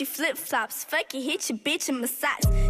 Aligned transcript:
Gucci 0.00 0.06
flip 0.06 0.36
flops, 0.38 0.84
fuck 0.84 1.14
it, 1.14 1.22
hit 1.22 1.50
your 1.50 1.58
bitch 1.58 1.90
and 1.90 2.00
massage. 2.00 2.44
This 2.44 2.69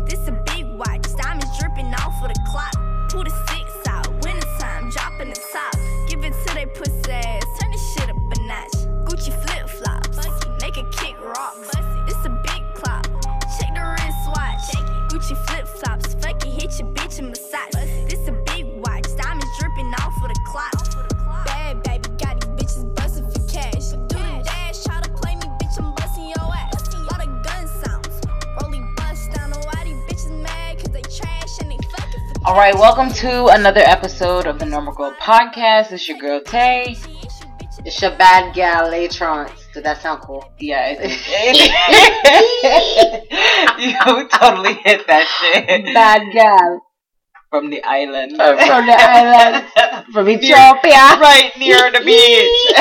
All 32.50 32.56
right, 32.56 32.74
welcome 32.74 33.12
to 33.12 33.46
another 33.46 33.78
episode 33.84 34.48
of 34.48 34.58
the 34.58 34.66
Normal 34.66 34.92
Girl 34.92 35.14
Podcast. 35.20 35.92
It's 35.92 36.08
your 36.08 36.18
girl 36.18 36.40
Tay. 36.40 36.96
It's 37.84 38.02
your 38.02 38.10
bad 38.16 38.56
gal, 38.56 38.90
Latrons. 38.90 39.52
Did 39.72 39.84
that 39.84 40.02
sound 40.02 40.22
cool? 40.22 40.44
Yeah, 40.58 40.96
it, 40.98 41.10
you 43.78 44.28
totally 44.36 44.74
hit 44.82 45.06
that 45.06 45.28
shit 45.28 45.94
Bad 45.94 46.22
gal. 46.32 46.82
from 47.50 47.70
the 47.70 47.84
island. 47.84 48.32
From 48.32 48.56
the 48.56 48.96
island. 48.98 49.66
From 50.12 50.28
Ethiopia. 50.28 51.20
right 51.20 51.52
near 51.56 51.92
the 51.92 52.00
beach. 52.04 52.74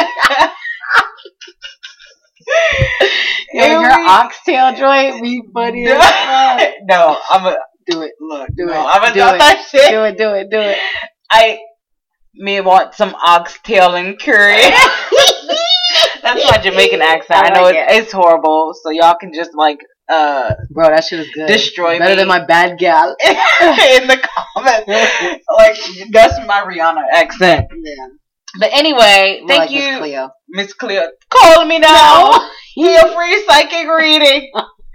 Yo, 3.54 3.82
your 3.82 3.92
oxtail 3.92 4.76
joint 4.76 5.22
be 5.22 5.44
funny 5.54 5.86
no, 5.86 7.18
I'm 7.30 7.46
a 7.46 7.56
Do 7.90 8.02
it. 8.02 8.12
look. 8.20 8.50
Do 8.56 8.66
no, 8.66 8.74
it. 8.74 8.76
I'm 8.78 9.02
gonna 9.02 9.14
Do 9.14 9.20
drop 9.20 9.36
it. 9.36 9.40
that 9.40 9.68
shit. 9.70 9.90
Do 9.92 10.04
it, 10.04 10.18
do 10.18 10.34
it, 10.34 10.50
do 10.50 10.60
it. 10.60 10.78
I 11.32 11.60
may 12.36 12.62
want 12.62 12.94
some 12.94 13.16
oxtail 13.16 13.96
and 13.96 14.20
curry. 14.20 14.56
That's 16.22 16.52
my 16.52 16.60
Jamaican 16.62 17.02
accent. 17.02 17.46
I, 17.46 17.50
I 17.50 17.54
know 17.54 17.64
like 17.64 17.76
it's, 17.76 18.06
it's 18.06 18.12
horrible, 18.12 18.74
so 18.82 18.90
y'all 18.92 19.16
can 19.20 19.34
just 19.34 19.52
like 19.56 19.80
uh 20.10 20.54
Bro, 20.72 20.90
that 20.90 21.04
shit 21.04 21.20
is 21.20 21.30
good. 21.34 21.48
Destroy 21.48 21.98
Better 21.98 22.12
me. 22.12 22.16
than 22.18 22.28
my 22.28 22.46
bad 22.46 22.78
gal. 22.78 23.16
in 23.26 24.08
the 24.08 24.20
comments. 24.56 24.88
like 25.58 25.78
that's 26.12 26.36
my 26.46 26.62
Rihanna 26.62 27.04
accent. 27.14 27.68
Yeah. 27.72 28.08
But 28.60 28.70
anyway, 28.74 29.40
More 29.42 29.48
thank 29.50 29.60
like 29.60 29.72
Miss 29.72 29.86
you, 29.86 29.98
Cleo. 29.98 30.30
Miss 30.50 30.74
Cleo. 30.74 31.04
Call 31.30 31.66
me 31.66 31.80
now. 31.80 32.32
For 32.32 32.86
your 32.86 33.08
free 33.14 33.44
psychic 33.48 33.88
reading. 33.88 34.52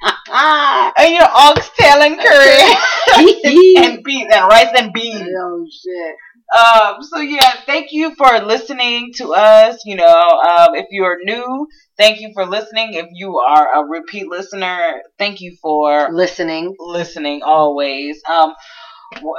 And 0.07 1.15
your 1.15 1.29
oxtail 1.29 2.03
and 2.03 2.19
curry 2.19 2.75
and 3.85 4.03
beans 4.05 4.33
and 4.33 4.49
rice 4.49 4.73
and 4.77 4.93
beans. 4.93 5.29
oh 5.39 5.67
shit. 5.71 6.17
Um, 6.57 7.03
so 7.03 7.19
yeah, 7.21 7.55
thank 7.67 7.89
you 7.91 8.15
for 8.15 8.39
listening 8.41 9.13
to 9.17 9.33
us. 9.35 9.81
You 9.85 9.97
know, 9.97 10.05
um, 10.07 10.75
if 10.75 10.87
you're 10.91 11.19
new, 11.25 11.67
thank 11.97 12.21
you 12.21 12.31
for 12.35 12.47
listening. 12.47 12.93
If 12.95 13.07
you 13.13 13.39
are 13.39 13.83
a 13.83 13.89
repeat 13.89 14.29
listener, 14.29 15.03
thank 15.19 15.41
you 15.41 15.57
for 15.61 16.09
Listening. 16.13 16.75
listening 16.79 17.43
always. 17.43 18.21
Um, 18.31 18.55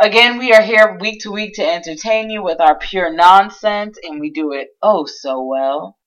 again, 0.02 0.38
we 0.40 0.52
are 0.52 0.62
here 0.64 0.98
week 1.00 1.22
to 1.22 1.32
week 1.32 1.54
to 1.56 1.64
entertain 1.66 2.30
you 2.30 2.44
with 2.44 2.60
our 2.60 2.78
pure 2.78 3.14
nonsense, 3.14 3.98
and 4.04 4.20
we 4.20 4.32
do 4.32 4.52
it 4.52 4.70
oh 4.82 5.06
so 5.06 5.44
well. 5.44 5.98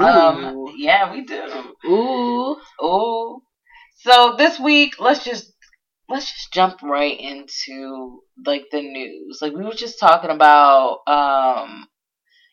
Um, 0.00 0.72
yeah, 0.76 1.12
we 1.12 1.24
do. 1.24 1.42
Ooh. 1.86 2.56
Oh, 2.80 3.42
so 4.04 4.34
this 4.36 4.60
week, 4.60 4.94
let's 5.00 5.24
just 5.24 5.50
let's 6.08 6.30
just 6.30 6.52
jump 6.52 6.82
right 6.82 7.18
into 7.18 8.20
like 8.44 8.66
the 8.70 8.82
news. 8.82 9.38
Like 9.40 9.54
we 9.54 9.64
were 9.64 9.72
just 9.72 9.98
talking 9.98 10.30
about, 10.30 10.98
um, 11.06 11.86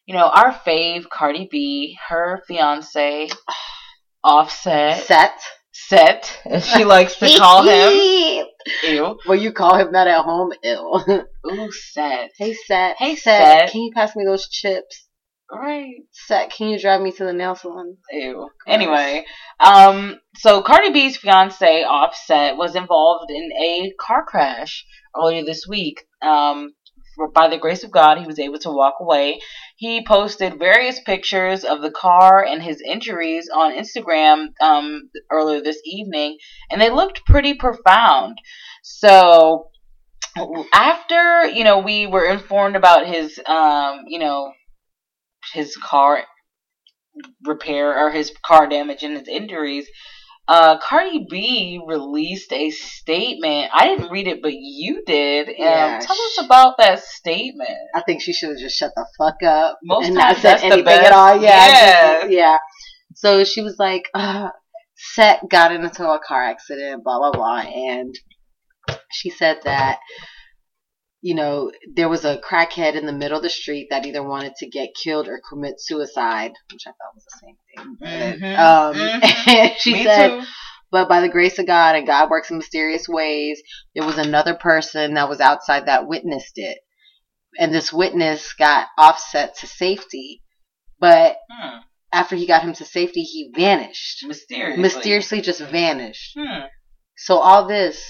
you 0.05 0.15
know, 0.15 0.27
our 0.33 0.53
fave 0.53 1.09
Cardi 1.09 1.47
B, 1.51 1.97
her 2.07 2.41
fiance, 2.47 3.29
Offset, 4.23 5.03
Set. 5.03 5.39
Set, 5.73 6.41
as 6.45 6.65
she 6.67 6.85
likes 6.85 7.17
to 7.17 7.29
call 7.37 7.63
him. 7.67 8.45
Ew, 8.83 9.17
Well, 9.27 9.37
you 9.37 9.51
call 9.51 9.75
him 9.75 9.91
that 9.93 10.07
at 10.07 10.23
home? 10.23 10.53
Ew. 10.63 10.99
ooh, 11.51 11.71
Set. 11.71 12.31
hey, 12.37 12.53
Set. 12.53 12.95
Hey, 12.97 13.15
Set. 13.15 13.61
Set. 13.61 13.71
Can 13.71 13.81
you 13.81 13.91
pass 13.93 14.15
me 14.15 14.23
those 14.25 14.47
chips? 14.47 15.07
Right. 15.51 15.95
Set, 16.11 16.51
can 16.51 16.69
you 16.69 16.79
drive 16.79 17.01
me 17.01 17.11
to 17.11 17.25
the 17.25 17.33
nail 17.33 17.55
salon? 17.55 17.97
Ew. 18.11 18.49
Anyway, 18.67 19.25
um, 19.59 20.17
so 20.37 20.61
Cardi 20.61 20.91
B's 20.91 21.17
fiance 21.17 21.83
Offset 21.83 22.55
was 22.55 22.75
involved 22.75 23.31
in 23.31 23.51
a 23.51 23.91
car 23.99 24.23
crash 24.25 24.85
earlier 25.15 25.43
this 25.43 25.67
week. 25.67 26.05
Um, 26.21 26.73
for, 27.15 27.29
by 27.29 27.49
the 27.49 27.57
grace 27.57 27.83
of 27.83 27.91
God, 27.91 28.17
he 28.17 28.25
was 28.25 28.39
able 28.39 28.59
to 28.59 28.71
walk 28.71 28.95
away. 29.01 29.41
He 29.75 30.05
posted 30.05 30.57
various 30.57 31.01
pictures 31.01 31.65
of 31.65 31.81
the 31.81 31.91
car 31.91 32.45
and 32.45 32.63
his 32.63 32.81
injuries 32.81 33.49
on 33.53 33.73
Instagram 33.73 34.47
um, 34.61 35.09
earlier 35.29 35.61
this 35.61 35.81
evening, 35.83 36.37
and 36.69 36.79
they 36.79 36.89
looked 36.89 37.25
pretty 37.25 37.55
profound. 37.55 38.37
So 38.83 39.67
after 40.73 41.45
you 41.45 41.65
know 41.65 41.79
we 41.79 42.07
were 42.07 42.25
informed 42.25 42.77
about 42.77 43.05
his 43.05 43.37
um, 43.45 44.03
you 44.07 44.19
know 44.19 44.53
his 45.53 45.75
car 45.77 46.23
repair 47.45 47.97
or 48.05 48.11
his 48.11 48.31
car 48.45 48.67
damage 48.67 49.03
and 49.03 49.17
his 49.17 49.27
injuries, 49.27 49.87
uh, 50.47 50.77
Cardi 50.79 51.25
B 51.29 51.79
released 51.85 52.51
a 52.51 52.71
statement. 52.71 53.69
I 53.73 53.87
didn't 53.87 54.11
read 54.11 54.27
it, 54.27 54.41
but 54.41 54.53
you 54.53 55.03
did. 55.05 55.47
Um, 55.49 55.55
Yeah, 55.57 55.99
tell 56.01 56.15
us 56.15 56.45
about 56.45 56.77
that 56.77 56.99
statement. 57.03 57.69
I 57.95 58.01
think 58.01 58.21
she 58.21 58.33
should 58.33 58.49
have 58.49 58.57
just 58.59 58.77
shut 58.77 58.91
the 58.95 59.05
fuck 59.17 59.43
up. 59.43 59.77
Most 59.83 60.07
and 60.07 60.15
times 60.15 60.35
not 60.35 60.35
said 60.37 60.43
that's 60.51 60.61
the 60.61 60.67
anything 60.67 60.87
at 61.05 61.11
all. 61.13 61.41
Yeah. 61.41 61.67
Yeah. 61.67 62.19
just- 62.21 62.31
yeah. 62.31 62.57
So 63.15 63.43
she 63.43 63.61
was 63.61 63.77
like, 63.77 64.03
uh, 64.13 64.49
Set 64.95 65.41
got 65.49 65.71
into 65.71 66.07
a 66.07 66.19
car 66.19 66.43
accident, 66.43 67.03
blah, 67.03 67.17
blah, 67.17 67.31
blah. 67.31 67.59
And 67.61 68.13
she 69.11 69.29
said 69.31 69.59
that, 69.63 69.99
you 71.21 71.35
know, 71.35 71.71
there 71.93 72.09
was 72.09 72.25
a 72.25 72.37
crackhead 72.39 72.95
in 72.95 73.05
the 73.05 73.13
middle 73.13 73.37
of 73.37 73.43
the 73.43 73.49
street 73.49 73.87
that 73.91 74.05
either 74.05 74.23
wanted 74.23 74.55
to 74.55 74.67
get 74.69 74.89
killed 75.01 75.27
or 75.27 75.39
commit 75.47 75.75
suicide, 75.79 76.51
which 76.71 76.83
I 76.87 76.91
thought 76.91 77.15
was 77.15 77.25
the 77.25 77.39
same 77.39 77.57
thing. 77.75 77.97
But, 77.99 78.39
Mhm, 78.39 78.57
um, 78.59 78.95
mhm. 78.95 79.47
and 79.47 79.71
she 79.77 79.93
Me 79.93 80.03
said, 80.03 80.29
too. 80.29 80.45
but 80.91 81.07
by 81.07 81.21
the 81.21 81.29
grace 81.29 81.59
of 81.59 81.67
God 81.67 81.95
and 81.95 82.07
God 82.07 82.29
works 82.31 82.49
in 82.49 82.57
mysterious 82.57 83.07
ways, 83.07 83.61
there 83.95 84.05
was 84.05 84.17
another 84.17 84.55
person 84.55 85.13
that 85.13 85.29
was 85.29 85.39
outside 85.39 85.85
that 85.85 86.07
witnessed 86.07 86.53
it. 86.57 86.79
And 87.59 87.73
this 87.73 87.91
witness 87.93 88.53
got 88.53 88.87
offset 88.97 89.57
to 89.57 89.67
safety. 89.67 90.41
But 90.99 91.37
Hmm. 91.51 91.79
after 92.11 92.35
he 92.35 92.47
got 92.47 92.63
him 92.63 92.73
to 92.73 92.85
safety, 92.85 93.21
he 93.23 93.51
vanished. 93.55 94.25
Mysteriously. 94.25 94.81
Mysteriously 94.81 95.41
just 95.41 95.61
vanished. 95.61 96.35
Hmm. 96.39 96.65
So 97.17 97.37
all 97.37 97.67
this 97.67 98.03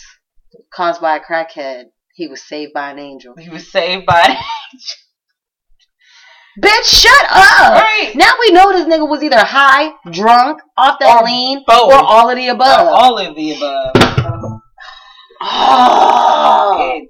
caused 0.74 1.02
by 1.02 1.18
a 1.18 1.20
crackhead, 1.20 1.86
he 2.16 2.28
was 2.28 2.42
saved 2.48 2.74
by 2.74 2.92
an 2.92 3.00
angel. 3.00 3.36
He 3.38 3.50
was 3.50 3.72
saved 3.72 4.06
by. 4.06 4.20
an 4.22 4.32
Angel. 4.32 4.98
Bitch, 6.62 6.84
shut 6.84 7.26
up! 7.30 7.82
right. 7.82 8.12
Now 8.14 8.32
we 8.40 8.52
know 8.52 8.74
this 8.74 8.86
nigga 8.86 9.08
was 9.10 9.24
either 9.24 9.40
high, 9.40 9.92
drunk, 10.12 10.60
off 10.78 10.98
that 11.00 11.22
Or 11.22 11.26
lean, 11.26 11.64
both. 11.66 11.92
or 11.94 11.98
all 11.98 12.30
of 12.30 12.36
the 12.36 12.48
above. 12.50 12.88
All 12.88 13.18
of 13.18 13.36
the 13.36 13.54
above. 13.54 14.62
Oh. 15.42 16.72
Okay. 16.82 17.08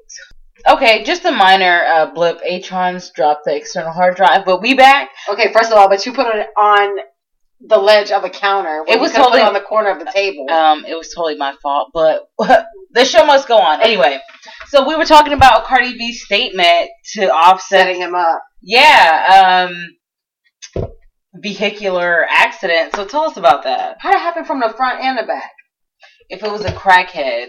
Okay, 0.70 1.04
just 1.04 1.26
a 1.26 1.32
minor 1.32 1.82
uh, 1.86 2.14
blip. 2.14 2.40
Atrons 2.44 3.12
dropped 3.14 3.46
the 3.46 3.56
external 3.56 3.92
hard 3.92 4.16
drive, 4.16 4.46
but 4.46 4.62
we 4.62 4.76
back. 4.76 5.10
Okay, 5.32 5.52
first 5.52 5.72
of 5.72 5.78
all, 5.78 5.90
but 5.90 6.06
you 6.06 6.14
put 6.14 6.28
it 6.28 6.48
on 6.56 7.00
the 7.68 7.78
ledge 7.78 8.12
of 8.12 8.24
a 8.24 8.30
counter. 8.30 8.84
It 8.88 9.00
was 9.00 9.12
totally- 9.12 9.42
on 9.42 9.54
the 9.54 9.62
corner 9.62 9.90
of 9.90 10.00
the 10.00 10.12
table. 10.12 10.50
Um, 10.50 10.86
it 10.86 10.96
was 10.96 11.14
totally 11.14 11.36
my 11.38 11.54
fault, 11.62 11.90
but 11.94 12.28
the 12.92 13.06
show 13.06 13.26
must 13.26 13.48
go 13.48 13.58
on. 13.58 13.82
Anyway, 13.82 14.20
so 14.70 14.88
we 14.88 14.96
were 14.96 15.06
talking 15.06 15.34
about 15.34 15.66
Cardi 15.66 15.98
B's 15.98 16.24
statement 16.26 16.90
to 17.14 17.32
offset. 17.32 17.80
setting 17.82 18.02
him 18.02 18.16
up. 18.16 18.42
Yeah, 18.62 19.66
um, 19.68 20.86
vehicular 21.34 22.26
accident. 22.30 22.96
So 22.96 23.06
tell 23.06 23.24
us 23.24 23.38
about 23.38 23.64
that. 23.64 23.98
How'd 24.00 24.16
it 24.16 24.20
happen 24.20 24.46
from 24.46 24.60
the 24.60 24.74
front 24.76 25.02
and 25.04 25.18
the 25.18 25.24
back? 25.24 25.52
If 26.30 26.44
it 26.44 26.52
was 26.52 26.64
a 26.66 26.72
crackhead 26.72 27.48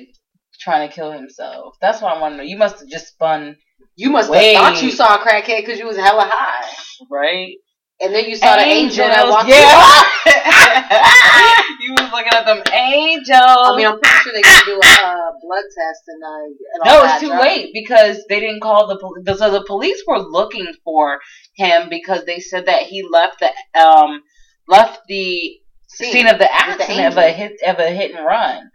trying 0.60 0.88
to 0.88 0.94
kill 0.94 1.12
himself, 1.12 1.74
that's 1.80 2.00
what 2.00 2.16
I 2.16 2.20
want 2.20 2.32
to 2.34 2.36
know. 2.38 2.42
You 2.42 2.56
must 2.56 2.80
have 2.80 2.88
just 2.88 3.08
spun, 3.08 3.56
You 3.96 4.10
must 4.10 4.30
Wait. 4.30 4.54
have 4.54 4.74
thought 4.74 4.82
you 4.82 4.90
saw 4.90 5.16
a 5.16 5.18
crackhead 5.26 5.60
because 5.60 5.78
you 5.78 5.86
was 5.86 5.96
hella 5.96 6.28
high, 6.32 6.68
right? 7.10 7.54
And 8.02 8.14
then 8.14 8.24
you 8.28 8.36
saw 8.36 8.56
the 8.56 8.62
angel 8.62 9.06
that 9.06 9.28
walked. 9.28 9.48
Yeah. 9.48 10.02
you 11.80 11.92
was 11.92 12.10
looking 12.12 12.32
at 12.32 12.44
them 12.44 12.62
angels. 12.72 13.30
I 13.38 13.76
mean, 13.76 13.86
I'm 13.86 14.00
pretty 14.00 14.16
sure 14.22 14.32
they 14.32 14.42
can 14.42 14.64
do 14.64 14.80
a 14.82 15.06
uh, 15.06 15.32
blood 15.40 15.64
test 15.76 16.02
and, 16.08 16.22
uh, 16.22 16.44
and 16.74 16.82
all 16.84 17.04
No, 17.04 17.04
it's 17.04 17.20
too 17.20 17.30
late 17.30 17.70
because 17.72 18.24
they 18.28 18.40
didn't 18.40 18.60
call 18.60 18.88
the 18.88 18.98
police. 18.98 19.38
So 19.38 19.50
the 19.50 19.64
police 19.66 20.02
were 20.06 20.18
looking 20.18 20.72
for 20.84 21.20
him 21.54 21.88
because 21.88 22.24
they 22.24 22.40
said 22.40 22.66
that 22.66 22.82
he 22.82 23.06
left 23.08 23.40
the 23.40 23.80
um 23.80 24.22
left 24.68 25.00
the 25.08 25.58
scene 25.86 26.26
of 26.26 26.38
the 26.38 26.44
the 26.44 26.54
accident 26.54 27.12
of 27.12 27.18
a 27.18 27.30
hit 27.30 27.60
of 27.66 27.78
a 27.78 27.90
hit 27.90 28.14
and 28.14 28.24
run. 28.26 28.70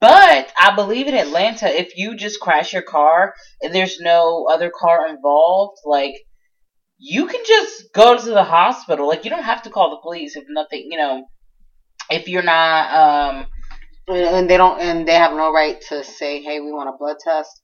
But 0.00 0.52
I 0.58 0.74
believe 0.74 1.08
in 1.08 1.14
Atlanta, 1.14 1.68
if 1.68 1.96
you 1.96 2.16
just 2.16 2.40
crash 2.40 2.72
your 2.72 2.82
car 2.82 3.34
and 3.62 3.74
there's 3.74 4.00
no 4.00 4.46
other 4.50 4.70
car 4.70 5.08
involved, 5.08 5.78
like 5.84 6.14
you 7.06 7.26
can 7.26 7.42
just 7.46 7.92
go 7.92 8.16
to 8.16 8.30
the 8.30 8.42
hospital. 8.44 9.06
Like 9.06 9.24
you 9.24 9.30
don't 9.30 9.42
have 9.42 9.62
to 9.64 9.70
call 9.70 9.90
the 9.90 9.98
police 9.98 10.36
if 10.36 10.44
nothing, 10.48 10.88
you 10.90 10.96
know, 10.96 11.26
if 12.10 12.28
you're 12.28 12.42
not 12.42 12.82
um 12.94 13.46
And 14.08 14.48
they 14.48 14.56
don't, 14.56 14.80
and 14.80 15.06
they 15.08 15.14
have 15.14 15.32
no 15.32 15.52
right 15.52 15.80
to 15.88 16.04
say, 16.04 16.42
"Hey, 16.42 16.60
we 16.60 16.72
want 16.72 16.88
a 16.88 16.96
blood 16.98 17.16
test." 17.22 17.62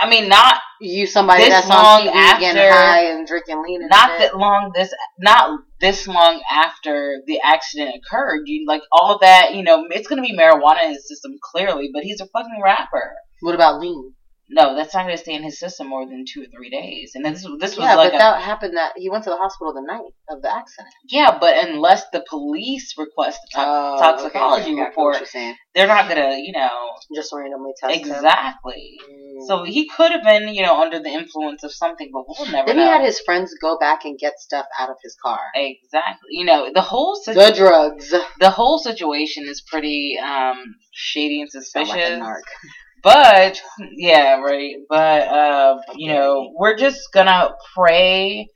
I 0.00 0.08
mean 0.08 0.28
not 0.28 0.60
You 0.80 1.06
somebody 1.06 1.48
that's 1.48 1.68
long 1.68 2.06
on 2.06 2.14
TV 2.14 2.40
getting 2.40 2.72
high 2.72 3.06
and 3.06 3.26
drinking 3.26 3.62
lean 3.64 3.82
and 3.82 3.90
not 3.90 4.10
shit. 4.10 4.18
that 4.20 4.38
long 4.38 4.70
this 4.74 4.94
not 5.18 5.58
this 5.80 6.06
long 6.06 6.40
after 6.50 7.22
the 7.26 7.40
accident 7.42 7.90
occurred. 7.98 8.42
You 8.46 8.64
like 8.68 8.82
all 8.92 9.18
that, 9.18 9.54
you 9.54 9.64
know, 9.64 9.86
it's 9.90 10.08
gonna 10.08 10.22
be 10.22 10.36
marijuana 10.36 10.84
in 10.84 10.90
his 10.92 11.08
system 11.08 11.32
clearly, 11.42 11.90
but 11.92 12.04
he's 12.04 12.20
a 12.20 12.26
fucking 12.26 12.60
rapper. 12.62 13.14
What 13.40 13.56
about 13.56 13.80
lean? 13.80 14.14
No, 14.48 14.76
that's 14.76 14.94
not 14.94 15.04
going 15.06 15.16
to 15.16 15.22
stay 15.22 15.34
in 15.34 15.42
his 15.42 15.58
system 15.58 15.88
more 15.88 16.06
than 16.06 16.24
two 16.24 16.42
or 16.42 16.46
three 16.46 16.70
days. 16.70 17.12
And 17.14 17.24
this 17.24 17.42
this 17.58 17.76
was 17.76 17.84
Yeah, 17.84 17.96
like 17.96 18.12
but 18.12 18.14
a, 18.14 18.18
that 18.18 18.42
happened. 18.42 18.76
That 18.76 18.92
he 18.96 19.10
went 19.10 19.24
to 19.24 19.30
the 19.30 19.36
hospital 19.36 19.74
the 19.74 19.82
night 19.82 20.12
of 20.28 20.40
the 20.42 20.54
accident. 20.54 20.94
yeah, 21.08 21.36
but 21.38 21.66
unless 21.68 22.08
the 22.10 22.24
police 22.28 22.94
request 22.96 23.40
a 23.54 23.56
to- 23.56 23.64
Oh, 23.66 23.96
toxicology 23.98 24.62
okay, 24.62 24.72
okay, 24.72 24.80
I 24.82 24.84
get 24.84 24.96
what 24.96 25.20
report, 25.20 25.28
they're 25.74 25.86
not 25.88 26.08
going 26.08 26.22
to, 26.30 26.36
you 26.40 26.52
know, 26.52 26.90
Just 27.14 27.32
randomly 27.34 27.72
test 27.80 27.96
exactly. 27.98 28.98
Mm. 29.10 29.46
So 29.48 29.64
he 29.64 29.88
could 29.88 30.12
have 30.12 30.22
been, 30.22 30.48
you 30.54 30.62
know, 30.62 30.80
under 30.80 31.00
the 31.00 31.08
influence 31.10 31.62
of 31.64 31.72
something, 31.72 32.10
but 32.12 32.24
we'll 32.28 32.50
never 32.50 32.68
then 32.68 32.76
know. 32.76 32.82
he 32.84 32.88
had 32.88 33.02
his 33.04 33.20
friends 33.20 33.52
go 33.60 33.76
back 33.78 34.04
and 34.04 34.16
get 34.18 34.38
stuff 34.38 34.66
out 34.78 34.90
of 34.90 34.96
his 35.02 35.16
car. 35.20 35.40
exactly. 35.54 36.28
You 36.30 36.44
know, 36.44 36.70
the 36.72 36.82
whole 36.82 37.16
situ- 37.16 37.38
The 37.40 37.52
drugs. 37.52 38.14
the 38.38 38.50
whole 38.50 38.78
situation 38.78 39.44
is 39.48 39.60
pretty 39.60 40.18
um 40.22 40.76
shady 40.92 41.40
and 41.40 41.50
suspicious. 41.50 41.88
like 41.90 42.00
a 42.04 42.18
narc. 42.20 42.42
But 43.06 43.62
yeah, 43.92 44.40
right. 44.40 44.74
But 44.88 45.28
uh, 45.28 45.78
you 45.94 46.12
know, 46.12 46.52
we're 46.58 46.76
just 46.76 47.12
gonna 47.14 47.50
pray 47.72 48.48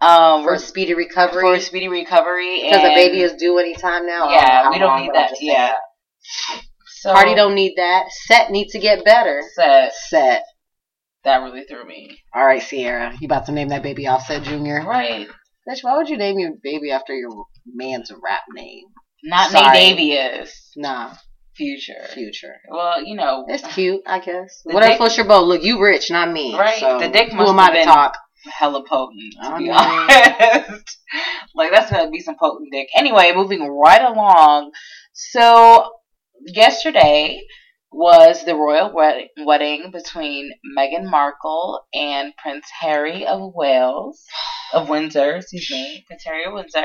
um 0.00 0.42
For 0.42 0.58
speedy 0.58 0.94
recovery. 0.94 1.42
for 1.42 1.54
a 1.54 1.60
speedy 1.60 1.86
recovery. 1.86 2.62
Because 2.64 2.82
the 2.82 2.94
baby 2.96 3.20
is 3.20 3.34
due 3.34 3.58
anytime 3.58 4.04
now. 4.04 4.28
Yeah, 4.28 4.70
we 4.70 4.80
don't 4.80 4.88
long, 4.88 5.02
need 5.02 5.14
that. 5.14 5.36
Yeah. 5.40 5.74
So 6.86 7.12
Party 7.12 7.36
don't 7.36 7.54
need 7.54 7.74
that. 7.76 8.06
Set 8.26 8.50
needs 8.50 8.72
to 8.72 8.80
get 8.80 9.04
better. 9.04 9.40
set. 9.54 9.92
Set. 9.94 10.42
That 11.22 11.36
really 11.36 11.62
threw 11.62 11.84
me. 11.86 12.18
All 12.34 12.44
right, 12.44 12.60
Sierra. 12.60 13.16
You 13.20 13.26
about 13.26 13.46
to 13.46 13.52
name 13.52 13.68
that 13.68 13.84
baby 13.84 14.08
Offset 14.08 14.42
Jr.? 14.42 14.84
Right. 14.84 15.28
Bitch, 15.68 15.78
why 15.82 15.96
would 15.96 16.08
you 16.08 16.16
name 16.16 16.40
your 16.40 16.54
baby 16.60 16.90
after 16.90 17.14
your 17.14 17.30
man's 17.72 18.10
rap 18.10 18.42
name? 18.52 18.86
Not. 19.22 19.52
Nate 19.52 19.96
Davies. 19.96 20.72
Nah, 20.74 21.14
Future. 21.54 22.06
future. 22.14 22.54
Well, 22.70 23.02
you 23.04 23.14
know. 23.14 23.44
It's 23.48 23.66
cute, 23.74 24.00
I 24.06 24.20
guess. 24.20 24.60
What 24.64 24.82
dick- 24.82 24.96
floats 24.96 25.16
your 25.16 25.26
boat. 25.26 25.44
Look, 25.46 25.62
you 25.62 25.82
rich, 25.82 26.10
not 26.10 26.30
me. 26.32 26.56
Right, 26.58 26.78
So 26.78 26.98
the 26.98 27.08
dick 27.08 27.30
who 27.30 27.36
must 27.36 27.50
am 27.52 27.60
I 27.60 27.70
to 27.72 27.84
talk? 27.84 28.16
hella 28.58 28.82
potent, 28.88 29.34
to 29.40 29.46
I 29.48 29.58
be 29.58 29.64
mean- 29.64 29.72
honest. 29.72 30.98
like 31.54 31.70
that's 31.70 31.90
gonna 31.92 32.10
be 32.10 32.20
some 32.20 32.36
potent 32.38 32.68
dick. 32.72 32.88
Anyway, 32.96 33.32
moving 33.34 33.60
right 33.68 34.02
along. 34.02 34.72
So 35.12 35.92
yesterday 36.46 37.40
was 37.92 38.44
the 38.46 38.56
royal 38.56 38.90
wed- 38.92 39.28
wedding 39.44 39.90
between 39.92 40.50
Meghan 40.76 41.04
Markle 41.10 41.84
and 41.92 42.32
Prince 42.36 42.64
Harry 42.80 43.26
of 43.26 43.52
Wales, 43.54 44.24
of 44.72 44.88
Windsor. 44.88 45.36
Excuse 45.36 45.70
me, 45.70 46.02
Prince 46.06 46.24
Harry 46.24 46.46
of 46.46 46.54
Windsor. 46.54 46.82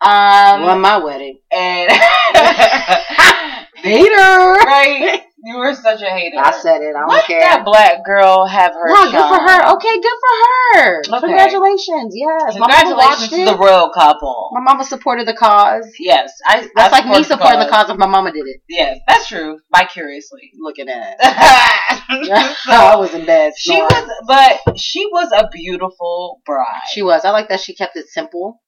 Um, 0.00 0.62
Won 0.62 0.80
my 0.80 0.98
wedding. 0.98 1.38
and 1.50 1.90
Hater. 3.84 4.64
right, 4.64 5.22
you 5.44 5.58
were 5.58 5.74
such 5.74 6.00
a 6.00 6.06
hater. 6.10 6.38
I 6.38 6.50
said 6.52 6.80
it. 6.80 6.96
I 6.96 7.00
don't 7.00 7.08
Let 7.08 7.26
care. 7.26 7.40
that 7.40 7.64
black 7.64 8.04
girl 8.04 8.46
have 8.46 8.72
her. 8.72 8.88
no, 8.88 9.04
good 9.10 9.28
for 9.28 9.40
her. 9.40 9.74
Okay, 9.76 10.00
good 10.00 10.18
for 10.24 10.34
her. 10.80 11.00
Okay. 11.00 11.20
Congratulations. 11.20 12.14
Yes. 12.16 12.56
Congratulations 12.56 13.28
to 13.28 13.36
it. 13.36 13.44
the 13.44 13.58
royal 13.58 13.90
couple. 13.90 14.50
My 14.54 14.60
mama 14.60 14.84
supported 14.84 15.28
the 15.28 15.34
cause. 15.34 15.86
Yes, 15.98 16.32
I. 16.46 16.68
That's 16.74 16.94
I 16.94 17.00
like 17.00 17.06
me 17.06 17.22
supporting 17.24 17.60
the 17.60 17.68
cause 17.68 17.90
if 17.90 17.98
my 17.98 18.06
mama 18.06 18.32
did 18.32 18.46
it. 18.46 18.62
Yes, 18.68 19.00
that's 19.06 19.28
true. 19.28 19.58
Vicariously. 19.74 20.50
Looking 20.58 20.88
at 20.88 21.16
it. 21.20 22.54
So, 22.64 22.72
I 22.72 22.96
was 22.96 23.12
in 23.14 23.26
bed. 23.26 23.52
she 23.58 23.76
was, 23.76 24.10
but 24.26 24.78
she 24.78 25.06
was 25.06 25.30
a 25.32 25.48
beautiful 25.52 26.40
bride. 26.46 26.82
She 26.90 27.02
was. 27.02 27.24
I 27.24 27.30
like 27.30 27.48
that 27.50 27.60
she 27.60 27.74
kept 27.74 27.96
it 27.96 28.06
simple, 28.08 28.62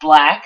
black 0.00 0.44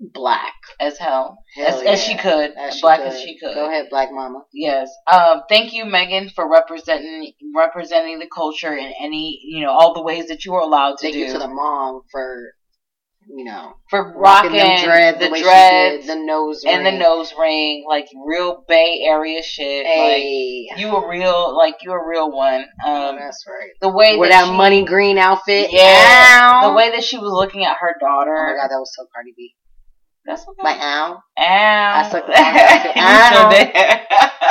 black. 0.00 0.54
as 0.80 0.96
hell, 0.98 1.38
Hell 1.54 1.80
as, 1.80 1.82
as 1.86 2.00
she 2.02 2.16
could, 2.16 2.52
As 2.56 2.74
she 2.76 2.80
black 2.80 3.00
could. 3.00 3.12
as 3.12 3.20
she 3.20 3.38
could. 3.38 3.54
Go 3.54 3.68
ahead, 3.68 3.86
black 3.90 4.08
mama. 4.12 4.44
Yes. 4.52 4.90
Um. 5.12 5.42
Thank 5.48 5.72
you, 5.72 5.84
Meghan, 5.84 6.32
for 6.32 6.50
representing 6.50 7.32
representing 7.54 8.18
the 8.18 8.28
culture 8.28 8.72
in 8.74 8.92
any 9.00 9.40
you 9.44 9.64
know 9.64 9.70
all 9.72 9.94
the 9.94 10.02
ways 10.02 10.28
that 10.28 10.44
you 10.44 10.52
were 10.52 10.60
allowed 10.60 10.98
to 10.98 11.02
Thank 11.02 11.14
do. 11.14 11.20
you 11.20 11.32
to 11.32 11.38
the 11.38 11.48
mom 11.48 12.02
for, 12.10 12.52
you 13.28 13.44
know, 13.44 13.74
for 13.90 14.12
rocking 14.18 14.52
rocking 14.52 14.52
them 14.52 14.84
dreads, 14.84 15.18
the 15.18 15.28
the, 15.28 15.40
dreads 15.40 16.06
did, 16.06 16.16
the 16.18 16.24
nose 16.24 16.64
and 16.66 16.86
the 16.86 16.92
nose 16.92 17.34
ring, 17.38 17.84
like 17.88 18.06
real 18.26 18.64
Bay 18.66 19.02
Area 19.06 19.42
shit. 19.42 19.84
Like 19.84 20.78
you 20.80 20.88
a 20.96 21.08
real, 21.08 21.56
like 21.56 21.76
you 21.82 21.92
a 21.92 22.08
real 22.08 22.30
one. 22.32 22.64
Um. 22.86 23.16
that's 23.18 23.44
right. 23.46 23.70
The 23.82 23.90
way 23.90 24.16
With 24.16 24.30
that 24.30 24.42
that 24.46 24.50
she- 24.50 24.56
money 24.56 24.84
green 24.84 25.18
outfit. 25.18 25.70
Yeah. 25.72 26.40
Ow. 26.64 26.70
The 26.70 26.74
way 26.74 26.90
that 26.92 27.04
she 27.04 27.18
was 27.18 27.30
looking 27.32 27.64
at 27.64 27.76
her 27.78 27.94
daughter. 28.00 28.34
Oh 28.34 28.46
my 28.54 28.56
god, 28.62 28.68
that 28.70 28.78
was 28.78 28.92
so 28.96 29.06
Cardi 29.14 29.32
B. 29.36 29.54
That's 30.26 30.42
okay. 30.42 30.62
My 30.62 30.78
ow. 30.80 31.22
Ow. 31.38 31.42
I 31.42 32.08
sucked 32.10 32.26
the 32.28 32.32
You 32.32 32.38
Ow. 33.02 33.50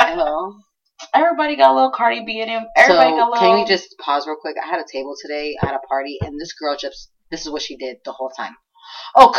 Hello. 0.06 0.48
Uh-huh. 0.48 0.60
Everybody 1.14 1.56
got 1.56 1.72
a 1.72 1.74
little 1.74 1.90
Cardi 1.90 2.24
B 2.24 2.40
in 2.40 2.48
him. 2.48 2.64
Everybody 2.76 3.10
got 3.10 3.28
a 3.28 3.30
little. 3.30 3.48
can 3.48 3.60
we 3.60 3.64
just 3.64 3.96
pause 3.98 4.26
real 4.26 4.36
quick? 4.40 4.56
I 4.62 4.66
had 4.68 4.80
a 4.80 4.84
table 4.90 5.14
today 5.20 5.56
at 5.62 5.74
a 5.74 5.78
party, 5.88 6.18
and 6.20 6.38
this 6.38 6.52
girl 6.52 6.76
just 6.76 7.10
this 7.30 7.46
is 7.46 7.50
what 7.50 7.62
she 7.62 7.76
did 7.76 7.98
the 8.04 8.12
whole 8.12 8.30
time. 8.30 8.56
Oh, 9.16 9.30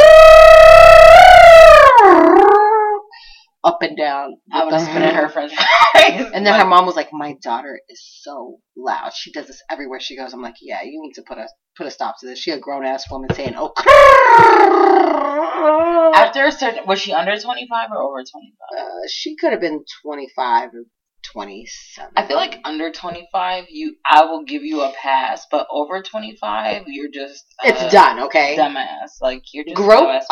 up 3.64 3.80
and 3.82 3.98
down. 3.98 4.38
I 4.52 4.64
would 4.64 4.74
have 4.74 4.82
spit 4.82 5.02
at 5.02 5.16
her 5.16 5.30
French 5.30 5.54
fries. 5.54 6.32
And 6.34 6.46
then 6.46 6.60
her 6.60 6.66
mom 6.66 6.86
was 6.86 6.96
like, 6.96 7.14
"My 7.14 7.36
daughter 7.44 7.80
is 7.90 8.02
so 8.22 8.60
loud. 8.76 9.14
She 9.14 9.32
does 9.32 9.48
this 9.48 9.62
everywhere 9.70 10.00
she 10.00 10.18
goes." 10.18 10.34
I'm 10.34 10.42
like, 10.42 10.56
"Yeah, 10.62 10.82
you 10.84 11.02
need 11.02 11.14
to 11.14 11.22
put 11.22 11.38
a 11.38 11.48
put 11.78 11.88
a 11.88 11.92
stop 11.92 12.16
to 12.20 12.28
this." 12.28 12.40
She 12.40 12.52
a 12.52 12.60
grown 12.60 12.86
ass 12.86 13.10
woman 13.12 13.34
saying, 13.34 13.54
"Oh." 13.58 13.74
After 16.16 16.46
a 16.46 16.52
certain, 16.52 16.86
was 16.88 17.00
she 17.00 17.14
under 17.14 17.38
twenty 17.40 17.68
five 17.70 17.90
or 17.92 18.02
over 18.02 18.24
twenty 18.24 18.54
five? 18.58 18.84
Uh, 18.84 19.08
she 19.08 19.36
could 19.36 19.52
have 19.52 19.62
been 19.62 19.84
25 20.04 20.70
or 20.74 20.84
27. 21.32 22.14
I 22.18 22.26
feel 22.26 22.38
like 22.38 22.60
under 22.66 22.92
twenty 22.92 23.28
five, 23.32 23.66
you 23.70 23.96
I 24.06 24.26
will 24.26 24.44
give 24.44 24.64
you 24.64 24.82
a 24.82 24.92
pass, 25.02 25.46
but 25.52 25.68
over 25.70 26.02
twenty 26.02 26.36
five, 26.36 26.84
you're 26.88 27.12
just 27.12 27.46
uh, 27.64 27.70
it's 27.70 27.92
done. 27.92 28.22
Okay, 28.22 28.56
dumbass. 28.58 29.22
Like 29.22 29.44
you're 29.54 29.66
just 29.66 29.76
grow 29.76 30.10
up. 30.10 30.24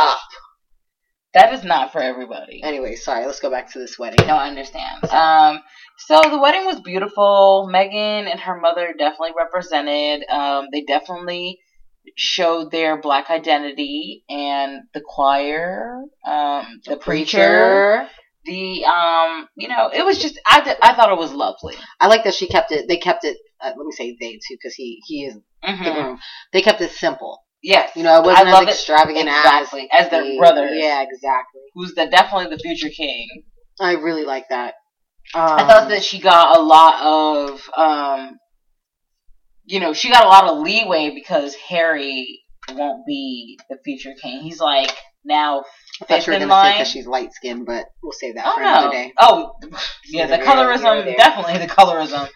That 1.33 1.53
is 1.53 1.63
not 1.63 1.91
for 1.91 2.01
everybody. 2.01 2.61
Anyway, 2.63 2.95
sorry. 2.95 3.25
Let's 3.25 3.39
go 3.39 3.51
back 3.51 3.71
to 3.73 3.79
this 3.79 3.99
wedding. 3.99 4.25
No, 4.25 4.35
I 4.35 4.47
understand. 4.47 5.03
Um, 5.11 5.59
so 6.07 6.19
the 6.29 6.39
wedding 6.39 6.65
was 6.65 6.79
beautiful. 6.79 7.69
Meghan 7.71 8.29
and 8.29 8.39
her 8.39 8.59
mother 8.59 8.93
definitely 8.97 9.33
represented. 9.37 10.27
Um, 10.29 10.67
they 10.71 10.81
definitely 10.81 11.59
showed 12.15 12.71
their 12.71 12.99
black 12.99 13.29
identity, 13.29 14.23
and 14.29 14.81
the 14.95 15.01
choir, 15.05 16.01
um, 16.25 16.79
the, 16.85 16.97
preacher, 16.97 18.07
the 18.45 18.85
um, 18.85 19.47
you 19.55 19.67
know, 19.67 19.89
it 19.93 20.03
was 20.03 20.17
just 20.17 20.39
I 20.47 20.61
th- 20.61 20.77
I 20.81 20.93
thought 20.93 21.11
it 21.11 21.19
was 21.19 21.33
lovely. 21.33 21.75
I 21.99 22.07
like 22.07 22.23
that 22.23 22.33
she 22.33 22.47
kept 22.47 22.71
it. 22.71 22.87
They 22.87 22.97
kept 22.97 23.23
it. 23.25 23.37
Uh, 23.61 23.67
let 23.77 23.85
me 23.85 23.91
say 23.91 24.17
they 24.19 24.33
too, 24.33 24.55
because 24.61 24.73
he 24.73 24.99
he 25.05 25.25
is 25.25 25.35
the 25.61 25.67
Mhm. 25.69 25.93
groom. 25.93 26.19
They 26.53 26.61
kept 26.61 26.81
it 26.81 26.91
simple. 26.91 27.39
Yes, 27.61 27.91
You 27.95 28.03
know, 28.03 28.19
it 28.19 28.25
wasn't 28.25 28.47
I 28.47 28.51
love 28.51 28.63
as 28.63 28.67
it. 28.69 28.71
extravagant 28.79 29.27
exactly 29.27 29.89
as 29.91 30.05
as 30.05 30.11
their 30.11 30.23
the- 30.23 30.37
brothers. 30.37 30.71
Yeah, 30.73 31.01
exactly. 31.01 31.61
who's 31.73 31.93
the 31.93 32.07
definitely 32.07 32.55
the 32.55 32.61
future 32.61 32.89
king. 32.89 33.27
I 33.81 33.93
really 33.93 34.23
like 34.25 34.45
that. 34.49 34.75
Um, 35.33 35.41
I 35.43 35.67
thought 35.67 35.89
that 35.89 36.03
she 36.03 36.19
got 36.19 36.57
a 36.57 36.61
lot 36.61 37.01
of, 37.51 37.69
um, 37.77 38.37
you 39.65 39.79
know, 39.79 39.93
she 39.93 40.09
got 40.09 40.23
a 40.25 40.27
lot 40.27 40.45
of 40.45 40.59
leeway 40.59 41.11
because 41.13 41.53
Harry 41.55 42.41
won't 42.73 43.05
be 43.05 43.57
the 43.69 43.77
future 43.83 44.13
king. 44.21 44.41
He's 44.41 44.59
like 44.59 44.95
now 45.25 45.59
I 46.01 46.05
thought 46.05 46.07
fifth 46.07 46.27
you 46.27 46.31
were 46.33 46.37
in 46.39 46.47
gonna 46.47 46.51
say 46.51 46.55
line. 46.69 46.73
because 46.75 46.87
she's 46.89 47.07
light 47.07 47.33
skinned, 47.33 47.65
but 47.65 47.85
we'll 48.01 48.11
save 48.13 48.35
that 48.35 48.45
Oh 48.47 48.55
for 48.55 48.61
another 48.61 48.87
no! 48.87 48.91
day. 48.91 49.13
Oh 49.19 49.51
yeah, 50.07 50.25
the 50.27 50.37
Neither 50.37 50.45
here 50.45 50.55
nor 50.55 50.73
colorism, 50.77 51.17
definitely 51.17 51.57
the 51.59 51.67
colorism. 51.71 52.29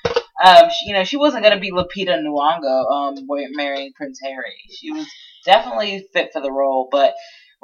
Um, 0.43 0.69
she, 0.69 0.89
you 0.89 0.93
know, 0.93 1.03
she 1.03 1.17
wasn't 1.17 1.43
gonna 1.43 1.59
be 1.59 1.71
Lupita 1.71 2.17
Nyong'o, 2.17 2.91
um, 2.91 3.27
marrying 3.55 3.93
Prince 3.93 4.19
Harry. 4.23 4.55
She 4.69 4.91
was 4.91 5.07
definitely 5.45 6.07
fit 6.13 6.31
for 6.33 6.41
the 6.41 6.51
role, 6.51 6.87
but. 6.91 7.13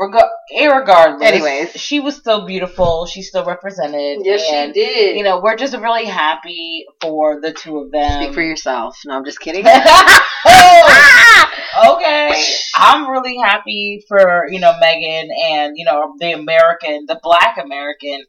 Reg- 0.01 0.23
irregardless, 0.57 1.21
Anyways. 1.23 1.71
she 1.71 1.99
was 1.99 2.15
still 2.15 2.45
beautiful. 2.45 3.05
She 3.05 3.21
still 3.21 3.43
represented. 3.43 4.19
Yes, 4.23 4.49
and, 4.49 4.73
she 4.73 4.81
did. 4.81 5.17
you 5.17 5.23
know, 5.23 5.41
we're 5.41 5.57
just 5.57 5.75
really 5.75 6.05
happy 6.05 6.85
for 7.01 7.41
the 7.41 7.51
two 7.51 7.79
of 7.79 7.91
them. 7.91 8.23
Speak 8.23 8.33
for 8.33 8.41
yourself. 8.41 8.97
No, 9.05 9.17
I'm 9.17 9.25
just 9.25 9.41
kidding. 9.41 9.65
okay, 11.85 12.45
I'm 12.77 13.09
really 13.09 13.37
happy 13.37 14.03
for 14.07 14.47
you 14.49 14.59
know 14.61 14.71
Meghan 14.81 15.27
and 15.43 15.73
you 15.75 15.83
know 15.85 16.13
the 16.17 16.31
American, 16.31 17.05
the 17.05 17.19
Black 17.21 17.57
American, 17.61 18.23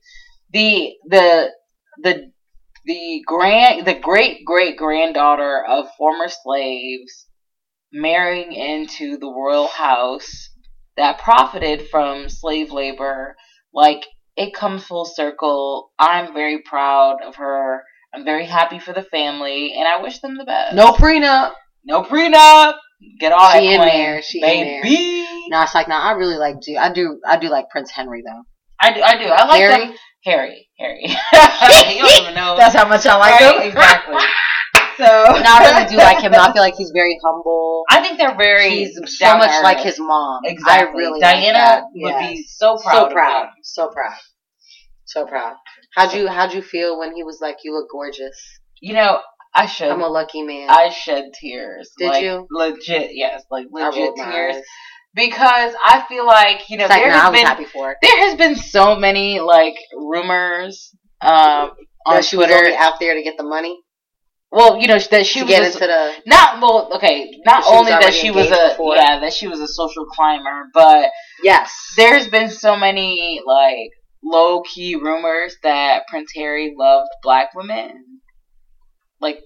the 0.53 0.95
the 1.07 1.51
the 2.03 2.33
the 2.91 3.23
grand, 3.25 3.87
the 3.87 3.95
great 3.95 4.45
great 4.45 4.77
granddaughter 4.77 5.65
of 5.65 5.87
former 5.97 6.29
slaves 6.29 7.27
marrying 7.93 8.53
into 8.53 9.17
the 9.19 9.31
royal 9.31 9.69
house 9.69 10.51
that 10.97 11.19
profited 11.21 11.89
from 11.89 12.29
slave 12.29 12.73
labor. 12.73 13.37
Like 13.73 14.05
it 14.37 14.55
comes 14.55 14.85
full 14.85 15.05
circle. 15.05 15.93
I'm 15.99 16.33
very 16.35 16.63
proud 16.63 17.19
of 17.25 17.37
her. 17.37 17.83
I'm 18.13 18.25
very 18.25 18.45
happy 18.47 18.81
for 18.81 18.93
the 18.93 19.05
family, 19.05 19.73
and 19.79 19.87
I 19.87 20.03
wish 20.03 20.19
them 20.21 20.37
the 20.37 20.45
best. 20.45 20.75
No 20.75 20.93
prenup. 20.93 21.53
No 21.85 22.03
prenup. 22.03 22.75
Get 23.21 23.31
all 23.33 23.53
She 23.53 23.59
that 23.59 23.73
in 23.75 23.77
claim, 23.81 23.93
there, 23.93 24.23
she 24.23 24.39
in 24.43 24.65
there. 24.67 24.83
baby. 24.83 25.27
No, 25.49 25.63
it's 25.63 25.75
like 25.77 25.89
no. 25.89 25.95
I 25.95 26.13
really 26.13 26.37
like 26.39 26.61
do. 26.61 26.77
I 26.77 26.93
do. 26.93 27.21
I 27.27 27.39
do 27.39 27.49
like 27.49 27.71
Prince 27.71 27.91
Henry 27.93 28.23
though. 28.27 28.43
I 28.81 28.93
do. 28.93 29.01
I 29.03 29.17
do. 29.17 29.29
I 29.31 29.45
like 29.47 29.61
Harry. 29.61 29.87
them. 29.87 29.97
Harry. 30.25 30.69
Harry. 30.79 31.01
you 31.05 32.03
don't 32.03 32.23
even 32.23 32.35
know. 32.35 32.57
That's 32.57 32.75
how 32.75 32.87
much 32.89 33.07
I 33.07 33.17
like 33.17 33.41
him. 33.41 33.69
exactly. 33.69 34.17
So 34.97 35.07
No, 35.07 35.43
I 35.47 35.71
really 35.79 35.89
do 35.89 35.97
like 35.97 36.21
him. 36.23 36.35
I 36.35 36.53
feel 36.53 36.61
like 36.61 36.75
he's 36.75 36.91
very 36.91 37.19
humble. 37.25 37.85
I 37.89 38.03
think 38.03 38.19
they're 38.19 38.37
very. 38.37 38.69
He's 38.69 39.01
so 39.19 39.39
much 39.39 39.51
like 39.63 39.79
his 39.79 39.99
mom. 39.99 40.43
Exactly. 40.45 40.89
I 40.89 40.91
really 41.07 41.21
like 41.21 41.41
Diana 41.41 41.53
that. 41.59 41.85
would 41.95 42.11
Yes. 42.11 42.31
be 42.33 42.43
so 42.47 42.77
proud. 42.77 42.93
so 42.93 43.07
of 43.07 43.13
proud, 43.13 43.45
him. 43.45 43.51
so 43.63 43.89
proud, 43.89 44.19
so 45.07 45.25
proud. 45.27 45.55
How'd 45.97 46.13
you 46.13 46.29
How'd 46.29 46.53
you 46.53 46.61
feel 46.61 46.99
when 46.99 47.15
he 47.17 47.25
was 47.25 47.39
like, 47.41 47.59
"You 47.65 47.73
look 47.73 47.89
gorgeous"? 47.91 48.37
You 48.83 48.93
know, 48.93 49.21
I 49.55 49.65
should. 49.65 49.89
I'm 49.89 50.03
a 50.03 50.09
lucky 50.09 50.43
man. 50.43 50.69
I 50.69 50.91
shed 50.91 51.31
tears. 51.33 51.91
Did 51.97 52.09
like, 52.09 52.23
you? 52.23 52.47
Legit, 52.51 53.13
yes, 53.15 53.43
like 53.51 53.69
legit 53.71 54.15
tears. 54.17 54.57
eyes. 54.57 54.63
Because 55.15 55.75
I 55.85 56.05
feel 56.09 56.27
like 56.27 56.71
you 56.71 56.77
know 56.79 56.87
like, 56.87 57.03
there 57.03 57.11
no, 57.11 57.19
has 57.19 57.33
been 57.33 57.47
happy 57.47 57.65
for 57.65 57.89
her. 57.89 57.97
there 58.03 58.19
has 58.29 58.37
been 58.37 58.55
so 58.57 58.95
many 58.97 59.41
like 59.41 59.75
rumors 59.97 60.95
um 61.21 61.71
on 62.07 62.15
That 62.17 62.25
she 62.25 62.37
was 62.37 62.47
Twitter. 62.47 62.75
out 62.79 63.01
there 63.01 63.15
to 63.15 63.23
get 63.23 63.37
the 63.37 63.43
money 63.45 63.79
well, 64.53 64.81
you 64.81 64.89
know 64.89 64.99
that 64.99 65.27
she 65.27 65.39
to 65.41 65.45
was 65.45 65.51
get 65.51 65.63
a- 65.63 65.67
into 65.67 65.79
the. 65.79 66.13
not 66.27 66.61
well. 66.61 66.91
Okay, 66.97 67.31
not 67.47 67.63
That 67.63 67.65
she 67.65 67.71
was 67.71 67.79
only 67.79 67.91
that 67.93 68.13
she 68.15 68.31
was 68.33 68.47
a 68.51 68.71
before. 68.71 68.97
yeah 68.97 69.21
that 69.21 69.33
she 69.33 69.47
was 69.47 69.61
a 69.61 69.69
social 69.69 70.07
climber, 70.07 70.65
but 70.75 71.09
Yes. 71.45 71.73
there's 71.97 72.27
been 72.29 72.51
so 72.51 72.75
many 72.77 73.41
like 73.47 73.91
low 74.25 74.63
key 74.63 74.97
rumors 74.97 75.55
that 75.63 76.09
Prince 76.09 76.33
Harry 76.35 76.75
loved 76.77 77.11
black 77.23 77.55
women. 77.55 77.93
Like 79.21 79.39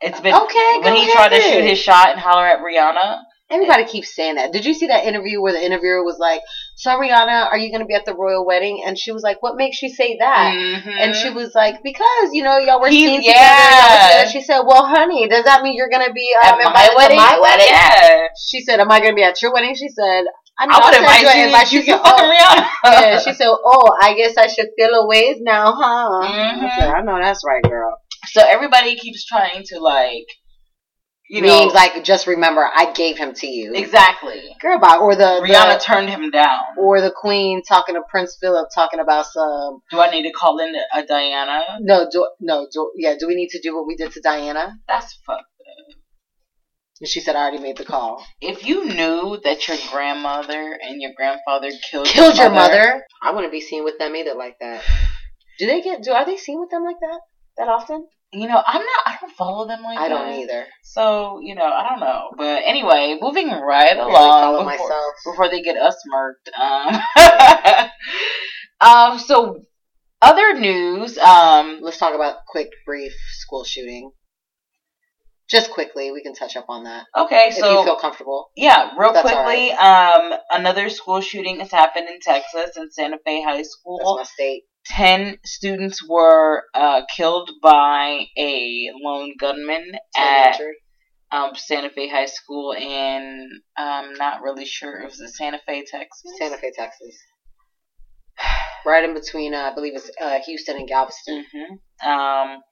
it's 0.00 0.20
been 0.20 0.32
Eh, 0.34 0.40
okay, 0.44 0.78
when 0.80 0.96
he 0.96 1.10
tried 1.12 1.30
to 1.30 1.40
shoot 1.40 1.62
his 1.64 1.78
shot 1.78 2.10
and 2.12 2.18
holler 2.20 2.46
at 2.46 2.60
Rihanna. 2.60 3.20
Everybody 3.48 3.84
keeps 3.84 4.12
saying 4.14 4.34
that. 4.36 4.52
Did 4.52 4.64
you 4.64 4.74
see 4.74 4.88
that 4.88 5.04
interview 5.04 5.40
where 5.40 5.52
the 5.52 5.64
interviewer 5.64 6.02
was 6.02 6.18
like, 6.18 6.40
"So 6.74 6.90
Rihanna, 6.98 7.46
are 7.46 7.56
you 7.56 7.70
going 7.70 7.80
to 7.80 7.86
be 7.86 7.94
at 7.94 8.04
the 8.04 8.14
royal 8.14 8.44
wedding?" 8.44 8.82
And 8.84 8.98
she 8.98 9.12
was 9.12 9.22
like, 9.22 9.40
"What 9.40 9.54
makes 9.56 9.80
you 9.82 9.88
say 9.88 10.16
that?" 10.18 10.52
Mhm. 10.52 10.92
And 11.00 11.14
she 11.14 11.30
was 11.30 11.54
like, 11.54 11.80
"Because 11.84 12.30
you 12.32 12.42
know 12.42 12.58
y'all 12.58 12.80
were 12.80 12.88
He- 12.88 13.06
seen 13.06 13.22
yeah. 13.22 13.30
together." 13.32 14.10
together." 14.10 14.30
She 14.32 14.40
said, 14.42 14.60
"Well, 14.66 14.84
honey, 14.84 15.28
does 15.28 15.44
that 15.44 15.62
mean 15.62 15.74
you're 15.76 15.88
going 15.88 16.04
to 16.06 16.12
be 16.12 16.28
at 16.42 16.54
um, 16.54 16.58
my 16.72 16.90
wedding. 16.96 17.16
my 17.18 17.38
wedding?" 17.40 17.66
Yeah, 17.70 18.26
She 18.48 18.62
said, 18.62 18.80
"Am 18.80 18.90
I 18.90 18.98
going 18.98 19.12
to 19.12 19.16
be 19.16 19.22
at 19.22 19.40
your 19.40 19.52
wedding?" 19.52 19.76
She 19.76 19.90
said, 19.90 20.24
"I, 20.58 20.66
mean, 20.66 20.74
I 20.74 20.84
would 20.84 20.96
invite 20.98 21.36
you. 21.36 21.44
invite 21.44 21.70
You 21.72 21.82
said, 21.82 22.00
fucking 22.00 22.26
"Oh." 22.26 22.34
Rihanna. 22.34 23.00
yeah, 23.00 23.18
she 23.20 23.32
said, 23.32 23.46
"Oh, 23.48 23.96
I 24.02 24.14
guess 24.14 24.36
I 24.36 24.48
should 24.48 24.70
feel 24.76 24.92
a 24.92 25.06
ways 25.06 25.36
now, 25.40 25.72
huh?" 25.72 26.26
Mhm. 26.26 26.64
I 26.66 26.78
said, 26.80 26.90
"I 26.90 27.00
know 27.02 27.16
that's 27.22 27.44
right, 27.46 27.62
girl." 27.62 27.94
so 28.32 28.42
everybody 28.42 28.96
keeps 28.96 29.24
trying 29.24 29.62
to 29.62 29.78
like, 29.78 30.26
you 31.28 31.42
know, 31.42 31.48
Means 31.48 31.74
like, 31.74 32.04
just 32.04 32.26
remember, 32.26 32.60
I 32.62 32.92
gave 32.92 33.18
him 33.18 33.34
to 33.34 33.46
you, 33.46 33.74
exactly. 33.74 34.42
girl. 34.60 34.78
Bye. 34.78 34.96
Or 35.00 35.14
the 35.16 35.40
Rihanna 35.42 35.78
the- 35.78 35.84
turned 35.84 36.08
him 36.08 36.30
down. 36.30 36.60
or 36.78 37.00
the 37.00 37.10
queen 37.10 37.62
talking 37.66 37.94
to 37.96 38.02
Prince 38.08 38.36
Philip 38.40 38.68
talking 38.74 39.00
about 39.00 39.26
some 39.26 39.80
Do 39.90 40.00
I 40.00 40.10
need 40.10 40.22
to 40.24 40.32
call 40.32 40.58
in 40.60 40.72
a 40.94 41.04
Diana? 41.06 41.62
no 41.80 42.08
do, 42.10 42.28
no 42.40 42.66
do, 42.72 42.92
yeah 42.96 43.14
do 43.18 43.26
we 43.26 43.34
need 43.34 43.48
to 43.50 43.60
do 43.60 43.74
what 43.76 43.86
we 43.86 43.96
did 43.96 44.12
to 44.12 44.20
Diana 44.20 44.78
That's 44.88 45.18
fucked. 45.26 45.42
and 47.00 47.08
she 47.08 47.20
said 47.20 47.36
I 47.36 47.40
already 47.42 47.58
made 47.62 47.76
the 47.76 47.84
call 47.84 48.24
If 48.40 48.64
you 48.66 48.84
knew 48.86 49.38
that 49.44 49.66
your 49.68 49.76
grandmother 49.92 50.78
and 50.82 51.00
your 51.02 51.12
grandfather 51.16 51.70
killed 51.90 52.06
killed 52.06 52.36
your 52.38 52.50
mother 52.50 53.02
I 53.22 53.32
wouldn't 53.32 53.52
be 53.52 53.60
seen 53.60 53.84
with 53.84 53.98
them 53.98 54.14
either 54.16 54.34
like 54.34 54.56
that 54.60 54.82
do 55.58 55.66
they 55.66 55.80
get 55.82 56.02
do 56.02 56.12
are 56.12 56.24
they 56.24 56.36
seen 56.36 56.60
with 56.60 56.70
them 56.70 56.84
like 56.84 57.00
that 57.00 57.20
that 57.58 57.68
often 57.68 58.06
you 58.32 58.48
know, 58.48 58.62
I'm 58.66 58.80
not. 58.82 59.00
I 59.06 59.16
don't 59.20 59.32
follow 59.36 59.66
them 59.66 59.82
like 59.82 59.98
I 59.98 60.08
that. 60.08 60.14
don't 60.14 60.32
either 60.40 60.66
So 60.82 61.38
you 61.42 61.54
know, 61.54 61.64
I 61.64 61.88
don't 61.88 62.00
know. 62.00 62.30
But 62.36 62.62
anyway, 62.64 63.18
moving 63.20 63.48
right 63.50 63.96
along 63.96 64.12
follow 64.12 64.58
before, 64.58 64.64
myself 64.88 65.14
before 65.24 65.48
they 65.50 65.62
get 65.62 65.76
us 65.76 65.96
murked. 66.12 66.50
Um, 66.58 67.90
um. 69.12 69.18
So 69.18 69.62
other 70.22 70.54
news. 70.58 71.16
Um. 71.18 71.78
let's 71.82 71.98
talk 71.98 72.14
about 72.14 72.38
quick 72.48 72.68
brief 72.84 73.12
school 73.32 73.64
shooting 73.64 74.10
just 75.48 75.70
quickly 75.70 76.10
we 76.10 76.22
can 76.22 76.34
touch 76.34 76.56
up 76.56 76.66
on 76.68 76.84
that 76.84 77.04
Okay. 77.16 77.46
if 77.50 77.54
So 77.54 77.70
you 77.78 77.84
feel 77.84 77.96
comfortable 77.96 78.48
Yeah, 78.56 78.90
real 78.98 79.12
That's 79.12 79.30
quickly, 79.30 79.70
um, 79.70 80.32
another 80.50 80.88
school 80.88 81.20
shooting 81.20 81.60
has 81.60 81.70
happened 81.70 82.08
in 82.08 82.18
Texas 82.20 82.76
in 82.76 82.90
Santa 82.90 83.18
Fe 83.24 83.42
High 83.44 83.58
that's 83.58 83.70
School. 83.70 84.16
my 84.18 84.24
state 84.24 84.64
Ten 84.88 85.38
students 85.44 86.06
were 86.08 86.64
uh, 86.74 87.02
killed 87.14 87.50
by 87.62 88.26
a 88.38 88.90
lone 89.02 89.34
gunman 89.38 89.92
Ten 90.14 90.24
at 90.24 90.60
um, 91.32 91.50
Santa 91.54 91.90
Fe 91.90 92.08
High 92.08 92.26
School 92.26 92.72
in, 92.72 93.48
I'm 93.76 94.14
not 94.14 94.42
really 94.42 94.64
sure, 94.64 95.00
it 95.00 95.06
was 95.06 95.20
in 95.20 95.28
Santa 95.28 95.58
Fe, 95.66 95.84
Texas. 95.84 96.32
Santa 96.38 96.56
Fe 96.56 96.72
Texas. 96.74 97.16
Right 98.84 99.04
in 99.04 99.14
between 99.14 99.54
uh, 99.54 99.70
I 99.70 99.74
believe 99.74 99.96
it's 99.96 100.10
uh, 100.20 100.38
Houston 100.46 100.76
and 100.76 100.88
Galveston. 100.88 101.44
Hmm 101.52 102.08
Um, 102.08 102.62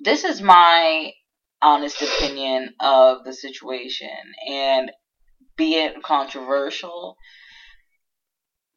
this 0.00 0.24
is 0.24 0.40
my 0.40 1.12
honest 1.60 2.00
opinion 2.00 2.74
of 2.80 3.24
the 3.24 3.32
situation, 3.32 4.08
and 4.48 4.90
be 5.56 5.74
it 5.74 6.02
controversial, 6.02 7.16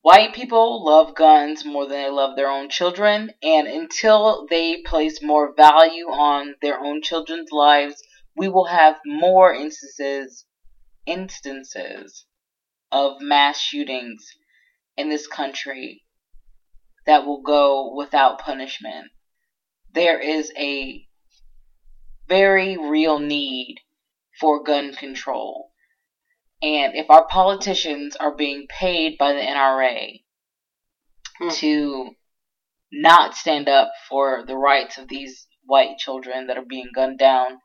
white 0.02 0.34
people 0.34 0.84
love 0.84 1.16
guns 1.16 1.64
more 1.66 1.88
than 1.88 2.04
they 2.04 2.10
love 2.10 2.36
their 2.36 2.50
own 2.50 2.70
children, 2.70 3.32
and 3.42 3.68
until 3.68 4.48
they 4.50 4.82
place 4.82 5.22
more 5.22 5.54
value 5.56 6.06
on 6.06 6.56
their 6.62 6.80
own 6.80 7.02
children's 7.02 7.52
lives, 7.52 8.02
we 8.36 8.48
will 8.48 8.66
have 8.66 9.00
more 9.06 9.54
instances 9.54 10.46
instances 11.06 12.26
of 12.92 13.22
mass 13.22 13.60
shootings 13.60 14.24
in 14.98 15.10
this 15.10 15.28
country 15.28 16.04
that 17.06 17.26
will 17.26 17.42
go 17.42 17.94
without 17.96 18.40
punishment. 18.40 19.08
There 19.94 20.20
is 20.20 20.52
a 20.58 21.06
very 22.28 22.78
real 22.78 23.20
need 23.20 23.78
for 24.40 24.64
gun 24.64 24.94
control. 24.94 25.71
And 26.64 26.96
if 26.96 27.10
our 27.10 27.26
politicians 27.28 28.16
are 28.16 28.36
being 28.36 28.68
paid 28.70 29.18
by 29.18 29.34
the 29.34 29.42
NRA 29.42 30.24
Hmm. 31.40 31.50
to 31.50 32.10
not 32.92 33.36
stand 33.36 33.68
up 33.70 33.92
for 34.10 34.44
the 34.46 34.56
rights 34.58 34.98
of 34.98 35.08
these 35.08 35.48
white 35.66 35.98
children 35.98 36.48
that 36.48 36.58
are 36.58 36.66
being 36.66 36.90
gunned 36.94 37.18
down 37.18 37.58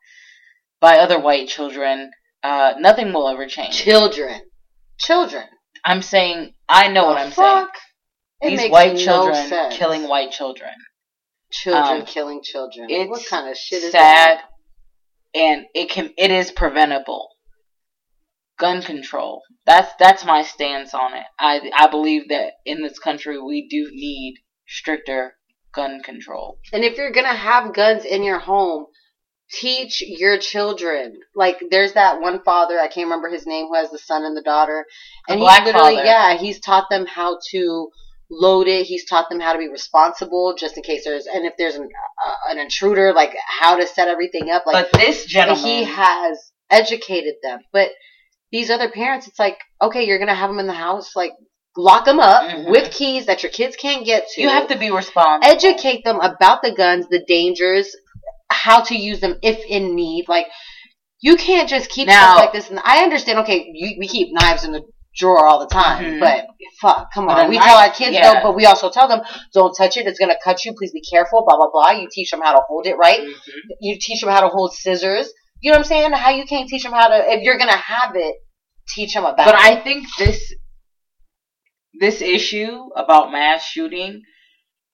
by 0.80 0.98
other 0.98 1.18
white 1.18 1.48
children, 1.48 2.10
uh, 2.42 2.74
nothing 2.78 3.12
will 3.12 3.28
ever 3.28 3.46
change. 3.46 3.74
children 3.74 4.40
children 4.98 5.44
I'm 5.84 6.00
saying, 6.02 6.54
I 6.68 6.88
know 6.88 7.04
what 7.06 7.18
I'm 7.18 7.30
saying. 7.32 7.66
fuck? 7.66 7.76
It 8.40 8.50
These 8.56 8.70
white 8.70 8.94
no 8.94 8.98
children 8.98 9.48
sense. 9.48 9.76
killing 9.76 10.08
white 10.08 10.30
children. 10.30 10.72
children 11.50 12.00
um, 12.00 12.06
killing 12.06 12.40
children. 12.42 12.86
it's 12.90 13.10
what 13.10 13.26
kind 13.26 13.48
of 13.48 13.56
shit 13.56 13.82
is 13.82 13.92
sad, 13.92 14.38
that? 14.38 14.44
and 15.34 15.66
it 15.74 15.88
can 15.90 16.12
it 16.16 16.30
is 16.30 16.50
preventable. 16.50 17.30
Gun 18.58 18.82
control. 18.82 19.42
That's 19.66 19.92
that's 19.98 20.24
my 20.24 20.42
stance 20.42 20.94
on 20.94 21.14
it. 21.14 21.26
I 21.38 21.70
I 21.76 21.88
believe 21.88 22.28
that 22.28 22.54
in 22.64 22.82
this 22.82 22.98
country 22.98 23.40
we 23.40 23.68
do 23.68 23.90
need 23.92 24.36
stricter 24.66 25.36
gun 25.74 26.00
control. 26.02 26.58
And 26.72 26.84
if 26.84 26.96
you're 26.96 27.12
gonna 27.12 27.34
have 27.34 27.74
guns 27.74 28.04
in 28.04 28.22
your 28.22 28.38
home, 28.38 28.86
teach 29.50 30.02
your 30.02 30.38
children. 30.38 31.20
Like 31.34 31.62
there's 31.70 31.92
that 31.92 32.20
one 32.20 32.42
father, 32.44 32.78
I 32.78 32.88
can't 32.88 33.06
remember 33.06 33.28
his 33.28 33.46
name, 33.46 33.66
who 33.66 33.74
has 33.74 33.90
the 33.90 33.98
son 33.98 34.24
and 34.24 34.36
the 34.36 34.42
daughter, 34.42 34.86
and 35.28 35.40
black 35.40 35.60
he 35.60 35.66
literally, 35.66 35.96
father. 35.96 36.06
yeah, 36.06 36.36
he's 36.36 36.60
taught 36.60 36.88
them 36.90 37.06
how 37.06 37.38
to 37.50 37.90
load 38.30 38.66
it. 38.66 38.86
He's 38.86 39.04
taught 39.04 39.28
them 39.28 39.40
how 39.40 39.52
to 39.52 39.58
be 39.58 39.68
responsible, 39.68 40.54
just 40.58 40.76
in 40.76 40.82
case 40.82 41.04
there's, 41.04 41.26
and 41.26 41.46
if 41.46 41.54
there's 41.58 41.76
an 41.76 41.88
uh, 42.26 42.50
an 42.50 42.58
intruder, 42.58 43.12
like 43.12 43.36
how 43.46 43.76
to 43.76 43.86
set 43.86 44.08
everything 44.08 44.50
up. 44.50 44.64
Like 44.66 44.90
but 44.90 45.00
this 45.00 45.24
gentleman, 45.26 45.64
he 45.64 45.84
has 45.84 46.52
educated 46.70 47.34
them. 47.42 47.60
But 47.72 47.90
these 48.52 48.70
other 48.70 48.90
parents, 48.90 49.26
it's 49.28 49.38
like, 49.38 49.58
okay, 49.82 50.04
you're 50.04 50.18
gonna 50.18 50.34
have 50.34 50.50
them 50.50 50.58
in 50.58 50.66
the 50.66 50.72
house, 50.72 51.14
like 51.16 51.32
lock 51.76 52.04
them 52.06 52.20
up 52.20 52.42
Mhm. 52.48 52.70
with 52.70 52.90
keys 52.92 53.26
that 53.26 53.42
your 53.42 53.52
kids 53.52 53.76
can't 53.76 54.04
get 54.06 54.28
to. 54.30 54.40
you 54.40 54.48
have 54.48 54.68
to 54.68 54.78
be 54.78 54.90
responsible. 54.90 55.52
educate 55.54 56.04
them 56.04 56.20
about 56.20 56.62
the 56.62 56.72
guns, 56.72 57.06
the 57.08 57.22
dangers, 57.28 57.94
how 58.50 58.80
to 58.80 58.96
use 58.96 59.20
them 59.20 59.38
if 59.42 59.58
in 59.68 59.94
need. 59.94 60.26
Like 60.28 60.46
You 61.22 61.36
can't 61.36 61.66
just 61.68 61.88
keep 61.88 62.06
Now- 62.08 62.34
stuff 62.34 62.40
like 62.44 62.52
this. 62.52 62.68
And 62.68 62.78
I 62.84 63.02
understand. 63.02 63.38
Okay, 63.40 63.70
you, 63.72 63.96
we 63.98 64.06
keep 64.06 64.28
knives 64.32 64.64
in 64.64 64.72
the 64.72 64.82
drawer 65.16 65.46
all 65.46 65.58
the 65.58 65.66
time, 65.66 66.04
Mhm. 66.04 66.20
but 66.20 66.46
fuck, 66.78 67.08
come 67.12 67.26
on. 67.30 67.48
We 67.48 67.56
knife- 67.56 67.64
tell 67.66 67.78
our 67.78 67.88
kids 67.90 68.12
yeah. 68.14 68.34
though, 68.34 68.40
but 68.42 68.54
we 68.54 68.66
also 68.66 68.90
tell 68.90 69.08
them 69.08 69.22
don't 69.54 69.72
touch 69.74 69.96
it. 69.96 70.06
It's 70.06 70.18
gonna 70.18 70.36
cut 70.44 70.64
you. 70.66 70.74
Please 70.74 70.92
be 70.92 71.00
careful. 71.00 71.42
Blah 71.46 71.56
blah 71.56 71.70
blah. 71.72 71.92
You 71.92 72.06
teach 72.12 72.30
them 72.30 72.42
how 72.42 72.52
to 72.54 72.60
hold 72.68 72.86
it 72.86 72.96
right. 72.98 73.20
Mhm. 73.22 73.32
You 73.80 73.96
teach 73.98 74.20
them 74.20 74.28
how 74.30 74.42
to 74.42 74.48
hold 74.48 74.74
scissors. 74.74 75.32
You 75.60 75.70
know 75.70 75.78
what 75.78 75.84
I'm 75.84 75.88
saying? 75.88 76.12
How 76.12 76.30
you 76.30 76.44
can't 76.44 76.68
teach 76.68 76.82
them 76.82 76.92
how 76.92 77.08
to 77.08 77.32
if 77.32 77.42
you're 77.42 77.58
gonna 77.58 77.76
have 77.76 78.12
it, 78.14 78.36
teach 78.88 79.14
them 79.14 79.24
about. 79.24 79.46
But 79.46 79.54
it. 79.54 79.60
I 79.60 79.76
think 79.82 80.06
this 80.18 80.54
this 81.98 82.20
issue 82.20 82.88
about 82.94 83.32
mass 83.32 83.64
shooting 83.64 84.22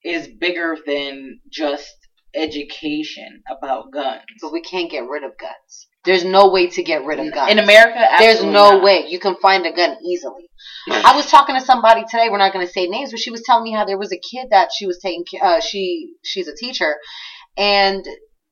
is 0.05 0.29
bigger 0.29 0.77
than 0.87 1.41
just 1.51 1.95
education 2.35 3.43
about 3.51 3.93
guns. 3.93 4.23
but 4.41 4.53
we 4.53 4.61
can't 4.63 4.91
get 4.91 5.09
rid 5.09 5.23
of 5.23 5.37
guns. 5.39 5.89
There's 6.05 6.25
no 6.25 6.51
way 6.51 6.67
to 6.69 6.83
get 6.83 7.05
rid 7.05 7.21
of 7.21 7.33
guns 7.33 7.53
In 7.53 7.59
America, 7.61 8.05
There's 8.19 8.43
no 8.43 8.73
not. 8.73 8.83
way 8.83 9.05
you 9.07 9.21
can 9.21 9.37
find 9.41 9.65
a 9.67 9.73
gun 9.73 9.97
easily. 10.05 10.49
I 10.91 11.15
was 11.15 11.31
talking 11.31 11.55
to 11.55 11.61
somebody 11.61 12.03
today. 12.11 12.29
We're 12.29 12.39
not 12.39 12.53
going 12.53 12.67
to 12.67 12.73
say 12.73 12.87
names, 12.87 13.13
but 13.13 13.21
she 13.21 13.31
was 13.31 13.43
telling 13.43 13.63
me 13.65 13.73
how 13.73 13.85
there 13.85 13.99
was 13.99 14.13
a 14.13 14.19
kid 14.19 14.49
that 14.51 14.71
she 14.77 14.87
was 14.87 14.99
taking. 14.99 15.25
Uh, 15.41 15.61
she 15.61 16.15
she's 16.25 16.49
a 16.49 16.57
teacher, 16.57 16.97
and 17.57 18.05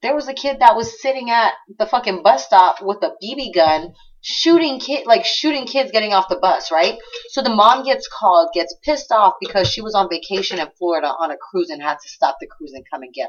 there 0.03 0.15
was 0.15 0.29
a 0.29 0.35
kid 0.35 0.59
that 0.61 0.77
was 0.77 1.01
sitting 1.01 1.31
at 1.31 1.53
the 1.79 1.87
fucking 1.87 2.23
bus 2.23 2.45
stop 2.45 2.83
with 2.83 2.99
a 3.03 3.13
BB 3.23 3.55
gun, 3.55 3.95
shooting 4.23 4.81
kid 4.81 5.07
like 5.07 5.25
shooting 5.25 5.67
kids 5.67 5.91
getting 5.91 6.13
off 6.13 6.29
the 6.29 6.37
bus. 6.37 6.71
Right. 6.71 6.99
So 7.31 7.43
the 7.43 7.55
mom 7.55 7.85
gets 7.85 8.09
called, 8.09 8.51
gets 8.55 8.75
pissed 8.83 9.13
off 9.13 9.35
because 9.41 9.69
she 9.69 9.83
was 9.83 9.95
on 9.95 10.09
vacation 10.11 10.59
in 10.59 10.69
Florida 10.79 11.09
on 11.09 11.31
a 11.31 11.37
cruise 11.37 11.71
and 11.71 11.83
had 11.83 11.99
to 12.03 12.09
stop 12.09 12.37
the 12.41 12.47
cruise 12.47 12.73
and 12.73 12.85
come 12.91 13.03
and 13.03 13.13
get 13.13 13.29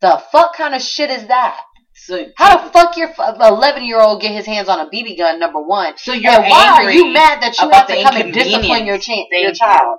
The 0.00 0.22
fuck 0.32 0.56
kind 0.56 0.74
of 0.74 0.82
shit 0.82 1.10
is 1.10 1.26
that? 1.28 1.60
So 1.96 2.26
How 2.36 2.64
the 2.64 2.72
fuck 2.72 2.96
your 2.96 3.12
eleven 3.18 3.84
year 3.84 4.00
old 4.00 4.20
get 4.20 4.32
his 4.32 4.46
hands 4.46 4.68
on 4.68 4.80
a 4.80 4.90
BB 4.90 5.16
gun? 5.16 5.38
Number 5.38 5.62
one. 5.62 5.94
So 5.96 6.12
you're 6.12 6.32
and 6.32 6.42
why 6.42 6.76
angry 6.78 6.92
are 6.92 6.96
you 6.96 7.12
mad 7.12 7.42
that 7.42 7.58
you 7.58 7.68
about 7.68 7.88
have 7.88 7.96
to 7.96 8.02
come 8.02 8.16
and 8.16 8.32
discipline 8.32 8.86
your, 8.86 8.98
cha- 8.98 9.26
your 9.30 9.52
child? 9.52 9.98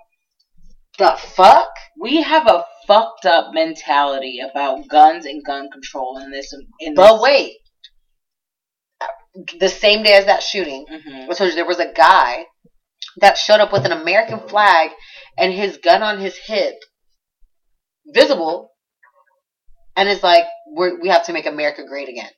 The 0.98 1.16
fuck? 1.18 1.70
we 1.98 2.22
have 2.22 2.48
a 2.48 2.64
fucked 2.88 3.26
up 3.26 3.54
mentality 3.54 4.40
about 4.40 4.88
guns 4.88 5.26
and 5.26 5.44
gun 5.44 5.70
control 5.72 6.18
in 6.18 6.32
this. 6.32 6.54
In 6.80 6.94
But 6.96 7.14
this. 7.14 7.22
wait. 7.22 7.58
The 9.60 9.70
same 9.70 10.04
day 10.04 10.14
as 10.14 10.26
that 10.26 10.42
shooting, 10.44 10.86
Mhm. 10.90 11.30
I 11.30 11.34
told 11.34 11.50
you 11.50 11.56
there 11.56 11.66
was 11.66 11.80
a 11.80 11.92
guy 11.92 12.46
that 13.18 13.38
showed 13.38 13.60
up 13.60 13.72
with 13.74 13.86
an 13.86 13.92
American 13.92 14.40
flag 14.48 14.92
and 15.38 15.52
his 15.54 15.78
gun 15.78 16.02
on 16.02 16.20
his 16.20 16.38
hip, 16.38 16.76
visible, 18.08 18.72
and 19.96 20.08
is 20.08 20.24
like, 20.24 20.46
We're, 20.68 21.00
"We 21.00 21.10
have 21.10 21.24
to 21.26 21.34
make 21.34 21.46
America 21.46 21.84
great 21.86 22.10
again," 22.10 22.30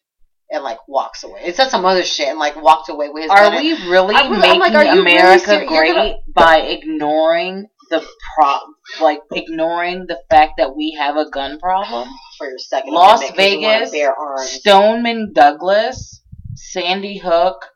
and 0.51 0.63
like 0.63 0.79
walks 0.87 1.23
away. 1.23 1.41
It 1.45 1.55
said 1.55 1.69
some 1.69 1.85
other 1.85 2.03
shit 2.03 2.27
and 2.27 2.37
like 2.39 2.55
walked 2.55 2.89
away 2.89 3.09
with 3.09 3.23
his. 3.23 3.31
Are 3.31 3.49
we 3.51 3.73
really 3.73 3.89
really- 3.89 4.15
I'm 4.15 4.39
making 4.39 4.59
like, 4.59 4.73
really 4.73 4.99
America 4.99 5.45
ser- 5.45 5.65
great 5.65 5.93
gonna- 5.95 6.15
by 6.33 6.57
ignoring 6.61 7.67
the 7.89 8.05
pro, 8.35 8.57
like 9.01 9.19
ignoring 9.33 10.05
the 10.07 10.21
fact 10.29 10.53
that 10.57 10.75
we 10.75 10.95
have 10.99 11.15
a 11.15 11.29
gun 11.29 11.59
problem? 11.59 12.07
for 12.37 12.47
your 12.47 12.59
second 12.59 12.93
Las 12.93 13.19
Amendment 13.21 13.37
'cause 13.37 13.93
you 13.93 14.07
wanna 14.07 14.35
Vegas. 14.37 14.59
Stoneman 14.59 15.33
Douglas, 15.33 16.21
Sandy 16.55 17.17
Hook, 17.17 17.71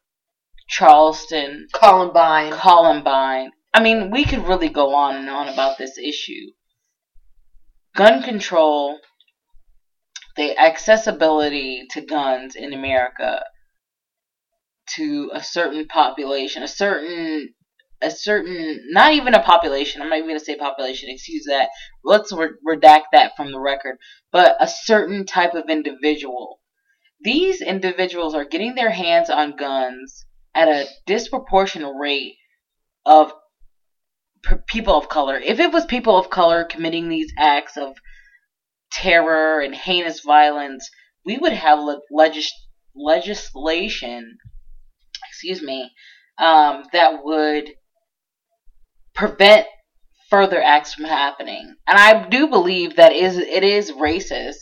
Charleston, 0.70 1.68
Columbine. 1.74 2.52
Columbine. 2.52 3.52
I 3.74 3.82
mean, 3.82 4.12
we 4.12 4.24
could 4.24 4.46
really 4.48 4.70
go 4.70 4.94
on 4.94 5.16
and 5.16 5.30
on 5.30 5.48
about 5.48 5.78
this 5.78 5.98
issue. 5.98 6.52
Gun 7.96 8.22
control, 8.22 9.00
the 10.36 10.58
accessibility 10.58 11.88
to 11.92 12.02
guns 12.02 12.56
in 12.56 12.74
America 12.74 13.44
to 14.96 15.32
a 15.34 15.44
certain 15.44 15.88
population, 15.88 16.64
a 16.64 16.68
certain 16.68 17.54
a 18.02 18.12
certain 18.12 18.80
not 18.90 19.14
even 19.14 19.34
a 19.34 19.44
population. 19.44 20.02
I'm 20.02 20.10
not 20.10 20.18
even 20.18 20.30
going 20.30 20.40
to 20.40 20.46
say 20.46 20.56
population. 20.56 21.10
Excuse 21.10 21.46
that. 21.48 21.70
Let's 22.04 22.32
re- 22.32 22.50
redact 22.68 23.06
that 23.14 23.36
from 23.36 23.52
the 23.52 23.60
record. 23.60 23.98
But 24.32 24.58
a 24.60 24.68
certain 24.68 25.26
type 25.26 25.54
of 25.54 25.70
individual. 25.70 26.60
These 27.22 27.62
individuals 27.62 28.34
are 28.34 28.46
getting 28.46 28.76
their 28.76 28.90
hands 28.90 29.30
on 29.30 29.56
guns 29.56 30.26
at 30.56 30.68
a 30.68 30.88
disproportionate 31.06 31.94
rate 32.00 32.36
of 33.06 33.34
people 34.68 34.96
of 34.98 35.08
color. 35.08 35.38
If 35.38 35.60
it 35.60 35.72
was 35.72 35.86
people 35.86 36.18
of 36.18 36.30
color 36.30 36.64
committing 36.64 37.10
these 37.10 37.32
acts 37.38 37.78
of 37.78 37.96
terror 38.92 39.62
and 39.62 39.76
heinous 39.76 40.22
violence, 40.22 40.90
we 41.26 41.38
would 41.38 41.54
have 41.54 41.80
le- 41.80 42.02
legis- 42.12 42.68
legislation, 42.96 44.38
excuse 45.30 45.62
me, 45.62 45.92
um, 46.40 46.84
that 46.92 47.24
would 47.24 47.70
prevent 49.14 49.68
further 50.30 50.62
acts 50.62 50.94
from 50.94 51.06
happening. 51.06 51.76
And 51.88 51.98
I 51.98 52.28
do 52.30 52.48
believe 52.48 52.96
that 52.96 53.12
is 53.14 53.38
it 53.38 53.64
is 53.64 53.92
racist 53.92 54.58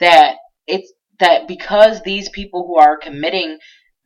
that 0.00 0.36
it's 0.66 0.92
that 1.20 1.48
because 1.48 2.02
these 2.02 2.28
people 2.28 2.66
who 2.66 2.76
are 2.76 2.96
committing 2.98 3.58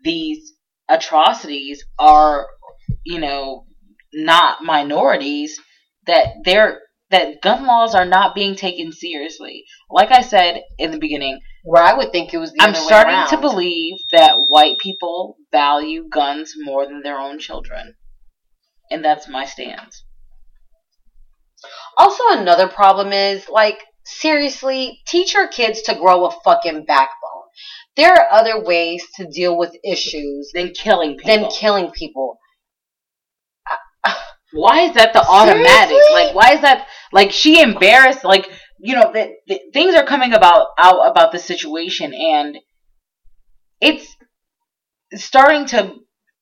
these 0.05 0.53
atrocities 0.89 1.85
are, 1.99 2.47
you 3.05 3.19
know, 3.19 3.65
not 4.15 4.63
minorities, 4.63 5.61
that 6.07 6.27
they're 6.45 6.81
that 7.11 7.41
gun 7.43 7.67
laws 7.67 7.95
are 7.95 8.05
not 8.05 8.35
being 8.35 8.55
taken 8.55 8.93
seriously. 8.93 9.65
Like 9.91 10.13
I 10.13 10.21
said 10.21 10.63
in 10.79 10.91
the 10.91 10.99
beginning, 10.99 11.41
Where 11.65 11.83
I 11.83 11.95
would 11.95 12.13
think 12.13 12.35
it 12.35 12.39
was 12.39 12.53
the 12.53 12.63
I'm 12.63 12.75
starting 12.75 13.15
around. 13.15 13.29
to 13.31 13.39
believe 13.39 13.97
that 14.13 14.35
white 14.49 14.79
people 14.79 15.37
value 15.51 16.07
guns 16.13 16.55
more 16.59 16.87
than 16.87 17.03
their 17.03 17.19
own 17.19 17.39
children. 17.39 17.95
And 18.91 19.05
that's 19.05 19.29
my 19.29 19.45
stance. 19.45 20.05
Also, 21.97 22.23
another 22.31 22.69
problem 22.69 23.13
is 23.13 23.49
like 23.49 23.79
seriously, 24.09 25.01
teach 25.07 25.35
your 25.35 25.49
kids 25.49 25.83
to 25.83 25.95
grow 25.95 26.27
a 26.27 26.31
fucking 26.43 26.85
backbone. 26.87 27.29
There 27.97 28.13
are 28.13 28.31
other 28.31 28.63
ways 28.63 29.05
to 29.17 29.29
deal 29.29 29.57
with 29.57 29.77
issues 29.85 30.51
Than 30.55 30.71
killing 30.73 31.17
people. 31.19 31.35
than 31.35 31.51
killing 31.51 31.91
people. 31.91 32.39
why 34.53 34.83
is 34.83 34.95
that 34.95 35.13
the 35.13 35.25
automatic? 35.27 35.89
Seriously? 35.89 36.15
Like, 36.15 36.35
why 36.35 36.53
is 36.53 36.61
that? 36.63 36.87
Like, 37.13 37.33
she 37.33 37.61
embarrassed. 37.61 38.25
Like, 38.25 38.49
you 38.79 38.95
know, 38.95 39.13
the, 39.13 39.61
things 39.73 39.95
are 39.95 40.07
coming 40.07 40.33
about 40.33 40.69
out 40.79 41.11
about 41.11 41.33
the 41.33 41.39
situation, 41.39 42.15
and 42.15 42.59
it's 43.81 44.07
starting 45.15 45.67
to 45.67 45.95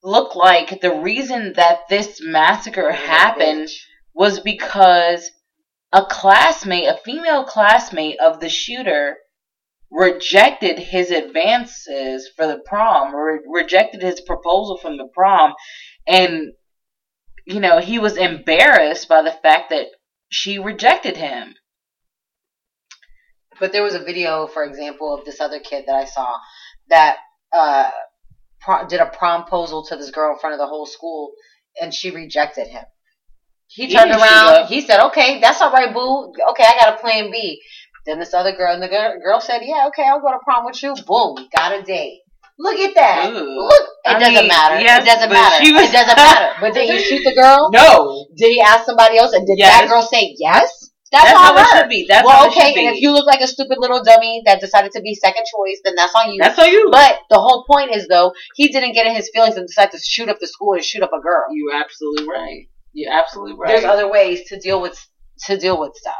look 0.06 0.36
like 0.36 0.80
the 0.80 0.94
reason 0.94 1.52
that 1.56 1.80
this 1.90 2.20
massacre 2.22 2.92
happened 2.92 3.68
was 4.14 4.38
because 4.38 5.32
a 5.92 6.06
classmate, 6.06 6.88
a 6.88 6.96
female 7.04 7.44
classmate 7.44 8.16
of 8.20 8.38
the 8.38 8.48
shooter, 8.48 9.16
rejected 9.90 10.78
his 10.78 11.10
advances 11.10 12.28
for 12.36 12.46
the 12.46 12.60
prom, 12.64 13.14
or 13.14 13.40
rejected 13.52 14.00
his 14.00 14.20
proposal 14.20 14.78
from 14.78 14.96
the 14.96 15.08
prom, 15.12 15.54
and 16.06 16.52
you 17.44 17.58
know 17.58 17.78
he 17.78 17.98
was 17.98 18.16
embarrassed 18.16 19.08
by 19.08 19.22
the 19.22 19.36
fact 19.42 19.70
that 19.70 19.86
she 20.28 20.58
rejected 20.58 21.16
him. 21.16 21.54
But 23.58 23.72
there 23.72 23.82
was 23.82 23.94
a 23.94 24.04
video, 24.04 24.46
for 24.46 24.64
example, 24.64 25.14
of 25.14 25.24
this 25.24 25.40
other 25.40 25.60
kid 25.60 25.84
that 25.86 25.96
I 25.96 26.04
saw 26.04 26.36
that 26.90 27.16
uh, 27.52 27.90
pro- 28.66 28.86
did 28.86 29.00
a 29.00 29.06
promposal 29.06 29.86
to 29.88 29.96
this 29.96 30.10
girl 30.10 30.32
in 30.34 30.38
front 30.40 30.52
of 30.54 30.58
the 30.58 30.66
whole 30.66 30.84
school, 30.86 31.32
and 31.80 31.94
she 31.94 32.10
rejected 32.10 32.66
him. 32.66 32.84
He 33.68 33.86
He 33.86 33.94
turned 33.94 34.10
didn't 34.12 34.22
around. 34.22 34.66
He 34.66 34.80
said, 34.82 35.00
"Okay, 35.08 35.40
that's 35.40 35.60
all 35.62 35.72
right, 35.72 35.92
boo. 35.94 36.32
Okay, 36.50 36.64
I 36.64 36.76
got 36.78 36.94
a 36.94 37.00
plan 37.00 37.30
B." 37.30 37.60
Then 38.06 38.18
this 38.20 38.34
other 38.34 38.52
girl, 38.56 38.72
and 38.74 38.82
the 38.82 38.88
girl, 38.88 39.14
girl 39.24 39.40
said, 39.40 39.60
"Yeah, 39.64 39.86
okay, 39.88 40.04
I'll 40.06 40.20
go 40.20 40.30
to 40.32 40.38
prom 40.44 40.64
with 40.66 40.80
you." 40.82 40.94
Boom, 41.06 41.34
got 41.56 41.72
a 41.72 41.82
date. 41.82 42.20
Look 42.58 42.78
at 42.78 42.94
that. 42.94 43.32
Ooh. 43.34 43.68
Look, 43.68 43.82
it 44.04 44.16
I 44.16 44.18
doesn't 44.18 44.34
mean, 44.34 44.48
matter. 44.48 44.80
yes, 44.80 45.02
it 45.02 45.06
doesn't 45.06 45.28
matter. 45.32 45.58
was- 45.74 45.90
It 45.90 45.92
doesn't 45.92 46.16
matter. 46.16 46.54
But 46.60 46.72
did 46.72 46.88
he 46.88 46.98
shoot 47.04 47.22
the 47.22 47.34
girl? 47.34 47.68
No, 47.70 48.24
Did 48.34 48.48
he 48.52 48.60
ask 48.62 48.84
somebody 48.86 49.18
else? 49.18 49.32
And 49.34 49.46
did 49.46 49.58
Yes. 49.58 49.80
that 49.80 49.88
girl 49.88 50.00
say 50.02 50.34
yes? 50.38 50.72
That's, 51.12 51.24
that's 51.24 51.38
how 51.38 51.56
it 51.56 51.66
should 51.68 51.88
be. 51.88 52.06
That's 52.08 52.26
well, 52.26 52.36
how 52.36 52.44
it 52.46 52.48
okay, 52.48 52.60
should 52.68 52.74
be. 52.74 52.86
and 52.86 52.96
if 52.96 53.00
you 53.00 53.12
look 53.12 53.26
like 53.26 53.40
a 53.40 53.46
stupid 53.46 53.78
little 53.78 54.02
dummy 54.02 54.42
that 54.44 54.60
decided 54.60 54.92
to 54.92 55.00
be 55.00 55.14
second 55.14 55.44
choice, 55.44 55.80
then 55.84 55.94
that's 55.94 56.14
on 56.14 56.32
you. 56.32 56.38
that's 56.40 56.58
on 56.58 56.68
you. 56.68 56.88
but 56.90 57.20
the 57.30 57.38
whole 57.38 57.64
point 57.64 57.94
is, 57.94 58.08
though, 58.08 58.32
he 58.54 58.68
didn't 58.68 58.92
get 58.92 59.06
in 59.06 59.14
his 59.14 59.30
feelings 59.32 59.56
and 59.56 59.66
decide 59.66 59.92
to 59.92 59.98
shoot 59.98 60.28
up 60.28 60.38
the 60.40 60.48
school 60.48 60.74
and 60.74 60.84
shoot 60.84 61.02
up 61.02 61.12
a 61.12 61.20
girl. 61.20 61.44
You're 61.52 61.74
absolutely 61.74 62.26
right. 62.26 62.68
You're 62.92 63.12
absolutely 63.12 63.56
right. 63.56 63.68
There's 63.68 63.84
other 63.84 64.10
ways 64.10 64.48
to 64.48 64.58
deal 64.58 64.80
with 64.80 64.98
to 65.46 65.56
deal 65.58 65.78
with 65.78 65.94
stuff. 65.94 66.14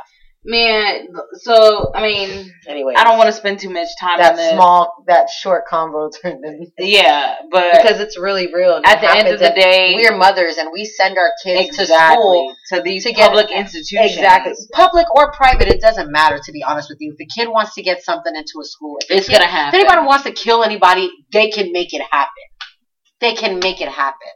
Man, 0.48 1.09
so 1.35 1.90
I 1.94 2.02
mean, 2.02 2.52
Anyway, 2.68 2.94
I 2.96 3.02
don't 3.04 3.18
want 3.18 3.26
to 3.28 3.32
spend 3.32 3.59
too 3.59 3.68
much 3.70 3.88
time 3.98 4.18
that 4.18 4.30
on 4.32 4.37
this. 4.37 4.52
small, 4.52 5.02
that 5.09 5.28
short 5.28 5.64
convo 5.70 6.11
turned 6.22 6.44
in 6.44 6.70
Yeah, 6.78 7.35
but 7.50 7.72
because 7.82 7.98
it's 8.00 8.16
really 8.18 8.52
real. 8.54 8.80
at 8.85 9.00
the 9.00 9.11
end 9.11 9.26
of 9.28 9.40
the 9.40 9.50
day, 9.50 9.94
we're 9.96 10.16
mothers 10.16 10.56
and 10.56 10.70
we 10.72 10.85
send 10.85 11.18
our 11.18 11.30
kids 11.42 11.78
exactly 11.78 11.85
to 11.85 11.87
school 12.20 12.54
to 12.72 12.80
these 12.82 13.04
to 13.04 13.12
get- 13.12 13.26
public 13.28 13.50
institutions. 13.50 14.12
Exactly. 14.14 14.52
Public 14.72 15.06
or 15.16 15.32
private, 15.32 15.66
it 15.68 15.80
doesn't 15.80 16.11
matter, 16.12 16.38
to 16.42 16.52
be 16.52 16.62
honest 16.62 16.88
with 16.90 16.98
you. 17.00 17.14
If 17.18 17.26
a 17.26 17.40
kid 17.40 17.48
wants 17.48 17.74
to 17.74 17.82
get 17.82 18.04
something 18.04 18.35
into 18.35 18.61
a 18.61 18.64
school, 18.64 18.98
if 19.09 19.11
It's 19.11 19.28
kid- 19.28 19.38
gonna 19.38 19.50
happen. 19.50 19.78
If 19.80 19.85
anybody 19.87 20.06
wants 20.06 20.24
to 20.24 20.32
kill 20.32 20.62
anybody, 20.62 21.11
they 21.32 21.50
can 21.50 21.72
make 21.72 21.92
it 21.92 22.02
happen. 22.11 22.30
They 23.20 23.35
can 23.35 23.59
make 23.59 23.80
it 23.80 23.88
happen. 23.88 24.28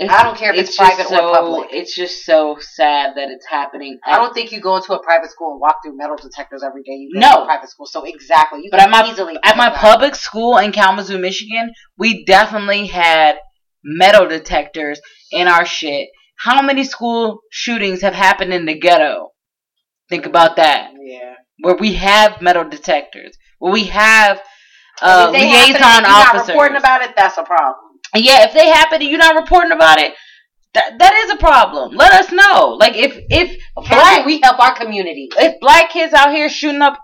It's- 0.00 0.18
I 0.18 0.22
don't 0.22 0.36
care 0.36 0.50
if 0.52 0.58
it's 0.58 0.76
just 0.76 0.78
private 0.78 1.06
or 1.12 1.16
so, 1.16 1.32
public. 1.34 1.68
It's 1.72 1.94
just 1.94 2.24
so 2.24 2.56
sad 2.58 3.16
that 3.16 3.28
it's 3.30 3.46
happening. 3.46 3.98
I 4.06 4.16
don't 4.16 4.32
think 4.32 4.50
you 4.50 4.60
go 4.60 4.76
into 4.76 4.94
a 4.94 5.02
private 5.02 5.30
school 5.30 5.52
and 5.52 5.60
walk 5.60 5.76
through 5.84 5.96
metal 5.96 6.16
detectors 6.16 6.62
every 6.62 6.82
day. 6.82 6.92
You 6.92 7.10
go 7.14 7.20
No. 7.20 7.32
to 7.36 7.42
a 7.42 7.44
private 7.44 7.68
school, 7.68 7.86
so 7.86 8.04
exactly. 8.04 8.60
You 8.64 8.70
But 8.70 8.80
at 8.80 8.88
my- 8.90 9.06
easily 9.10 9.36
At 9.44 9.56
my 9.58 9.68
that. 9.68 9.78
public 9.78 10.14
school 10.14 10.56
in 10.58 10.72
Kalamazoo, 10.72 11.18
Michigan, 11.18 11.72
we 11.98 12.24
definitely 12.24 12.86
had 12.86 13.38
metal 13.84 14.26
detectors 14.26 15.00
in 15.30 15.48
our 15.48 15.64
shit. 15.66 16.08
How 16.38 16.62
many 16.62 16.84
school 16.84 17.40
shootings 17.50 18.00
have 18.00 18.14
happened 18.14 18.54
in 18.54 18.64
the 18.64 18.78
ghetto? 18.78 19.32
Think 20.08 20.24
about 20.24 20.56
that. 20.56 20.92
Yeah. 20.98 21.34
Where 21.60 21.76
we 21.76 21.92
have 21.94 22.40
metal 22.40 22.64
detectors, 22.64 23.36
where 23.58 23.72
we 23.72 23.84
have 23.84 24.42
uh, 25.02 25.26
happen 25.32 25.32
liaison 25.40 25.66
you're 25.66 25.80
not 25.80 26.28
officers. 26.28 26.48
reporting 26.48 26.76
about 26.78 27.02
it. 27.02 27.14
That's 27.16 27.36
a 27.38 27.42
problem. 27.42 27.89
And 28.14 28.24
yeah, 28.24 28.44
if 28.46 28.52
they 28.52 28.68
happen 28.68 29.00
and 29.00 29.10
you're 29.10 29.18
not 29.18 29.36
reporting 29.36 29.72
about 29.72 29.98
it, 30.00 30.14
that 30.74 30.98
that 30.98 31.14
is 31.24 31.30
a 31.32 31.36
problem. 31.36 31.96
Let 31.96 32.12
us 32.12 32.30
know. 32.32 32.76
Like 32.78 32.96
if 32.96 33.16
if 33.30 33.60
black 33.76 34.24
we 34.26 34.40
help 34.42 34.58
our 34.60 34.74
community? 34.74 35.28
if 35.36 35.60
black 35.60 35.90
kids 35.90 36.12
out 36.14 36.32
here 36.32 36.48
shooting 36.48 36.82
up 36.82 36.98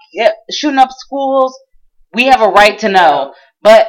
shooting 0.50 0.78
up 0.78 0.90
schools, 0.92 1.56
we 2.14 2.26
have 2.26 2.42
a 2.42 2.48
right 2.48 2.78
to 2.80 2.88
know. 2.88 3.34
But 3.62 3.88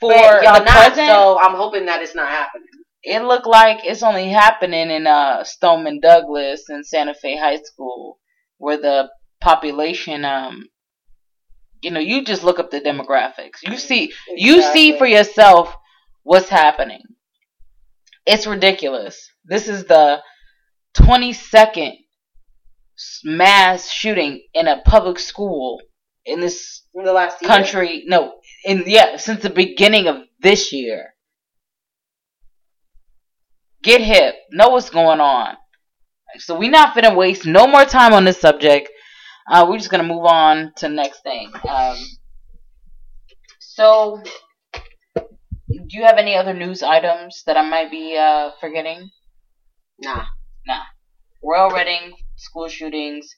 for 0.00 0.10
But 0.10 0.42
y'all 0.42 0.58
the 0.60 0.64
not, 0.64 0.86
present, 0.94 1.08
so 1.08 1.38
I'm 1.40 1.54
hoping 1.56 1.86
that 1.86 2.02
it's 2.02 2.14
not 2.14 2.28
happening. 2.28 2.68
it 3.02 3.22
looked 3.22 3.46
like 3.46 3.78
it's 3.84 4.02
only 4.02 4.28
happening 4.28 4.90
in 4.90 5.06
uh 5.06 5.44
Stoneman 5.44 6.00
Douglas 6.00 6.68
and 6.68 6.86
Santa 6.86 7.14
Fe 7.14 7.36
High 7.36 7.60
School, 7.62 8.18
where 8.58 8.76
the 8.78 9.10
population 9.40 10.24
um 10.24 10.68
you 11.82 11.90
know 11.90 12.00
you 12.00 12.24
just 12.24 12.44
look 12.44 12.58
up 12.60 12.70
the 12.70 12.80
demographics. 12.80 13.58
You 13.66 13.76
see 13.78 14.12
you 14.36 14.62
see 14.62 14.96
for 14.96 15.06
yourself 15.06 15.74
what's 16.22 16.48
happening. 16.48 17.02
It's 18.26 18.46
ridiculous. 18.46 19.28
This 19.44 19.68
is 19.68 19.84
the 19.84 20.20
22nd 20.96 21.94
mass 23.24 23.90
shooting 23.90 24.42
in 24.54 24.68
a 24.68 24.80
public 24.82 25.18
school 25.18 25.80
in 26.24 26.40
this 26.40 26.82
in 26.94 27.04
the 27.04 27.12
last 27.12 27.42
year. 27.42 27.48
country. 27.48 28.04
No, 28.06 28.34
in 28.64 28.84
yeah, 28.86 29.16
since 29.16 29.42
the 29.42 29.50
beginning 29.50 30.06
of 30.06 30.18
this 30.40 30.72
year. 30.72 31.14
Get 33.82 34.00
hip. 34.00 34.36
Know 34.52 34.68
what's 34.68 34.90
going 34.90 35.20
on. 35.20 35.56
So 36.38 36.56
we're 36.56 36.70
not 36.70 36.94
finna 36.94 37.16
waste 37.16 37.44
no 37.46 37.66
more 37.66 37.84
time 37.84 38.12
on 38.12 38.24
this 38.24 38.40
subject. 38.40 38.88
Uh, 39.50 39.66
we're 39.68 39.78
just 39.78 39.90
gonna 39.90 40.04
move 40.04 40.24
on 40.24 40.72
to 40.76 40.88
the 40.88 40.94
next 40.94 41.22
thing. 41.24 41.50
Um, 41.68 41.96
so, 43.58 44.22
do 45.72 45.98
you 45.98 46.04
have 46.04 46.18
any 46.18 46.34
other 46.36 46.54
news 46.54 46.82
items 46.82 47.42
that 47.46 47.56
I 47.56 47.68
might 47.68 47.90
be 47.90 48.16
uh, 48.16 48.50
forgetting? 48.60 49.10
Nah. 50.00 50.24
Nah. 50.66 50.82
Royal 51.42 51.70
Wedding 51.72 52.14
school 52.36 52.68
shootings. 52.68 53.28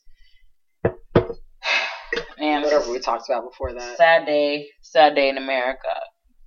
Man, 2.39 2.63
Whatever 2.63 2.91
we 2.91 2.99
talked 2.99 3.29
about 3.29 3.51
before 3.51 3.73
that. 3.73 3.97
sad 3.97 4.27
day, 4.27 4.67
sad 4.83 5.15
day 5.15 5.29
in 5.29 5.39
America. 5.39 5.89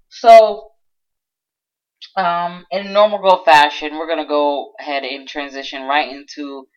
So, 0.10 0.72
um, 2.16 2.66
in 2.72 2.94
normal 2.94 3.20
girl 3.20 3.44
fashion, 3.44 3.98
we're 3.98 4.08
gonna 4.08 4.28
go 4.28 4.74
ahead 4.80 5.04
and 5.04 5.28
transition 5.28 5.84
right 5.84 6.10
into 6.10 6.68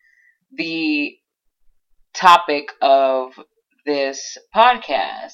the 0.53 1.15
topic 2.13 2.69
of 2.81 3.39
this 3.85 4.37
podcast. 4.55 5.33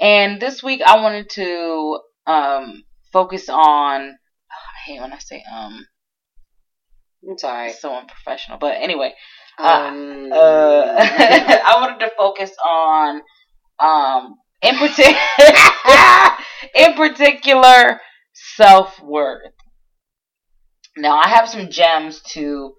And 0.00 0.40
this 0.40 0.62
week, 0.62 0.82
I 0.86 1.00
wanted 1.00 1.30
to 1.30 2.00
um 2.26 2.82
focus 3.12 3.48
on. 3.48 4.00
I 4.10 4.78
hate 4.86 5.00
when 5.00 5.12
I 5.12 5.18
say 5.18 5.44
um. 5.52 5.86
I'm 7.28 7.38
sorry. 7.38 7.72
So 7.72 7.94
unprofessional, 7.94 8.58
but 8.58 8.76
anyway, 8.76 9.12
Um, 9.58 10.30
uh, 10.32 10.94
I 10.98 11.74
wanted 11.80 11.98
to 12.04 12.12
focus 12.16 12.52
on, 12.64 13.22
um, 13.80 14.36
in 14.62 14.76
particular, 14.76 15.18
in 16.74 16.94
particular, 16.94 18.00
self 18.56 19.00
worth. 19.02 19.52
Now, 20.96 21.18
I 21.18 21.28
have 21.28 21.48
some 21.48 21.70
gems 21.70 22.22
to 22.32 22.74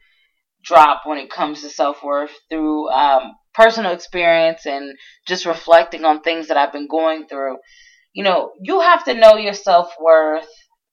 drop 0.63 1.01
when 1.05 1.17
it 1.17 1.29
comes 1.29 1.61
to 1.61 1.69
self 1.69 2.03
worth 2.03 2.31
through 2.49 2.89
um, 2.89 3.33
personal 3.53 3.91
experience 3.91 4.65
and 4.65 4.95
just 5.27 5.45
reflecting 5.45 6.05
on 6.05 6.21
things 6.21 6.47
that 6.47 6.57
I've 6.57 6.73
been 6.73 6.87
going 6.87 7.27
through. 7.27 7.57
You 8.13 8.23
know, 8.23 8.53
you 8.61 8.81
have 8.81 9.03
to 9.05 9.13
know 9.15 9.35
your 9.37 9.53
self 9.53 9.93
worth 9.99 10.49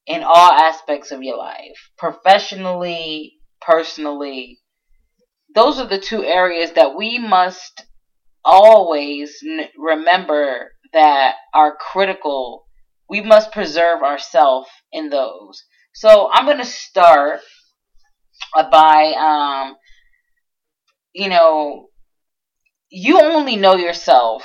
in 0.06 0.22
all 0.22 0.52
aspects 0.52 1.10
of 1.10 1.22
your 1.22 1.36
life, 1.36 1.90
professionally, 1.98 3.34
personally, 3.60 4.60
those 5.54 5.78
are 5.80 5.86
the 5.86 5.98
two 5.98 6.24
areas 6.24 6.72
that 6.72 6.94
we 6.96 7.18
must 7.18 7.84
always 8.44 9.38
n- 9.44 9.68
remember 9.76 10.72
that 10.92 11.36
are 11.54 11.76
critical. 11.76 12.66
We 13.08 13.22
must 13.22 13.52
preserve 13.52 14.02
ourselves 14.02 14.68
in 14.92 15.10
those. 15.10 15.64
So 15.94 16.30
I'm 16.32 16.46
going 16.46 16.58
to 16.58 16.64
start 16.64 17.40
by, 18.70 19.12
um, 19.18 19.76
you 21.14 21.28
know, 21.28 21.88
you 22.90 23.20
only 23.20 23.56
know 23.56 23.76
yourself. 23.76 24.44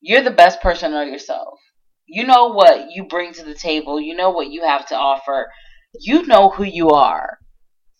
You're 0.00 0.22
the 0.22 0.30
best 0.30 0.60
person 0.60 0.90
to 0.90 0.96
know 0.98 1.02
yourself. 1.10 1.58
You 2.06 2.24
know 2.26 2.48
what 2.48 2.90
you 2.90 3.04
bring 3.04 3.32
to 3.34 3.44
the 3.44 3.54
table. 3.54 4.00
You 4.00 4.14
know 4.16 4.30
what 4.30 4.50
you 4.50 4.62
have 4.64 4.86
to 4.88 4.96
offer. 4.96 5.48
You 6.00 6.26
know 6.26 6.50
who 6.50 6.64
you 6.64 6.90
are. 6.90 7.38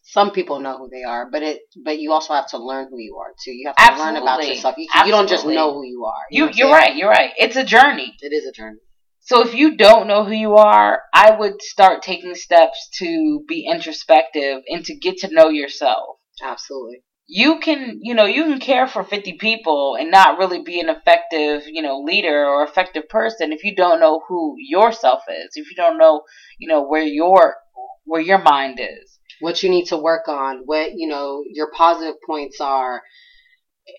some 0.02 0.30
people 0.32 0.60
know 0.60 0.76
who 0.78 0.88
they 0.90 1.02
are, 1.02 1.28
but 1.30 1.42
it 1.42 1.60
but 1.84 1.98
you 1.98 2.12
also 2.12 2.34
have 2.34 2.48
to 2.48 2.58
learn 2.58 2.88
who 2.90 2.98
you 2.98 3.16
are 3.16 3.32
too. 3.44 3.52
You 3.52 3.72
have 3.76 3.96
to 3.96 3.98
learn 4.02 4.16
about 4.16 4.46
yourself. 4.46 4.76
You, 4.78 4.86
you 5.06 5.10
don't 5.10 5.28
just 5.28 5.46
know 5.46 5.72
who 5.74 5.84
you 5.84 6.04
are. 6.04 6.24
You, 6.30 6.44
you 6.44 6.50
know 6.50 6.52
you're 6.56 6.70
right. 6.70 6.96
You're 6.96 7.10
right. 7.10 7.32
It's 7.38 7.56
a 7.56 7.64
journey. 7.64 8.14
It 8.20 8.32
is 8.32 8.46
a 8.46 8.52
journey. 8.52 8.78
So 9.20 9.40
if 9.46 9.54
you 9.54 9.76
don't 9.76 10.06
know 10.06 10.24
who 10.24 10.32
you 10.32 10.54
are, 10.56 11.02
I 11.14 11.30
would 11.30 11.62
start 11.62 12.02
taking 12.02 12.34
steps 12.34 12.90
to 12.98 13.44
be 13.48 13.66
introspective 13.70 14.62
and 14.68 14.84
to 14.84 14.94
get 14.96 15.18
to 15.18 15.28
know 15.32 15.48
yourself. 15.48 16.18
Absolutely. 16.42 17.02
You 17.26 17.58
can, 17.58 18.00
you 18.02 18.14
know, 18.14 18.26
you 18.26 18.44
can 18.44 18.60
care 18.60 18.86
for 18.86 19.02
50 19.02 19.34
people 19.34 19.96
and 19.98 20.10
not 20.10 20.38
really 20.38 20.62
be 20.62 20.80
an 20.80 20.88
effective, 20.90 21.62
you 21.66 21.82
know, 21.82 22.00
leader 22.00 22.44
or 22.46 22.64
effective 22.64 23.08
person 23.08 23.52
if 23.52 23.64
you 23.64 23.74
don't 23.74 24.00
know 24.00 24.20
who 24.28 24.56
yourself 24.58 25.22
is. 25.28 25.50
If 25.54 25.70
you 25.70 25.76
don't 25.76 25.98
know, 25.98 26.22
you 26.58 26.68
know, 26.68 26.82
where 26.86 27.02
your 27.02 27.56
where 28.04 28.20
your 28.20 28.42
mind 28.42 28.78
is. 28.80 29.18
What 29.40 29.62
you 29.62 29.70
need 29.70 29.86
to 29.86 29.96
work 29.96 30.28
on, 30.28 30.62
what 30.66 30.92
you 30.94 31.08
know, 31.08 31.42
your 31.52 31.70
positive 31.72 32.16
points 32.26 32.60
are. 32.60 33.02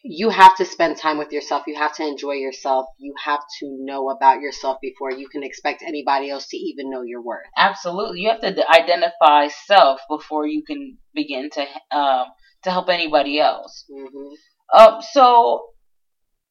You 0.03 0.29
have 0.29 0.55
to 0.57 0.65
spend 0.65 0.97
time 0.97 1.17
with 1.17 1.31
yourself. 1.31 1.63
You 1.67 1.75
have 1.75 1.93
to 1.95 2.07
enjoy 2.07 2.33
yourself. 2.33 2.87
You 2.97 3.13
have 3.23 3.41
to 3.59 3.77
know 3.81 4.09
about 4.09 4.41
yourself 4.41 4.77
before 4.81 5.11
you 5.11 5.27
can 5.29 5.43
expect 5.43 5.83
anybody 5.83 6.29
else 6.29 6.47
to 6.47 6.57
even 6.57 6.89
know 6.89 7.01
your 7.03 7.21
worth. 7.21 7.45
Absolutely. 7.57 8.21
You 8.21 8.29
have 8.29 8.41
to 8.41 8.69
identify 8.69 9.47
self 9.65 10.01
before 10.09 10.47
you 10.47 10.63
can 10.63 10.97
begin 11.13 11.49
to 11.51 11.65
um 11.95 12.25
to 12.65 12.71
help 12.71 12.89
anybody 12.89 13.39
else. 13.39 13.85
hmm 13.89 14.33
Um, 14.77 15.01
so, 15.01 15.67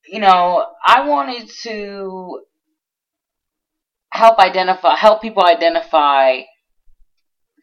you 0.08 0.20
know, 0.20 0.66
I 0.84 1.08
wanted 1.08 1.50
to 1.64 2.40
help 4.12 4.38
identify, 4.38 4.96
help 4.96 5.20
people 5.22 5.44
identify 5.44 6.42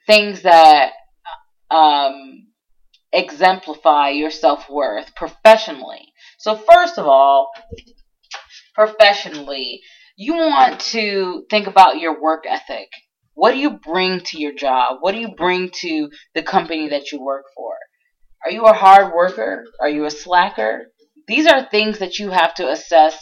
things 0.07 0.41
that 0.43 0.91
um, 1.69 2.47
exemplify 3.13 4.09
your 4.09 4.31
self 4.31 4.69
worth 4.69 5.15
professionally. 5.15 6.13
So, 6.37 6.55
first 6.55 6.97
of 6.97 7.07
all, 7.07 7.51
professionally, 8.75 9.81
you 10.15 10.35
want 10.35 10.79
to 10.79 11.45
think 11.49 11.67
about 11.67 11.99
your 11.99 12.21
work 12.21 12.45
ethic. 12.47 12.89
What 13.33 13.53
do 13.53 13.59
you 13.59 13.71
bring 13.71 14.19
to 14.21 14.39
your 14.39 14.53
job? 14.53 14.97
What 14.99 15.13
do 15.13 15.19
you 15.19 15.33
bring 15.35 15.71
to 15.81 16.09
the 16.35 16.43
company 16.43 16.89
that 16.89 17.11
you 17.11 17.21
work 17.21 17.45
for? 17.55 17.75
Are 18.45 18.51
you 18.51 18.65
a 18.65 18.73
hard 18.73 19.13
worker? 19.13 19.65
Are 19.79 19.89
you 19.89 20.05
a 20.05 20.11
slacker? 20.11 20.91
These 21.27 21.47
are 21.47 21.69
things 21.69 21.99
that 21.99 22.19
you 22.19 22.29
have 22.29 22.53
to 22.55 22.69
assess 22.69 23.17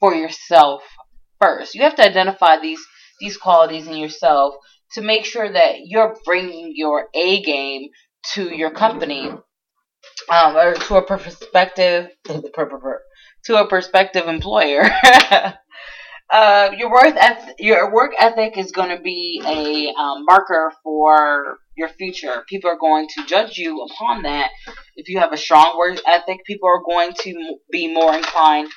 for 0.00 0.14
yourself 0.14 0.82
first. 1.40 1.74
You 1.74 1.82
have 1.82 1.96
to 1.96 2.04
identify 2.04 2.60
these 2.60 2.84
these 3.20 3.36
qualities 3.36 3.86
in 3.86 3.96
yourself 3.96 4.54
to 4.92 5.02
make 5.02 5.24
sure 5.24 5.50
that 5.50 5.80
you're 5.84 6.16
bringing 6.24 6.72
your 6.74 7.08
A 7.14 7.42
game 7.42 7.88
to 8.34 8.54
your 8.54 8.70
company 8.70 9.28
um, 10.30 10.56
or 10.56 10.74
to 10.74 10.96
a 10.96 11.02
prospective 11.02 12.10
to 12.24 13.56
a 13.56 13.66
prospective 13.68 14.28
employer. 14.28 14.88
uh, 16.30 16.70
your 16.76 16.90
work 16.90 17.14
eth- 17.16 17.54
your 17.58 17.92
work 17.92 18.12
ethic 18.18 18.58
is 18.58 18.70
going 18.70 18.94
to 18.94 19.02
be 19.02 19.42
a 19.46 19.92
um, 19.98 20.24
marker 20.26 20.72
for 20.82 21.58
your 21.76 21.88
future. 21.88 22.44
People 22.48 22.70
are 22.70 22.78
going 22.78 23.08
to 23.14 23.24
judge 23.24 23.56
you 23.56 23.80
upon 23.82 24.22
that. 24.22 24.50
If 24.96 25.08
you 25.08 25.18
have 25.20 25.32
a 25.32 25.38
strong 25.38 25.78
work 25.78 25.98
ethic, 26.06 26.44
people 26.44 26.68
are 26.68 26.82
going 26.82 27.12
to 27.20 27.56
be 27.70 27.92
more 27.92 28.14
inclined 28.14 28.68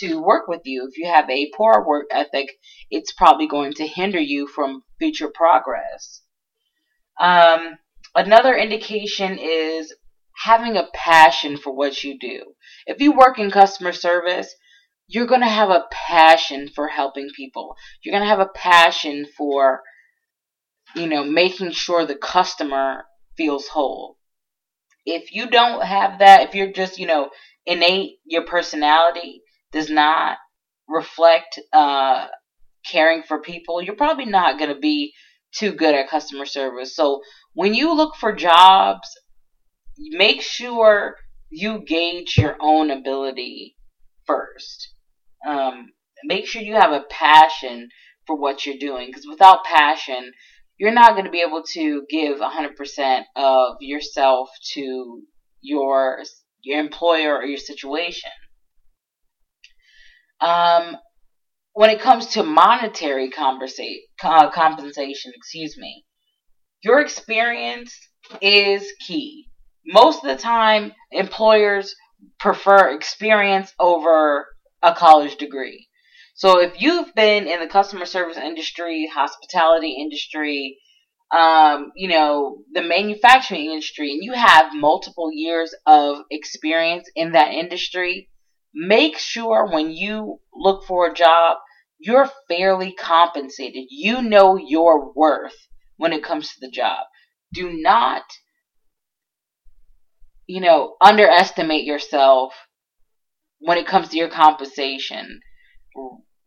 to 0.00 0.20
work 0.20 0.48
with 0.48 0.62
you. 0.64 0.86
If 0.90 0.98
you 0.98 1.08
have 1.10 1.30
a 1.30 1.50
poor 1.56 1.84
work 1.86 2.06
ethic, 2.10 2.48
it's 2.90 3.12
probably 3.12 3.48
going 3.48 3.72
to 3.74 3.86
hinder 3.86 4.20
you 4.20 4.46
from 4.46 4.82
future 4.98 5.30
progress. 5.32 6.22
Um, 7.18 7.78
another 8.14 8.54
indication 8.54 9.38
is 9.38 9.94
having 10.44 10.76
a 10.76 10.88
passion 10.94 11.56
for 11.56 11.74
what 11.74 12.04
you 12.04 12.18
do. 12.18 12.42
If 12.86 13.00
you 13.00 13.12
work 13.12 13.38
in 13.38 13.50
customer 13.50 13.92
service, 13.92 14.54
you're 15.08 15.26
going 15.26 15.40
to 15.40 15.48
have 15.48 15.70
a 15.70 15.86
passion 15.90 16.68
for 16.68 16.86
helping 16.86 17.30
people. 17.34 17.74
You're 18.02 18.12
going 18.12 18.22
to 18.22 18.28
have 18.28 18.40
a 18.40 18.52
passion 18.54 19.26
for, 19.36 19.80
you 20.94 21.06
know, 21.06 21.24
making 21.24 21.70
sure 21.70 22.04
the 22.04 22.14
customer 22.14 23.04
feels 23.36 23.68
whole. 23.68 24.18
If 25.06 25.32
you 25.32 25.48
don't 25.48 25.82
have 25.82 26.18
that, 26.18 26.42
if 26.42 26.54
you're 26.54 26.72
just, 26.72 26.98
you 26.98 27.06
know, 27.06 27.30
innate, 27.64 28.18
your 28.26 28.44
personality 28.44 29.40
does 29.72 29.88
not 29.88 30.36
reflect 30.86 31.58
uh, 31.72 32.26
caring 32.86 33.22
for 33.22 33.40
people, 33.40 33.80
you're 33.80 33.96
probably 33.96 34.26
not 34.26 34.58
going 34.58 34.72
to 34.72 34.78
be 34.78 35.14
too 35.54 35.72
good 35.72 35.94
at 35.94 36.10
customer 36.10 36.44
service. 36.44 36.94
So 36.94 37.22
when 37.54 37.72
you 37.72 37.94
look 37.94 38.14
for 38.14 38.32
jobs, 38.32 39.08
make 39.96 40.42
sure 40.42 41.16
you 41.48 41.82
gauge 41.86 42.36
your 42.36 42.56
own 42.60 42.90
ability 42.90 43.74
first. 44.26 44.92
Um, 45.46 45.92
make 46.24 46.46
sure 46.46 46.62
you 46.62 46.74
have 46.74 46.92
a 46.92 47.04
passion 47.10 47.88
for 48.26 48.36
what 48.36 48.66
you're 48.66 48.78
doing 48.78 49.06
because 49.06 49.26
without 49.28 49.64
passion, 49.64 50.32
you're 50.78 50.92
not 50.92 51.12
going 51.12 51.24
to 51.24 51.30
be 51.30 51.42
able 51.42 51.62
to 51.74 52.04
give 52.08 52.38
100% 52.38 53.22
of 53.36 53.76
yourself 53.80 54.48
to 54.74 55.22
your 55.60 56.22
your 56.62 56.80
employer 56.80 57.36
or 57.36 57.44
your 57.44 57.58
situation. 57.58 58.30
Um, 60.40 60.96
when 61.72 61.90
it 61.90 62.00
comes 62.00 62.26
to 62.28 62.42
monetary 62.42 63.30
conversa- 63.30 64.02
uh, 64.22 64.50
compensation, 64.50 65.32
excuse 65.34 65.76
me, 65.78 66.04
your 66.82 67.00
experience 67.00 67.96
is 68.40 68.92
key. 69.06 69.48
Most 69.86 70.24
of 70.24 70.30
the 70.30 70.36
time, 70.36 70.92
employers 71.10 71.94
prefer 72.38 72.94
experience 72.94 73.72
over 73.78 74.46
a 74.82 74.94
college 74.94 75.36
degree. 75.36 75.88
So 76.34 76.60
if 76.60 76.80
you've 76.80 77.12
been 77.14 77.48
in 77.48 77.60
the 77.60 77.66
customer 77.66 78.06
service 78.06 78.36
industry, 78.36 79.10
hospitality 79.12 79.96
industry, 79.98 80.78
um, 81.36 81.92
you 81.96 82.08
know, 82.08 82.58
the 82.72 82.82
manufacturing 82.82 83.66
industry, 83.66 84.12
and 84.12 84.22
you 84.22 84.32
have 84.32 84.74
multiple 84.74 85.30
years 85.32 85.74
of 85.84 86.18
experience 86.30 87.10
in 87.14 87.32
that 87.32 87.52
industry, 87.52 88.30
make 88.72 89.18
sure 89.18 89.68
when 89.70 89.90
you 89.90 90.38
look 90.54 90.84
for 90.86 91.08
a 91.08 91.14
job, 91.14 91.58
you're 91.98 92.30
fairly 92.48 92.92
compensated. 92.92 93.86
You 93.90 94.22
know 94.22 94.56
your 94.56 95.12
worth 95.12 95.56
when 95.96 96.12
it 96.12 96.22
comes 96.22 96.48
to 96.48 96.60
the 96.60 96.70
job. 96.70 97.04
Do 97.52 97.72
not, 97.72 98.22
you 100.46 100.60
know, 100.60 100.96
underestimate 101.00 101.84
yourself 101.84 102.54
when 103.58 103.78
it 103.78 103.86
comes 103.86 104.08
to 104.08 104.16
your 104.16 104.28
compensation. 104.28 105.40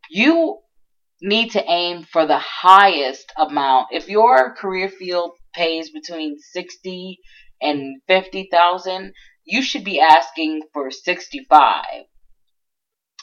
You 0.09 0.59
need 1.21 1.51
to 1.51 1.63
aim 1.69 2.03
for 2.03 2.25
the 2.25 2.39
highest 2.39 3.31
amount. 3.37 3.87
If 3.91 4.09
your 4.09 4.55
career 4.55 4.89
field 4.89 5.31
pays 5.53 5.89
between 5.89 6.37
60 6.39 7.19
and 7.61 8.01
50,000, 8.07 9.13
you 9.43 9.61
should 9.61 9.83
be 9.83 9.99
asking 9.99 10.61
for 10.73 10.89
65. 10.91 11.83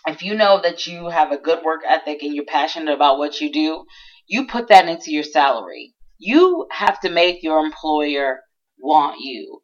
If 0.07 0.23
you 0.23 0.35
know 0.35 0.61
that 0.63 0.87
you 0.87 1.09
have 1.09 1.33
a 1.33 1.39
good 1.39 1.65
work 1.65 1.81
ethic 1.87 2.23
and 2.23 2.35
you're 2.35 2.45
passionate 2.45 2.95
about 2.95 3.19
what 3.19 3.41
you 3.41 3.53
do, 3.53 3.85
you 4.27 4.47
put 4.47 4.69
that 4.69 4.89
into 4.89 5.11
your 5.11 5.25
salary. 5.25 5.95
You 6.19 6.67
have 6.71 7.01
to 7.01 7.11
make 7.11 7.43
your 7.43 7.65
employer 7.65 8.41
want 8.79 9.21
you. 9.21 9.61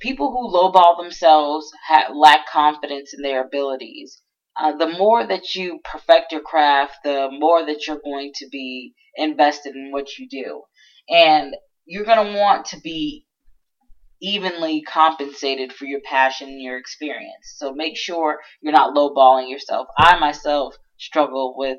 People 0.00 0.30
who 0.30 0.52
lowball 0.52 1.02
themselves 1.02 1.70
have, 1.88 2.14
lack 2.14 2.46
confidence 2.46 3.14
in 3.14 3.22
their 3.22 3.44
abilities. 3.44 4.20
Uh, 4.58 4.76
the 4.76 4.88
more 4.88 5.26
that 5.26 5.54
you 5.54 5.80
perfect 5.84 6.32
your 6.32 6.40
craft, 6.40 6.96
the 7.04 7.28
more 7.30 7.64
that 7.64 7.86
you're 7.86 8.00
going 8.02 8.32
to 8.36 8.48
be 8.50 8.94
invested 9.16 9.74
in 9.74 9.90
what 9.92 10.18
you 10.18 10.28
do. 10.28 10.62
And 11.08 11.54
you're 11.84 12.04
going 12.04 12.32
to 12.32 12.38
want 12.38 12.66
to 12.66 12.80
be 12.80 13.26
evenly 14.20 14.82
compensated 14.82 15.72
for 15.72 15.84
your 15.84 16.00
passion 16.00 16.48
and 16.48 16.62
your 16.62 16.78
experience. 16.78 17.54
So 17.56 17.72
make 17.74 17.96
sure 17.96 18.40
you're 18.60 18.72
not 18.72 18.94
lowballing 18.94 19.50
yourself. 19.50 19.88
I 19.98 20.18
myself 20.18 20.74
struggle 20.98 21.54
with 21.56 21.78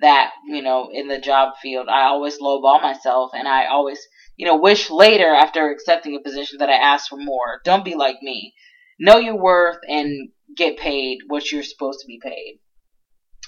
that, 0.00 0.32
you 0.46 0.62
know, 0.62 0.88
in 0.92 1.08
the 1.08 1.18
job 1.18 1.54
field. 1.60 1.88
I 1.88 2.02
always 2.04 2.38
lowball 2.38 2.82
myself 2.82 3.30
and 3.34 3.48
I 3.48 3.66
always, 3.66 3.98
you 4.36 4.46
know, 4.46 4.56
wish 4.56 4.90
later 4.90 5.32
after 5.32 5.70
accepting 5.70 6.16
a 6.16 6.20
position 6.20 6.58
that 6.58 6.70
I 6.70 6.74
asked 6.74 7.08
for 7.08 7.18
more. 7.18 7.60
Don't 7.64 7.84
be 7.84 7.94
like 7.94 8.16
me. 8.22 8.54
Know 8.98 9.18
your 9.18 9.36
worth 9.36 9.78
and 9.88 10.30
get 10.56 10.78
paid 10.78 11.18
what 11.26 11.50
you're 11.50 11.62
supposed 11.62 12.00
to 12.00 12.06
be 12.06 12.20
paid. 12.22 12.60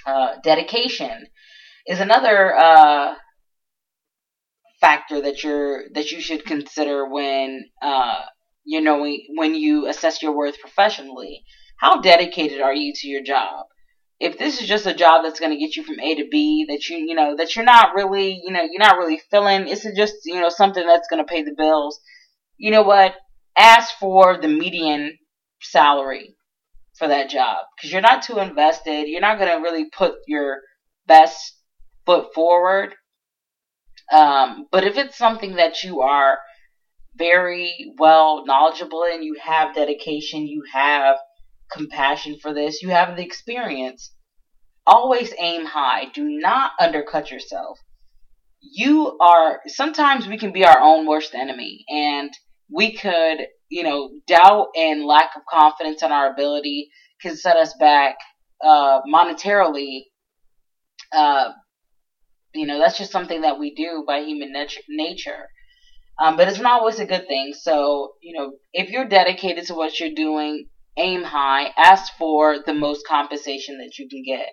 Uh, 0.07 0.37
dedication 0.43 1.27
is 1.87 2.01
another 2.01 2.55
uh, 2.55 3.15
factor 4.81 5.21
that 5.21 5.43
you're 5.43 5.85
that 5.95 6.11
you 6.11 6.21
should 6.21 6.45
consider 6.45 7.09
when 7.09 7.69
uh, 7.83 8.23
you 8.65 8.81
know 8.81 9.07
when 9.37 9.55
you 9.55 9.87
assess 9.89 10.23
your 10.23 10.33
worth 10.33 10.61
professionally. 10.61 11.45
How 11.79 12.01
dedicated 12.01 12.61
are 12.61 12.75
you 12.75 12.93
to 12.97 13.09
your 13.09 13.23
job? 13.23 13.67
If 14.19 14.39
this 14.39 14.61
is 14.61 14.67
just 14.67 14.87
a 14.87 14.95
job 14.95 15.23
that's 15.23 15.41
going 15.41 15.53
to 15.53 15.59
get 15.59 15.77
you 15.77 15.83
from 15.83 16.01
A 16.01 16.15
to 16.15 16.27
B, 16.31 16.67
that 16.69 16.89
you 16.89 16.97
you 16.99 17.15
know 17.15 17.37
that 17.37 17.55
you're 17.55 17.65
not 17.65 17.95
really 17.95 18.41
you 18.43 18.51
know 18.51 18.63
you're 18.63 18.79
not 18.79 18.99
really 18.99 19.21
feeling, 19.31 19.69
it's 19.69 19.87
just 19.97 20.15
you 20.25 20.41
know 20.41 20.49
something 20.49 20.87
that's 20.87 21.09
going 21.09 21.25
to 21.25 21.31
pay 21.31 21.43
the 21.43 21.55
bills. 21.57 22.01
You 22.57 22.71
know 22.71 22.83
what? 22.83 23.15
Ask 23.57 23.99
for 23.99 24.39
the 24.41 24.49
median 24.49 25.19
salary 25.61 26.37
for 26.99 27.09
that 27.09 27.29
job 27.29 27.59
because 27.77 27.93
you're 27.93 28.01
not 28.01 28.23
too 28.23 28.39
invested. 28.39 29.09
You're 29.09 29.21
not 29.21 29.39
going 29.39 29.51
to 29.51 29.63
really 29.63 29.91
put 29.91 30.15
your 30.27 30.61
best 31.07 31.57
foot 32.07 32.33
forward. 32.35 32.95
Um, 34.13 34.67
but 34.71 34.85
if 34.85 34.97
it's 34.97 35.19
something 35.19 35.57
that 35.57 35.83
you 35.83 36.01
are 36.01 36.39
very 37.17 37.93
well 37.99 38.45
knowledgeable 38.47 39.03
in, 39.03 39.23
you 39.23 39.37
have 39.43 39.75
dedication, 39.75 40.47
you 40.47 40.63
have 40.73 41.17
compassion 41.73 42.39
for 42.41 42.53
this, 42.53 42.83
you 42.83 42.91
have 42.91 43.17
the 43.17 43.25
experience, 43.25 44.13
always 44.87 45.33
aim 45.39 45.65
high. 45.67 46.07
Do 46.13 46.25
not 46.25 46.73
undercut 46.81 47.31
yourself. 47.31 47.79
You 48.61 49.19
are, 49.21 49.61
sometimes 49.67 50.27
we 50.27 50.39
can 50.39 50.53
be 50.53 50.65
our 50.65 50.81
own 50.81 51.07
worst 51.07 51.35
enemy 51.35 51.85
and 51.89 52.31
we 52.71 52.97
could 52.97 53.47
you 53.69 53.83
know, 53.83 54.11
doubt 54.27 54.69
and 54.77 55.05
lack 55.05 55.31
of 55.37 55.43
confidence 55.51 56.03
in 56.03 56.13
our 56.13 56.33
ability 56.33 56.91
can 57.21 57.37
set 57.37 57.57
us 57.57 57.75
back 57.79 58.17
uh, 58.65 59.01
monetarily. 59.13 60.03
Uh, 61.13 61.51
you 62.55 62.67
know, 62.67 62.79
that's 62.79 62.99
just 62.99 63.13
something 63.13 63.43
that 63.43 63.59
we 63.59 63.75
do 63.75 64.05
by 64.07 64.21
human 64.21 64.53
nat- 64.53 64.73
nature. 64.89 65.49
Um, 66.23 66.37
but 66.37 66.49
it's 66.49 66.61
not 66.61 66.81
always 66.81 66.99
a 66.99 67.07
good 67.07 67.27
thing. 67.27 67.53
So, 67.61 68.13
you 68.23 68.39
know, 68.39 68.53
if 68.73 68.91
you're 68.91 69.09
dedicated 69.09 69.67
to 69.67 69.75
what 69.75 69.99
you're 70.01 70.15
doing, 70.15 70.67
aim 70.97 71.23
high, 71.23 71.73
ask 71.77 72.13
for 72.17 72.59
the 72.65 72.75
most 72.75 73.07
compensation 73.07 73.79
that 73.79 73.99
you 73.99 74.09
can 74.09 74.23
get. 74.25 74.49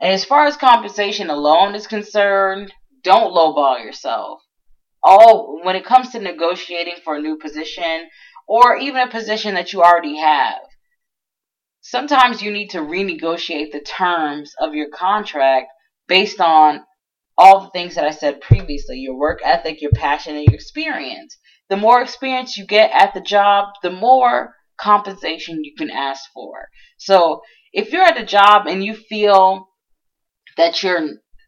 And 0.00 0.12
as 0.12 0.24
far 0.24 0.46
as 0.46 0.56
compensation 0.56 1.30
alone 1.30 1.74
is 1.74 1.86
concerned, 1.86 2.72
don't 3.02 3.32
lowball 3.32 3.84
yourself 3.84 4.40
all 5.02 5.60
when 5.62 5.76
it 5.76 5.84
comes 5.84 6.10
to 6.10 6.18
negotiating 6.18 6.96
for 7.04 7.16
a 7.16 7.20
new 7.20 7.38
position 7.38 8.08
or 8.46 8.76
even 8.76 9.00
a 9.00 9.10
position 9.10 9.54
that 9.54 9.72
you 9.72 9.82
already 9.82 10.18
have. 10.18 10.60
Sometimes 11.80 12.42
you 12.42 12.50
need 12.50 12.68
to 12.68 12.78
renegotiate 12.78 13.72
the 13.72 13.80
terms 13.80 14.52
of 14.60 14.74
your 14.74 14.88
contract 14.90 15.68
based 16.06 16.40
on 16.40 16.80
all 17.36 17.60
the 17.60 17.70
things 17.70 17.94
that 17.94 18.04
I 18.04 18.10
said 18.10 18.40
previously 18.40 18.98
your 18.98 19.16
work 19.16 19.40
ethic, 19.44 19.80
your 19.80 19.92
passion, 19.94 20.36
and 20.36 20.44
your 20.44 20.54
experience. 20.54 21.38
The 21.68 21.76
more 21.76 22.02
experience 22.02 22.56
you 22.56 22.66
get 22.66 22.90
at 22.92 23.14
the 23.14 23.20
job, 23.20 23.68
the 23.82 23.90
more 23.90 24.54
compensation 24.80 25.64
you 25.64 25.74
can 25.76 25.90
ask 25.90 26.22
for. 26.32 26.68
So 26.98 27.42
if 27.72 27.92
you're 27.92 28.02
at 28.02 28.20
a 28.20 28.26
job 28.26 28.66
and 28.66 28.82
you 28.84 28.94
feel 28.94 29.68
that 30.56 30.82
you're 30.82 31.06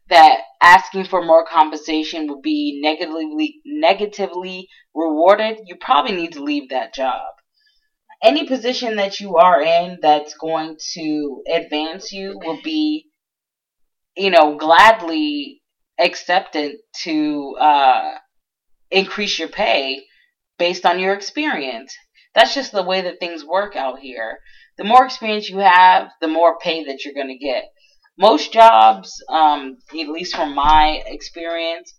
that 0.09 0.39
asking 0.61 1.05
for 1.05 1.23
more 1.23 1.45
compensation 1.45 2.27
would 2.27 2.41
be 2.41 2.79
negatively 2.83 3.61
negatively 3.65 4.67
rewarded, 4.93 5.59
you 5.65 5.75
probably 5.79 6.15
need 6.15 6.33
to 6.33 6.43
leave 6.43 6.69
that 6.69 6.93
job. 6.93 7.21
any 8.23 8.45
position 8.45 8.97
that 8.97 9.19
you 9.19 9.35
are 9.37 9.61
in 9.61 9.97
that's 10.01 10.35
going 10.35 10.77
to 10.93 11.41
advance 11.51 12.11
you 12.11 12.39
will 12.43 12.59
be, 12.63 13.07
you 14.15 14.29
know, 14.29 14.55
gladly 14.57 15.61
accepted 15.99 16.75
to 17.03 17.55
uh, 17.59 18.13
increase 18.91 19.39
your 19.39 19.47
pay 19.47 20.03
based 20.59 20.85
on 20.85 20.99
your 20.99 21.13
experience. 21.13 21.95
That's 22.33 22.53
just 22.53 22.71
the 22.71 22.83
way 22.83 23.01
that 23.01 23.19
things 23.19 23.45
work 23.45 23.75
out 23.75 23.99
here. 23.99 24.39
The 24.77 24.83
more 24.83 25.05
experience 25.05 25.49
you 25.49 25.57
have, 25.57 26.11
the 26.21 26.27
more 26.27 26.57
pay 26.59 26.85
that 26.85 27.03
you're 27.03 27.13
going 27.13 27.27
to 27.27 27.37
get. 27.37 27.65
Most 28.17 28.53
jobs, 28.53 29.21
um, 29.29 29.77
at 29.89 30.07
least 30.07 30.35
from 30.35 30.55
my 30.55 31.01
experience, 31.05 31.93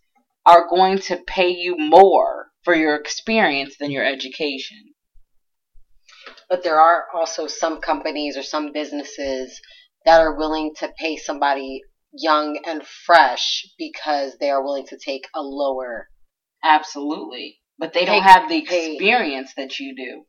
are 0.46 0.68
going 0.68 0.98
to 0.98 1.22
pay 1.26 1.50
you 1.50 1.76
more 1.76 2.50
for 2.64 2.74
your 2.74 2.94
experience 2.94 3.76
than 3.78 3.90
your 3.90 4.04
education. 4.04 4.94
But 6.48 6.62
there 6.62 6.80
are 6.80 7.06
also 7.14 7.46
some 7.46 7.80
companies 7.80 8.36
or 8.36 8.42
some 8.42 8.72
businesses 8.72 9.60
that 10.04 10.20
are 10.20 10.36
willing 10.36 10.74
to 10.76 10.92
pay 10.98 11.16
somebody 11.16 11.82
young 12.12 12.60
and 12.66 12.86
fresh 12.86 13.66
because 13.78 14.36
they 14.38 14.50
are 14.50 14.62
willing 14.62 14.86
to 14.88 14.98
take 14.98 15.28
a 15.34 15.40
lower. 15.40 16.08
Absolutely. 16.62 17.61
But 17.82 17.92
they 17.94 18.04
don't 18.04 18.22
have 18.22 18.48
the 18.48 18.58
experience 18.58 19.54
that 19.56 19.80
you 19.80 19.96
do. 19.96 20.22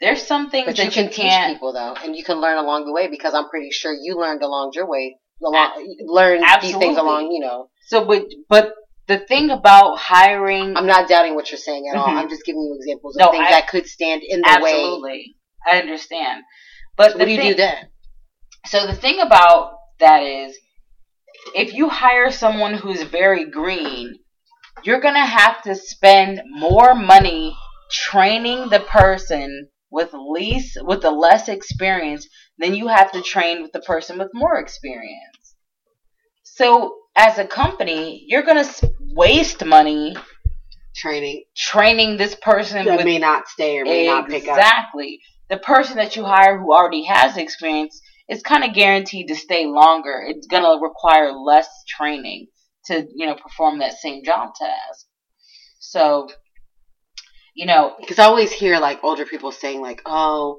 There's 0.00 0.22
some 0.22 0.48
things 0.48 0.66
But 0.66 0.76
that 0.76 0.84
you 0.84 0.90
can 0.92 1.04
you 1.06 1.10
teach 1.10 1.16
can't. 1.22 1.52
people 1.54 1.72
though, 1.72 1.94
and 1.94 2.14
you 2.14 2.22
can 2.22 2.40
learn 2.40 2.56
along 2.56 2.84
the 2.86 2.92
way 2.92 3.08
because 3.08 3.34
I'm 3.34 3.48
pretty 3.48 3.72
sure 3.72 3.92
you 3.92 4.16
learned 4.16 4.42
along 4.44 4.70
your 4.74 4.88
way, 4.88 5.16
along 5.42 5.72
learn 6.06 6.40
these 6.62 6.76
things 6.76 6.96
along. 6.96 7.32
You 7.32 7.40
know, 7.40 7.68
So, 7.88 8.04
but, 8.04 8.26
but 8.48 8.74
the 9.08 9.18
thing 9.18 9.50
about 9.50 9.96
hiring. 9.98 10.76
I'm 10.76 10.86
not 10.86 11.08
doubting 11.08 11.34
what 11.34 11.50
you're 11.50 11.58
saying 11.58 11.88
at 11.92 11.96
all. 11.98 12.06
Mhm. 12.06 12.16
I'm 12.16 12.28
just 12.28 12.44
giving 12.44 12.62
you 12.62 12.76
examples 12.78 13.16
of 13.16 13.20
No, 13.22 13.30
things 13.32 13.44
I- 13.48 13.50
that 13.50 13.66
could 13.68 13.86
stand 13.88 14.22
in 14.22 14.40
the 14.40 14.60
way. 14.62 14.70
absolutely. 14.72 15.34
I 15.68 15.80
understand. 15.80 16.44
But 16.96 17.12
So 17.12 17.18
what 17.18 17.24
do 17.24 17.30
you 17.32 17.38
thing- 17.38 17.50
do 17.50 17.54
then? 17.56 17.88
So 18.66 18.86
the 18.86 18.94
thing 18.94 19.18
about 19.20 19.74
that 19.98 20.22
is, 20.22 20.56
if 21.56 21.74
you 21.74 21.88
hire 21.88 22.30
someone 22.30 22.74
who's 22.74 23.02
very 23.02 23.46
green, 23.50 24.20
you're 24.84 25.00
gonna 25.00 25.24
have 25.24 25.62
to 25.62 25.74
spend 25.74 26.42
more 26.46 26.94
money 26.94 27.56
training 27.90 28.68
the 28.68 28.80
person 28.80 29.68
with 29.90 30.10
least 30.12 30.78
with 30.82 31.02
the 31.02 31.10
less 31.10 31.48
experience 31.48 32.28
than 32.58 32.74
you 32.74 32.88
have 32.88 33.12
to 33.12 33.22
train 33.22 33.62
with 33.62 33.72
the 33.72 33.80
person 33.80 34.18
with 34.18 34.28
more 34.34 34.58
experience. 34.58 35.54
So 36.42 36.96
as 37.16 37.38
a 37.38 37.46
company, 37.46 38.24
you're 38.26 38.42
gonna 38.42 38.68
waste 39.00 39.64
money 39.64 40.14
Training 40.94 41.44
training 41.56 42.16
this 42.18 42.36
person 42.36 42.86
that 42.86 42.98
with 42.98 43.04
may 43.04 43.18
not 43.18 43.48
stay 43.48 43.78
or 43.78 43.84
may 43.84 44.06
not 44.06 44.28
pick 44.28 44.46
up. 44.46 44.56
Exactly. 44.56 45.20
The 45.50 45.56
person 45.56 45.96
that 45.96 46.14
you 46.14 46.24
hire 46.24 46.56
who 46.56 46.72
already 46.72 47.04
has 47.04 47.36
experience 47.36 48.00
is 48.28 48.42
kind 48.42 48.62
of 48.62 48.74
guaranteed 48.74 49.26
to 49.28 49.34
stay 49.34 49.66
longer. 49.66 50.24
It's 50.28 50.46
going 50.46 50.62
to 50.62 50.80
require 50.80 51.32
less 51.32 51.68
training 51.88 52.46
to, 52.86 53.06
you 53.14 53.26
know, 53.26 53.34
perform 53.36 53.78
that 53.78 53.94
same 53.94 54.24
job 54.24 54.54
task. 54.54 55.06
So, 55.78 56.28
you 57.54 57.66
know, 57.66 57.94
Because 58.00 58.18
I 58.18 58.24
always 58.24 58.52
hear 58.52 58.78
like 58.80 59.02
older 59.04 59.24
people 59.26 59.52
saying 59.52 59.80
like, 59.80 60.02
"Oh, 60.06 60.58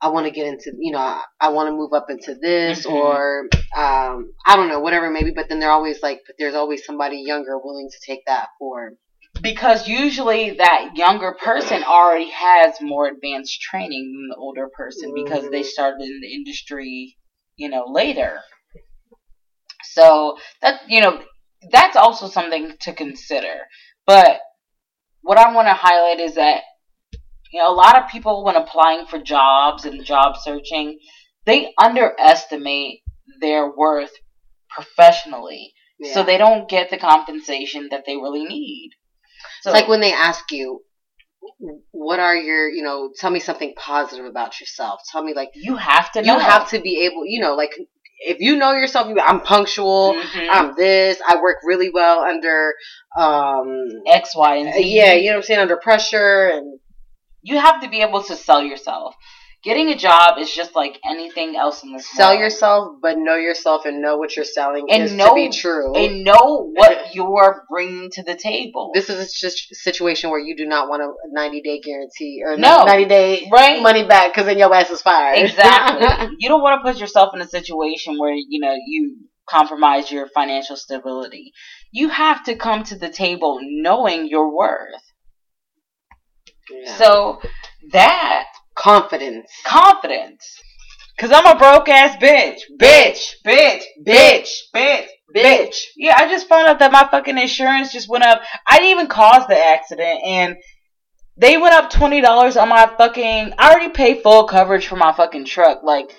I 0.00 0.08
want 0.08 0.26
to 0.26 0.30
get 0.32 0.46
into, 0.46 0.72
you 0.78 0.92
know, 0.92 0.98
I, 0.98 1.22
I 1.40 1.48
want 1.50 1.68
to 1.68 1.72
move 1.72 1.92
up 1.94 2.10
into 2.10 2.34
this 2.34 2.84
Mhm. 2.86 2.92
or 2.92 3.48
um, 3.76 4.32
I 4.46 4.56
don't 4.56 4.68
know, 4.68 4.80
whatever 4.80 5.10
maybe." 5.10 5.32
But 5.34 5.48
then 5.48 5.60
they're 5.60 5.70
always 5.70 6.02
like, 6.02 6.20
"But 6.26 6.36
there's 6.38 6.54
always 6.54 6.84
somebody 6.84 7.22
younger 7.24 7.58
willing 7.58 7.88
to 7.90 7.98
take 8.06 8.24
that 8.26 8.48
for." 8.58 8.92
because 9.42 9.88
usually 9.88 10.52
that 10.52 10.92
younger 10.94 11.32
person 11.32 11.82
already 11.84 12.30
has 12.30 12.80
more 12.80 13.08
advanced 13.08 13.60
training 13.60 14.12
than 14.14 14.28
the 14.30 14.36
older 14.36 14.68
person 14.76 15.12
because 15.14 15.50
they 15.50 15.62
Mhm. 15.62 15.66
started 15.66 16.02
in 16.02 16.20
the 16.20 16.32
industry, 16.32 17.16
you 17.56 17.68
know, 17.68 17.84
later. 17.86 18.40
So 19.84 20.38
that 20.62 20.88
you 20.90 21.00
know, 21.00 21.22
that's 21.70 21.96
also 21.96 22.28
something 22.28 22.76
to 22.80 22.92
consider. 22.92 23.54
But 24.06 24.40
what 25.22 25.38
I 25.38 25.52
want 25.52 25.68
to 25.68 25.74
highlight 25.74 26.20
is 26.20 26.34
that 26.34 26.62
you 27.52 27.60
know, 27.60 27.72
a 27.72 27.74
lot 27.74 27.96
of 27.96 28.10
people 28.10 28.44
when 28.44 28.56
applying 28.56 29.06
for 29.06 29.18
jobs 29.18 29.84
and 29.84 30.04
job 30.04 30.36
searching, 30.36 30.98
they 31.46 31.72
underestimate 31.80 33.00
their 33.40 33.70
worth 33.70 34.12
professionally. 34.68 35.72
So 36.12 36.22
they 36.22 36.36
don't 36.36 36.68
get 36.68 36.90
the 36.90 36.98
compensation 36.98 37.88
that 37.90 38.04
they 38.06 38.16
really 38.16 38.44
need. 38.44 38.90
So 39.62 39.70
It's 39.70 39.80
like 39.80 39.88
when 39.88 40.00
they 40.00 40.12
ask 40.12 40.50
you, 40.50 40.84
"What 41.92 42.18
are 42.18 42.36
your, 42.36 42.68
you 42.68 42.82
know, 42.82 43.10
tell 43.16 43.30
me 43.30 43.40
something 43.40 43.74
positive 43.76 44.26
about 44.26 44.60
yourself." 44.60 45.00
Tell 45.10 45.22
me 45.22 45.32
like 45.34 45.50
you 45.54 45.76
have 45.76 46.12
to 46.12 46.24
you 46.24 46.38
have 46.38 46.68
to 46.70 46.80
be 46.80 47.06
able, 47.06 47.24
you 47.24 47.40
know, 47.40 47.54
like 47.54 47.72
if 48.18 48.38
you 48.40 48.56
know 48.56 48.72
yourself, 48.72 49.08
you, 49.08 49.20
I'm 49.20 49.40
punctual. 49.40 50.14
Mhm. 50.14 50.48
I'm 50.50 50.74
this. 50.76 51.20
I 51.26 51.36
work 51.40 51.58
really 51.64 51.90
well 51.90 52.20
under, 52.20 52.74
um, 53.16 53.88
X, 54.06 54.34
Y, 54.36 54.56
and 54.56 54.74
Z. 54.74 54.82
yeah, 54.96 55.12
you 55.12 55.26
know 55.26 55.32
what 55.32 55.36
I'm 55.38 55.42
saying, 55.42 55.60
under 55.60 55.76
pressure 55.76 56.48
and 56.52 56.78
you 57.42 57.58
have 57.58 57.82
to 57.82 57.88
be 57.90 58.00
able 58.00 58.22
to 58.22 58.36
sell 58.36 58.62
yourself. 58.62 59.14
Getting 59.64 59.88
a 59.88 59.96
job 59.96 60.38
is 60.38 60.52
just 60.54 60.74
like 60.74 61.00
anything 61.08 61.56
else 61.56 61.82
in 61.82 61.92
this 61.92 62.02
world. 62.02 62.16
sell 62.16 62.28
world. 62.30 62.40
yourself, 62.40 62.96
but 63.00 63.16
know 63.18 63.36
yourself 63.36 63.86
and 63.86 64.02
know 64.02 64.18
what 64.18 64.36
you're 64.36 64.44
selling 64.44 64.86
And 64.90 65.04
is 65.04 65.12
know- 65.14 65.30
to 65.30 65.34
be 65.34 65.48
true. 65.48 65.94
and 65.96 66.22
know 66.22 66.70
what 66.74 67.14
you're 67.14 67.64
bringing 67.70 68.10
to 68.10 68.22
the 68.22 68.34
table. 68.34 68.90
this 68.94 69.08
is 69.08 69.32
just 69.32 69.72
a 69.72 69.74
situation 69.74 70.30
where 70.30 70.38
you 70.40 70.54
do 70.56 70.66
not 70.66 70.88
want 70.90 71.02
a 71.02 71.08
90 71.32 71.62
day 71.62 71.80
guarantee 71.80 72.42
or 72.44 72.56
No. 72.58 72.84
90 72.84 73.06
day 73.06 73.48
Right. 73.50 73.80
money 73.82 74.04
back 74.04 74.32
because 74.32 74.46
then 74.46 74.58
your 74.58 74.72
ass 74.74 74.90
is 74.90 75.00
fired. 75.00 75.38
exactly. 75.38 76.06
you 76.38 76.48
don't 76.48 76.62
want 76.62 76.80
to 76.84 76.90
put 76.92 77.00
yourself 77.00 77.34
in 77.34 77.40
a 77.40 77.48
situation 77.48 78.18
where 78.18 78.34
you 78.34 78.60
know 78.60 78.74
you 78.86 79.16
compromise 79.48 80.10
your 80.10 80.26
financial 80.28 80.76
stability. 80.76 81.52
You 81.90 82.08
have 82.08 82.44
to 82.44 82.54
come 82.56 82.82
to 82.84 82.98
the 82.98 83.08
table 83.08 83.60
knowing 83.62 84.26
your 84.28 84.54
worth. 84.54 85.02
Yeah. 86.70 86.96
So 86.96 87.40
that 87.92 88.46
confidence. 88.74 89.50
confidence. 89.64 90.60
Cause 91.18 91.30
I'm 91.32 91.46
a 91.46 91.56
broke 91.56 91.88
ass 91.88 92.16
bitch. 92.16 92.60
Bitch. 92.80 93.34
Bitch. 93.46 93.82
Bitch. 94.04 94.48
Bitch. 94.74 95.06
Bitch. 95.34 95.76
Yeah, 95.96 96.14
I 96.16 96.28
just 96.28 96.48
found 96.48 96.66
out 96.66 96.80
that 96.80 96.90
my 96.92 97.06
fucking 97.08 97.38
insurance 97.38 97.92
just 97.92 98.08
went 98.08 98.24
up. 98.24 98.40
I 98.66 98.78
didn't 98.78 98.90
even 98.90 99.06
cause 99.06 99.46
the 99.46 99.56
accident 99.56 100.20
and 100.24 100.56
they 101.36 101.56
went 101.56 101.74
up 101.74 101.90
twenty 101.90 102.20
dollars 102.20 102.56
on 102.56 102.68
my 102.68 102.90
fucking 102.98 103.52
I 103.58 103.70
already 103.70 103.90
paid 103.90 104.22
full 104.22 104.44
coverage 104.44 104.86
for 104.86 104.96
my 104.96 105.12
fucking 105.12 105.44
truck. 105.44 105.82
Like 105.82 106.14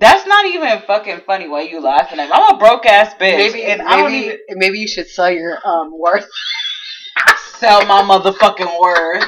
that's 0.00 0.26
not 0.26 0.46
even 0.46 0.80
fucking 0.80 1.20
funny 1.26 1.48
why 1.48 1.62
you 1.62 1.80
laughing 1.80 2.18
at 2.18 2.28
me. 2.28 2.32
I'm 2.34 2.56
a 2.56 2.58
broke 2.58 2.86
ass 2.86 3.14
bitch. 3.14 3.36
Maybe 3.36 3.62
and 3.64 3.78
maybe, 3.78 3.90
I 3.90 3.96
don't 3.96 4.14
even 4.14 4.38
maybe 4.50 4.78
you 4.78 4.88
should 4.88 5.08
sell 5.08 5.30
your 5.30 5.58
um 5.64 5.90
worth. 5.98 6.26
sell 7.58 7.84
my 7.86 8.02
motherfucking 8.02 8.80
worth. 8.80 9.24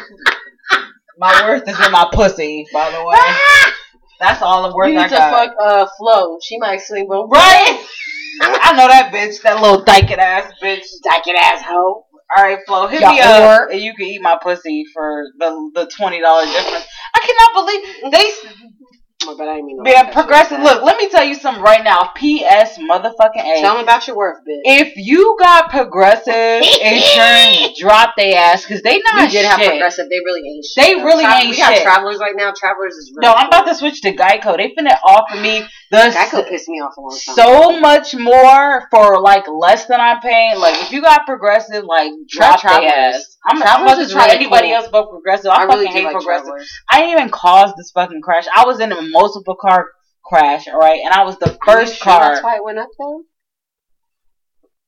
My 1.19 1.49
worth 1.49 1.69
is 1.69 1.79
in 1.81 1.93
my 1.93 2.09
pussy, 2.13 2.67
by 2.73 2.91
the 2.91 3.05
way. 3.05 3.17
That's 4.21 4.43
all 4.43 4.69
the 4.69 4.75
worth 4.75 4.93
you 4.93 4.99
I 4.99 5.03
need 5.03 5.09
to 5.11 5.17
got. 5.17 5.33
fuck 5.49 5.57
uh 5.61 5.87
Flo. 5.99 6.39
She 6.43 6.59
might 6.59 6.81
sleep 6.81 7.07
with 7.09 7.29
Right? 7.31 7.87
I 8.43 8.73
know 8.77 8.89
that 8.89 9.13
bitch, 9.13 9.43
that 9.43 9.61
little 9.61 9.85
dyking 9.85 10.19
ass 10.19 10.51
bitch. 10.63 10.85
Dyking 11.07 11.35
asshole. 11.37 12.07
Alright, 12.37 12.59
Flo, 12.67 12.89
hit 12.89 13.01
Ya 13.01 13.11
me 13.13 13.21
up 13.21 13.69
and 13.71 13.81
you 13.81 13.95
can 13.95 14.07
eat 14.07 14.21
my 14.23 14.39
pussy 14.43 14.85
for 14.93 15.25
the 15.39 15.71
the 15.75 15.87
twenty 15.87 16.21
dollar 16.21 16.45
difference. 16.47 16.87
I 17.15 17.21
cannot 17.21 17.53
believe 17.55 18.13
they 18.13 18.31
Oh, 19.27 19.35
but 19.37 19.49
I 19.49 19.55
didn't 19.55 19.67
mean 19.67 19.85
to 19.85 19.91
yeah, 19.91 19.97
laugh 19.97 20.07
at 20.09 20.15
you 20.15 20.21
progressive 20.23 20.61
look, 20.61 20.83
let 20.83 20.97
me 20.99 21.09
tell 21.09 21.25
you 21.25 21.35
something 21.35 21.63
right 21.63 21.83
now. 21.83 22.11
PS 22.17 22.79
motherfucking 22.79 23.45
A. 23.45 23.61
Tell 23.61 23.75
them 23.75 23.83
about 23.85 24.07
your 24.07 24.17
worth, 24.17 24.39
bitch. 24.39 24.61
if 24.65 24.93
you 24.97 25.37
got 25.41 25.71
progressive 25.71 26.63
insurance, 26.83 27.79
drop 27.79 28.15
they 28.17 28.35
ass 28.35 28.63
because 28.65 28.83
they 28.83 29.01
not 29.13 29.27
we 29.27 29.29
did 29.33 29.45
have 29.45 29.59
progressive. 29.61 30.09
They 30.09 30.19
really 30.19 30.41
ain't 30.49 30.65
shit. 30.65 30.85
They 30.85 30.95
though. 30.95 31.05
really 31.05 31.25
Tra- 31.25 31.35
ain't 31.37 31.51
we 31.51 31.57
got 31.57 31.83
travelers 31.83 32.19
right 32.19 32.35
now. 32.37 32.53
Travelers 32.57 32.95
is 32.95 33.13
really 33.15 33.27
No, 33.29 33.35
I'm 33.35 33.49
about 33.49 33.65
to 33.67 33.75
switch 33.75 34.01
to 34.03 34.13
Geico. 34.15 34.57
They 34.57 34.75
finna 34.79 34.97
offer 35.07 35.41
me 35.41 35.65
the 35.91 35.99
Geico 35.99 36.49
pissed 36.49 36.69
me 36.69 36.81
off 36.81 36.97
a 36.97 37.01
long 37.01 37.11
time. 37.27 37.35
so 37.35 37.81
much 37.81 38.15
more 38.15 38.89
for 38.91 39.21
like 39.21 39.45
less 39.49 39.87
than 39.87 40.01
I'm 40.01 40.21
paying. 40.21 40.59
Like 40.59 40.83
if 40.83 40.93
you 40.93 41.03
got 41.03 41.27
progressive, 41.27 41.85
like 41.85 42.13
drop 42.29 42.61
Tra- 42.61 42.71
their 42.71 42.81
Travelers. 42.91 43.15
ass. 43.17 43.34
I'm, 43.47 43.63
I'm 43.63 43.83
about 43.83 43.97
to 44.03 44.09
try 44.11 44.25
really 44.27 44.37
anybody 44.37 44.69
cool. 44.69 44.77
else 44.77 44.89
but 44.91 45.11
progressive. 45.11 45.51
I, 45.51 45.65
I 45.65 45.67
fucking 45.67 45.87
do 45.87 45.93
hate 45.93 46.05
like 46.05 46.15
progressive. 46.15 46.47
travelers. 46.47 46.71
I 46.91 47.01
didn't 47.01 47.13
even 47.19 47.29
cause 47.31 47.73
this 47.77 47.91
fucking 47.93 48.23
crash. 48.23 48.47
I 48.55 48.65
was 48.67 48.81
in 48.81 48.91
a 48.93 49.03
multiple 49.03 49.57
car 49.61 49.87
crash, 50.25 50.67
alright, 50.69 51.01
and 51.05 51.13
I 51.13 51.25
was 51.25 51.37
the 51.39 51.51
you 51.51 51.59
first 51.65 51.97
sure 51.97 52.05
car. 52.13 52.33
That's 52.33 52.43
why 52.45 52.57
it 52.57 52.65
went 52.65 52.79
up 52.79 52.89
though. 52.99 53.23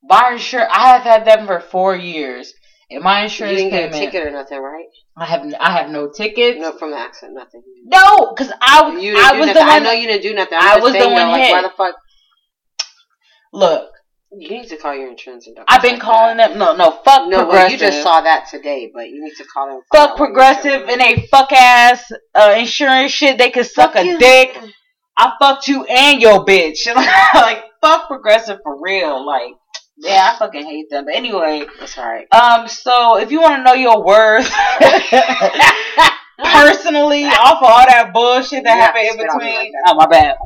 My 0.02 0.32
insurance, 0.32 0.70
I 0.74 0.88
have 0.88 1.02
had 1.02 1.24
them 1.26 1.46
for 1.46 1.60
four 1.60 1.94
years, 1.96 2.52
and 2.90 3.02
my 3.02 3.18
You 3.18 3.24
insurance 3.24 3.56
didn't 3.58 3.70
get 3.72 3.88
a 3.88 3.92
payment. 3.92 4.12
ticket 4.12 4.26
or 4.26 4.30
nothing, 4.30 4.58
right? 4.60 4.84
I 5.18 5.24
have 5.26 5.54
I 5.60 5.72
have 5.78 5.90
no 5.90 6.10
tickets. 6.10 6.58
No, 6.60 6.72
from 6.78 6.92
the 6.92 6.98
accident, 6.98 7.36
nothing. 7.36 7.62
No, 7.84 8.32
because 8.34 8.52
I 8.60 8.96
You 8.98 9.16
I 9.18 9.32
was 9.38 9.46
nothing. 9.48 9.54
the 9.54 9.60
one. 9.60 9.68
I 9.70 9.78
know 9.80 9.92
you 9.92 10.06
didn't 10.06 10.22
do 10.22 10.34
nothing. 10.34 10.58
I'm 10.60 10.78
I 10.78 10.82
was 10.82 10.92
the 10.92 11.00
one 11.00 11.14
though, 11.14 11.30
like, 11.32 11.42
hit. 11.44 11.52
why 11.52 11.62
the 11.62 11.70
fuck? 11.76 11.94
Look, 13.52 13.90
You 14.38 14.50
need 14.50 14.68
to 14.68 14.76
call 14.76 14.94
your 14.94 15.08
insurance 15.10 15.46
and 15.46 15.56
I've 15.66 15.80
been 15.82 15.98
calling 15.98 16.36
them. 16.36 16.58
No, 16.58 16.76
no, 16.76 16.90
fuck 17.04 17.28
No, 17.28 17.46
well, 17.46 17.70
you 17.70 17.78
just 17.78 18.02
saw 18.02 18.20
that 18.20 18.46
today, 18.50 18.90
but 18.92 19.08
you 19.08 19.22
need 19.24 19.34
to 19.36 19.44
call 19.44 19.66
them. 19.68 19.80
fuck 19.92 20.16
progressive 20.16 20.88
and 20.88 21.00
they 21.00 21.26
fuck 21.30 21.52
ass 21.52 22.04
uh, 22.34 22.54
insurance 22.58 23.12
shit. 23.12 23.38
They 23.38 23.50
could 23.50 23.66
suck 23.66 23.94
Fuck 23.94 24.02
a 24.04 24.06
you. 24.06 24.18
dick. 24.18 24.58
I 25.16 25.32
fucked 25.40 25.68
you 25.68 25.84
and 25.84 26.20
your 26.20 26.44
bitch. 26.44 26.86
like 27.34 27.64
fuck 27.80 28.08
progressive 28.08 28.58
for 28.62 28.78
real. 28.82 29.24
Like 29.26 29.52
yeah, 29.98 30.32
I 30.34 30.38
fucking 30.38 30.64
hate 30.66 30.90
them. 30.90 31.06
But 31.06 31.14
anyway, 31.14 31.64
That's 31.80 31.96
alright. 31.96 32.26
um, 32.34 32.68
so 32.68 33.16
if 33.18 33.30
you 33.30 33.40
want 33.40 33.60
to 33.60 33.62
know 33.62 33.72
your 33.72 34.04
worth 34.04 34.50
personally, 36.38 37.24
off 37.24 37.62
of 37.62 37.68
all 37.68 37.86
that 37.88 38.10
bullshit 38.12 38.64
that 38.64 38.74
to 38.74 38.80
happened 38.82 39.06
in 39.06 39.12
spit 39.14 39.28
on 39.30 39.38
me 39.38 39.44
between, 39.44 39.56
like 39.56 39.72
that. 39.72 39.84
oh 39.88 39.94
my 39.94 40.06
bad. 40.06 40.36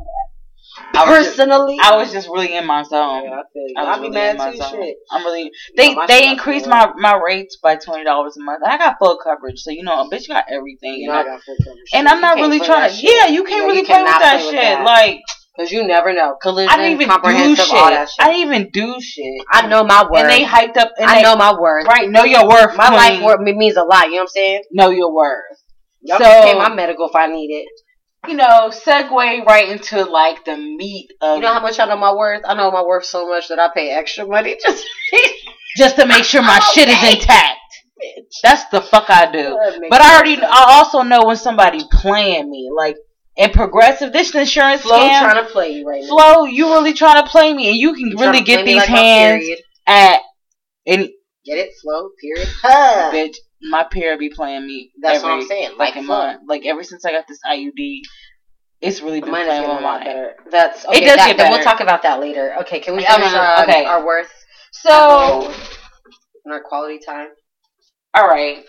I 0.93 1.09
was 1.09 1.25
just- 1.25 1.37
Personally, 1.37 1.77
I 1.81 1.95
was 1.95 2.11
just 2.11 2.27
really 2.27 2.53
in 2.55 2.65
my 2.67 2.83
zone. 2.83 3.23
Yeah, 3.25 3.31
I 3.31 3.43
feel 3.53 3.63
you. 3.67 3.73
I 3.77 3.81
was 3.83 3.87
I'll 3.89 3.95
be 3.97 4.01
really 4.03 4.13
mad 4.13 4.31
in 4.31 4.37
my 4.37 4.51
too. 4.51 4.57
zone. 4.57 4.71
Shit. 4.83 4.95
I'm 5.11 5.23
really 5.25 5.51
they 5.77 5.95
my 5.95 6.05
they 6.07 6.27
increased 6.29 6.67
my 6.67 6.91
my 6.97 7.15
rates 7.15 7.57
by 7.63 7.75
twenty 7.77 8.03
dollars 8.03 8.37
a 8.37 8.43
month. 8.43 8.61
I 8.65 8.77
got 8.77 8.97
full 8.99 9.17
coverage, 9.23 9.59
so 9.59 9.71
you 9.71 9.83
know, 9.83 10.01
a 10.01 10.09
bitch 10.09 10.27
got 10.27 10.45
everything. 10.49 11.05
Know 11.07 11.13
I 11.13 11.23
know? 11.23 11.29
got 11.29 11.41
full 11.43 11.55
coverage. 11.63 11.89
And. 11.93 12.07
I'm 12.07 12.19
not 12.21 12.35
really 12.37 12.59
trying 12.59 12.89
to. 12.91 12.95
Yeah, 12.95 13.27
you 13.27 13.43
can't 13.45 13.61
Yeah, 13.61 13.67
really 13.67 13.77
you 13.79 13.85
play 13.85 14.03
with 14.03 14.11
that 14.11 14.19
play 14.21 14.45
with 14.45 14.53
shit. 14.53 14.61
that. 14.61 14.83
Like 14.85 15.21
Cause 15.59 15.69
you 15.71 15.85
never 15.85 16.13
know. 16.13 16.35
Collision, 16.41 16.69
I 16.71 16.77
didn't 16.77 17.01
even 17.01 17.07
do 17.09 17.55
shit. 17.55 17.73
all 17.73 17.89
that 17.89 18.09
shit. 18.09 18.25
I 18.25 18.31
didn't 18.31 18.53
even 18.53 18.69
do 18.71 19.01
shit. 19.01 19.43
I 19.51 19.67
know 19.67 19.83
my 19.83 20.03
worth. 20.09 20.21
And 20.21 20.29
they 20.29 20.43
hyped 20.45 20.77
up. 20.77 20.91
And 20.97 21.09
I 21.09 21.15
they, 21.15 21.21
know 21.23 21.35
my 21.35 21.53
worth. 21.59 21.85
Right, 21.87 22.09
know 22.09 22.23
your 22.23 22.47
worth. 22.47 22.75
My 22.77 22.89
life 22.89 23.21
worth 23.21 23.41
means 23.41 23.75
a 23.75 23.83
lot. 23.83 24.05
You 24.05 24.11
know 24.11 24.15
what 24.17 24.21
I'm 24.21 24.27
saying? 24.29 24.63
Know 24.71 24.89
your 24.91 25.13
worth. 25.13 25.43
Y'all 26.01 26.19
So- 26.19 26.23
pay 26.43 26.57
my 26.57 26.73
medical 26.73 27.07
if 27.09 27.15
I 27.15 27.27
need 27.27 27.49
it. 27.53 27.67
You 28.27 28.35
know, 28.35 28.69
segue 28.69 29.45
right 29.45 29.69
into 29.69 30.03
like 30.03 30.45
the 30.45 30.55
meat 30.55 31.11
of 31.21 31.37
You 31.37 31.41
know 31.41 31.53
how 31.53 31.61
much 31.61 31.79
I 31.79 31.85
know 31.85 31.97
my 31.97 32.13
worth? 32.13 32.43
I 32.45 32.53
know 32.53 32.69
my 32.71 32.83
worth 32.83 33.05
so 33.05 33.27
much 33.27 33.47
that 33.49 33.59
I 33.59 33.69
pay 33.73 33.89
extra 33.91 34.25
money 34.25 34.57
just 34.61 34.85
just 35.77 35.95
to 35.95 36.05
make 36.05 36.23
sure 36.23 36.41
my 36.41 36.59
I'm 36.61 36.61
shit 36.73 36.87
is 36.87 36.97
okay. 36.97 37.13
intact. 37.13 37.57
That's 38.43 38.65
the 38.69 38.81
fuck 38.81 39.09
I 39.09 39.31
do. 39.31 39.57
But 39.89 40.01
I 40.01 40.15
already, 40.15 40.35
sense. 40.35 40.47
I 40.49 40.65
also 40.77 41.01
know 41.03 41.25
when 41.25 41.37
somebody 41.37 41.81
playing 41.91 42.49
me. 42.49 42.69
Like 42.75 42.97
in 43.37 43.51
progressive, 43.51 44.13
this 44.13 44.35
insurance 44.35 44.81
Flo 44.81 44.99
scam. 44.99 45.21
trying 45.21 45.43
to 45.43 45.51
play 45.51 45.71
you 45.71 45.87
right 45.87 46.01
now. 46.01 46.07
Flo, 46.07 46.45
you 46.45 46.67
really 46.73 46.93
trying 46.93 47.23
to 47.23 47.29
play 47.29 47.53
me, 47.53 47.69
and 47.69 47.77
you 47.77 47.93
can 47.93 48.07
You 48.07 48.17
trying 48.17 48.31
really 48.31 48.43
get 48.43 48.65
these 48.65 48.77
like 48.77 48.89
hands 48.89 49.45
at 49.87 50.19
and 50.85 51.09
Get 51.43 51.57
it? 51.57 51.71
Flow, 51.81 52.09
period. 52.19 52.47
Huh. 52.61 53.11
bitch. 53.13 53.37
My 53.63 53.83
peer 53.83 54.17
be 54.17 54.29
playing 54.29 54.65
me. 54.65 54.91
That's 55.01 55.17
every 55.17 55.29
what 55.29 55.41
I'm 55.41 55.47
saying. 55.47 55.77
Like 55.77 56.01
month. 56.03 56.41
Like 56.47 56.65
ever 56.65 56.83
since 56.83 57.05
I 57.05 57.11
got 57.11 57.27
this 57.27 57.39
IUD, 57.47 58.01
it's 58.81 59.01
really 59.01 59.21
been 59.21 59.31
Mine 59.31 59.45
playing 59.45 59.63
a 59.63 59.67
lot 59.67 60.03
better. 60.03 60.35
That's 60.49 60.85
okay. 60.85 60.97
It 60.97 61.05
does 61.05 61.17
that, 61.17 61.27
get 61.27 61.37
better. 61.37 61.51
We'll 61.51 61.63
talk 61.63 61.79
about 61.79 62.01
that 62.01 62.19
later. 62.19 62.55
Okay, 62.61 62.79
can 62.79 62.95
we 62.95 63.05
finish 63.05 63.27
uh-huh, 63.27 63.65
no, 63.65 63.71
okay. 63.71 63.85
our 63.85 64.03
worth 64.03 64.31
So, 64.71 65.53
and 66.43 66.53
our 66.53 66.61
quality 66.61 66.99
time? 67.05 67.29
all 68.15 68.27
right. 68.27 68.65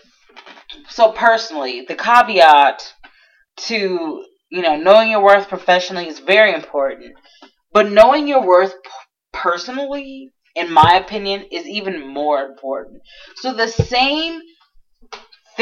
So 0.89 1.11
personally, 1.11 1.85
the 1.87 1.95
caveat 1.95 2.93
to 3.57 4.23
you 4.51 4.61
know 4.61 4.77
knowing 4.77 5.09
your 5.09 5.23
worth 5.23 5.49
professionally 5.49 6.07
is 6.07 6.19
very 6.19 6.53
important, 6.53 7.13
but 7.71 7.91
knowing 7.91 8.27
your 8.27 8.45
worth 8.45 8.75
p- 8.83 8.89
personally, 9.31 10.31
in 10.55 10.71
my 10.71 11.01
opinion, 11.03 11.45
is 11.51 11.65
even 11.65 12.07
more 12.07 12.45
important. 12.45 13.01
So 13.37 13.53
the 13.53 13.67
same 13.67 14.41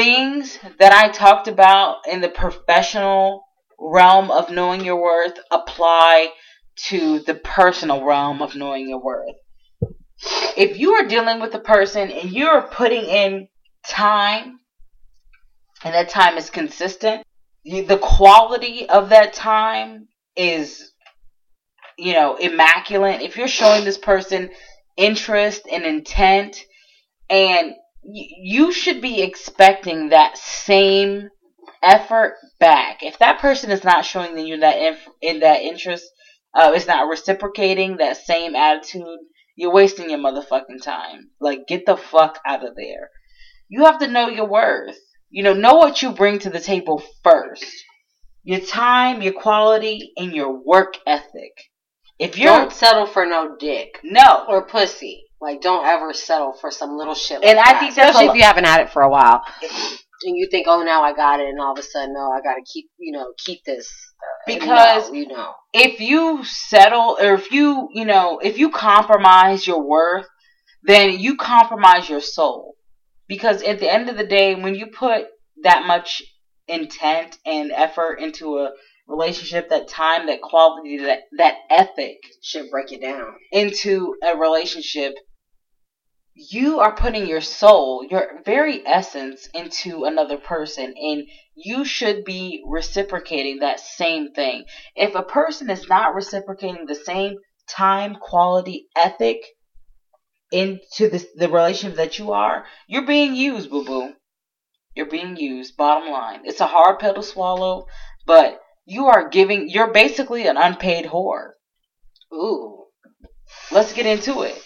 things 0.02 0.58
that 0.80 0.92
I 0.92 1.10
talked 1.10 1.46
about 1.46 1.98
in 2.10 2.20
the 2.20 2.28
professional 2.28 3.44
realm 3.78 4.32
of 4.32 4.50
knowing 4.50 4.84
your 4.84 5.00
worth 5.00 5.38
apply 5.52 6.30
to 6.88 7.20
the 7.20 7.34
personal 7.34 8.04
realm 8.04 8.42
of 8.42 8.56
knowing 8.56 8.88
your 8.88 9.00
worth. 9.00 9.36
If 10.56 10.76
you 10.76 10.94
are 10.94 11.06
dealing 11.06 11.40
with 11.40 11.54
a 11.54 11.60
person 11.60 12.10
and 12.10 12.32
you're 12.32 12.62
putting 12.62 13.04
in 13.04 13.46
time 13.86 14.58
and 15.84 15.94
that 15.94 16.08
time 16.08 16.36
is 16.36 16.50
consistent, 16.50 17.22
the 17.64 17.98
quality 18.02 18.88
of 18.88 19.10
that 19.10 19.32
time 19.32 20.08
is, 20.34 20.92
you 21.96 22.14
know, 22.14 22.34
immaculate. 22.36 23.20
If 23.20 23.36
you're 23.36 23.46
showing 23.46 23.84
this 23.84 23.98
person 23.98 24.50
interest 24.96 25.62
and 25.70 25.84
intent, 25.84 26.56
and 27.30 27.74
you 28.04 28.72
should 28.72 29.00
be 29.00 29.22
expecting 29.22 30.08
that 30.08 30.36
same 30.36 31.28
effort 31.82 32.36
back. 32.58 33.02
If 33.02 33.18
that 33.18 33.40
person 33.40 33.70
is 33.70 33.84
not 33.84 34.04
showing 34.04 34.38
you 34.38 34.58
that 34.58 34.78
inf- 34.78 35.08
in 35.20 35.40
that 35.40 35.62
interest, 35.62 36.04
uh, 36.54 36.72
is 36.74 36.86
not 36.86 37.08
reciprocating 37.08 37.96
that 37.96 38.16
same 38.16 38.54
attitude, 38.54 39.18
you're 39.56 39.72
wasting 39.72 40.10
your 40.10 40.18
motherfucking 40.18 40.82
time. 40.82 41.30
Like, 41.40 41.66
get 41.66 41.86
the 41.86 41.96
fuck 41.96 42.38
out 42.46 42.64
of 42.64 42.74
there. 42.76 43.10
You 43.68 43.84
have 43.84 43.98
to 43.98 44.08
know 44.08 44.28
your 44.28 44.48
worth. 44.48 44.98
You 45.30 45.42
know, 45.42 45.54
know 45.54 45.74
what 45.74 46.02
you 46.02 46.12
bring 46.12 46.38
to 46.40 46.50
the 46.50 46.60
table 46.60 47.02
first. 47.22 47.64
Your 48.44 48.60
time, 48.60 49.22
your 49.22 49.32
quality, 49.32 50.12
and 50.16 50.34
your 50.34 50.62
work 50.62 50.98
ethic. 51.06 51.52
If 52.18 52.36
you're 52.36 52.54
Don't 52.54 52.72
settle 52.72 53.06
for 53.06 53.24
no 53.24 53.56
dick 53.56 53.98
no, 54.04 54.44
or 54.48 54.66
pussy. 54.66 55.24
Like, 55.42 55.60
don't 55.60 55.84
ever 55.84 56.12
settle 56.14 56.52
for 56.52 56.70
some 56.70 56.96
little 56.96 57.14
shit. 57.16 57.40
Like 57.40 57.48
And 57.50 57.58
I 57.58 57.72
that. 57.72 57.80
think 57.80 57.94
that's 57.96 58.10
especially 58.10 58.30
if 58.30 58.36
you 58.36 58.44
haven't 58.44 58.64
had 58.64 58.80
it 58.82 58.90
for 58.90 59.02
a 59.02 59.08
while, 59.10 59.42
and 59.62 60.36
you 60.36 60.46
think, 60.50 60.66
oh, 60.68 60.82
now 60.84 61.02
I 61.02 61.12
got 61.12 61.40
it, 61.40 61.48
and 61.48 61.60
all 61.60 61.72
of 61.72 61.78
a 61.78 61.82
sudden, 61.82 62.14
no, 62.14 62.30
I 62.30 62.40
got 62.40 62.54
to 62.54 62.62
keep, 62.72 62.86
you 62.98 63.10
know, 63.12 63.32
keep 63.44 63.64
this 63.66 63.92
Because- 64.46 65.10
no, 65.10 65.14
you 65.14 65.26
know, 65.26 65.52
if 65.74 66.00
you 66.00 66.44
settle 66.44 67.16
or 67.20 67.34
if 67.34 67.50
you 67.50 67.88
you 67.92 68.04
know 68.04 68.38
if 68.42 68.58
you 68.58 68.70
compromise 68.70 69.66
your 69.66 69.82
worth 69.82 70.26
then 70.84 71.18
you 71.18 71.36
compromise 71.36 72.08
your 72.10 72.20
soul 72.20 72.74
because 73.26 73.62
at 73.62 73.80
the 73.80 73.90
end 73.90 74.08
of 74.10 74.16
the 74.18 74.26
day 74.26 74.54
when 74.54 74.74
you 74.74 74.86
put 74.86 75.24
that 75.62 75.86
much 75.86 76.22
intent 76.68 77.38
and 77.46 77.72
effort 77.72 78.20
into 78.20 78.58
a 78.58 78.70
relationship 79.08 79.70
that 79.70 79.88
time 79.88 80.26
that 80.26 80.40
quality 80.42 80.98
that 80.98 81.20
that 81.38 81.54
ethic 81.70 82.18
should 82.42 82.70
break 82.70 82.92
it 82.92 83.00
down. 83.00 83.32
into 83.50 84.14
a 84.22 84.36
relationship 84.36 85.14
you 86.34 86.80
are 86.80 86.94
putting 86.94 87.26
your 87.26 87.40
soul 87.40 88.04
your 88.08 88.40
very 88.44 88.86
essence 88.86 89.48
into 89.52 90.04
another 90.04 90.38
person 90.38 90.94
and 90.96 91.26
you 91.54 91.84
should 91.84 92.24
be 92.24 92.62
reciprocating 92.66 93.58
that 93.58 93.80
same 93.80 94.32
thing. 94.32 94.64
If 94.96 95.14
a 95.14 95.22
person 95.22 95.68
is 95.68 95.88
not 95.88 96.14
reciprocating 96.14 96.86
the 96.86 96.94
same 96.94 97.36
time 97.68 98.16
quality 98.16 98.86
ethic 98.96 99.44
into 100.50 101.08
the, 101.08 101.26
the 101.36 101.48
relationship 101.48 101.96
that 101.96 102.18
you 102.18 102.32
are 102.32 102.64
you're 102.86 103.06
being 103.06 103.34
used 103.34 103.70
boo 103.70 103.84
boo. 103.84 104.14
You're 104.94 105.06
being 105.06 105.36
used. 105.36 105.76
Bottom 105.76 106.10
line. 106.10 106.42
It's 106.44 106.60
a 106.60 106.66
hard 106.66 106.98
pill 106.98 107.14
to 107.14 107.22
swallow 107.22 107.86
but 108.26 108.60
you 108.86 109.06
are 109.06 109.28
giving 109.28 109.68
you're 109.68 109.92
basically 109.92 110.46
an 110.46 110.56
unpaid 110.56 111.04
whore. 111.04 111.52
Ooh, 112.32 112.86
let's 113.70 113.92
get 113.92 114.06
into 114.06 114.42
it 114.42 114.58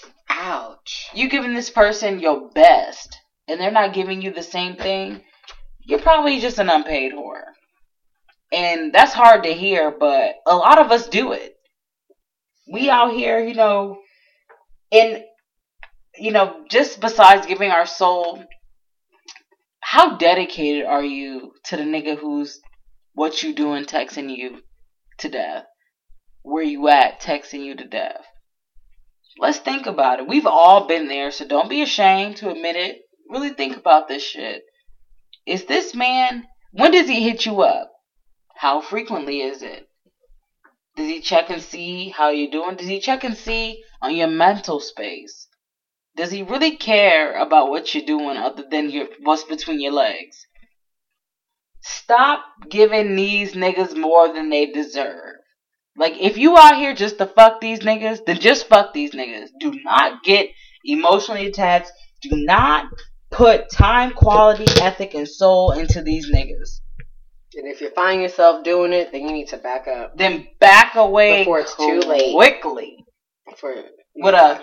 ouch. 0.87 1.11
you 1.15 1.29
giving 1.29 1.55
this 1.55 1.71
person 1.71 2.21
your 2.21 2.49
best 2.51 3.19
and 3.49 3.61
they're 3.61 3.71
not 3.71 3.95
giving 3.95 4.23
you 4.23 4.33
the 4.33 4.43
same 4.43 4.77
thing, 4.77 5.23
you're 5.81 6.01
probably 6.01 6.41
just 6.41 6.59
an 6.59 6.69
unpaid 6.69 7.13
whore. 7.13 7.45
And 8.53 8.93
that's 8.93 9.13
hard 9.13 9.43
to 9.45 9.53
hear, 9.53 9.91
but 9.91 10.37
a 10.47 10.55
lot 10.55 10.79
of 10.79 10.91
us 10.91 11.09
do 11.09 11.33
it. 11.33 11.57
We 12.73 12.91
out 12.91 13.13
here, 13.13 13.39
you 13.39 13.55
know, 13.55 13.99
and 14.93 15.23
you 16.19 16.33
know, 16.33 16.65
just 16.71 17.01
besides 17.01 17.47
giving 17.47 17.71
our 17.71 17.87
soul, 17.87 18.43
how 19.81 20.17
dedicated 20.17 20.87
are 20.87 21.05
you 21.05 21.53
to 21.65 21.77
the 21.77 21.83
nigga 21.83 22.17
who's 22.17 22.61
what 23.13 23.43
you 23.43 23.55
doing 23.55 23.85
texting 23.85 24.35
you 24.35 24.61
to 25.19 25.29
death? 25.29 25.65
Where 26.43 26.63
you 26.63 26.89
at 26.89 27.21
texting 27.21 27.65
you 27.65 27.75
to 27.77 27.85
death? 27.85 28.25
Let's 29.39 29.59
think 29.59 29.87
about 29.87 30.21
it. 30.21 30.29
We've 30.29 30.47
all 30.47 30.87
been 30.87 31.09
there, 31.09 31.31
so 31.31 31.47
don't 31.47 31.69
be 31.69 31.83
ashamed 31.83 32.37
to 32.39 32.51
admit 32.51 32.77
it. 32.77 33.03
Really 33.29 33.51
think 33.51 33.77
about 33.77 34.09
this 34.09 34.23
shit. 34.23 34.63
Is 35.47 35.65
this 35.65 35.95
man, 35.95 36.45
when 36.73 36.93
does 36.93 37.09
he 37.09 37.23
hit 37.23 37.45
you 37.45 37.63
up? 37.63 37.93
How 38.57 38.81
frequently 38.81 39.43
is 39.43 39.63
it? 39.63 39.87
Does 40.97 41.09
he 41.09 41.21
check 41.21 41.51
and 41.51 41.61
see 41.61 42.09
how 42.09 42.31
you're 42.31 42.51
doing? 42.51 42.77
Does 42.77 42.89
he 42.89 42.99
check 42.99 43.23
and 43.23 43.37
see 43.37 43.83
on 44.01 44.17
your 44.17 44.29
mental 44.29 44.81
space? 44.81 45.47
Does 46.17 46.31
he 46.31 46.43
really 46.43 46.77
care 46.77 47.35
about 47.35 47.69
what 47.69 47.95
you're 47.95 48.07
doing 48.07 48.39
other 48.39 48.65
than 48.71 48.89
your 48.89 49.07
what's 49.23 49.45
between 49.45 49.81
your 49.81 49.93
legs? 49.93 50.47
Stop 51.83 52.43
giving 52.71 53.15
these 53.15 53.53
niggas 53.53 53.95
more 53.95 54.33
than 54.33 54.49
they 54.49 54.67
deserve. 54.67 55.37
Like, 55.99 56.15
if 56.21 56.37
you 56.37 56.57
out 56.57 56.77
here 56.77 56.95
just 56.95 57.19
to 57.19 57.27
fuck 57.27 57.61
these 57.61 57.81
niggas, 57.81 58.25
then 58.27 58.39
just 58.39 58.69
fuck 58.69 58.93
these 58.93 59.13
niggas. 59.13 59.49
Do 59.59 59.73
not 59.85 60.23
get 60.23 60.51
emotionally 60.85 61.47
attached. 61.47 61.91
Do 62.23 62.31
not 62.33 62.87
put 63.31 63.71
time, 63.71 64.13
quality, 64.13 64.67
ethic, 64.81 65.15
and 65.15 65.27
soul 65.29 65.73
into 65.73 66.03
these 66.03 66.31
niggas. 66.31 66.81
And 67.55 67.67
if 67.67 67.81
you 67.81 67.91
find 67.91 68.21
yourself 68.21 68.65
doing 68.65 68.93
it, 68.93 69.13
then 69.13 69.23
you 69.23 69.33
need 69.33 69.49
to 69.49 69.57
back 69.57 69.89
up. 69.89 70.17
Then 70.19 70.47
back 70.61 70.95
away 70.97 71.39
Before 71.39 71.61
it's 71.61 71.75
too 71.75 72.01
late. 72.01 72.35
quickly. 72.35 72.99
For 73.57 73.75
with 74.17 74.35
a 74.35 74.63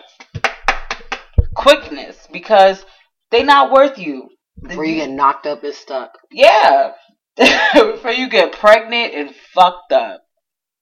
quickness 1.56 2.28
because 2.32 2.86
they 3.32 3.44
not 3.44 3.72
worth 3.72 3.98
you. 3.98 4.30
before 4.62 4.86
you 4.86 4.96
get 4.96 5.10
knocked 5.10 5.48
up 5.48 5.64
and 5.64 5.74
stuck. 5.74 6.12
Yeah. 6.32 6.92
Before 7.74 8.12
you 8.12 8.30
get 8.30 8.52
pregnant 8.52 9.16
and 9.16 9.34
fucked 9.56 9.92
up. 9.92 10.23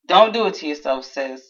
Don't 0.08 0.34
do 0.34 0.48
it 0.48 0.56
to 0.56 0.68
yourself, 0.68 1.06
sis. 1.06 1.42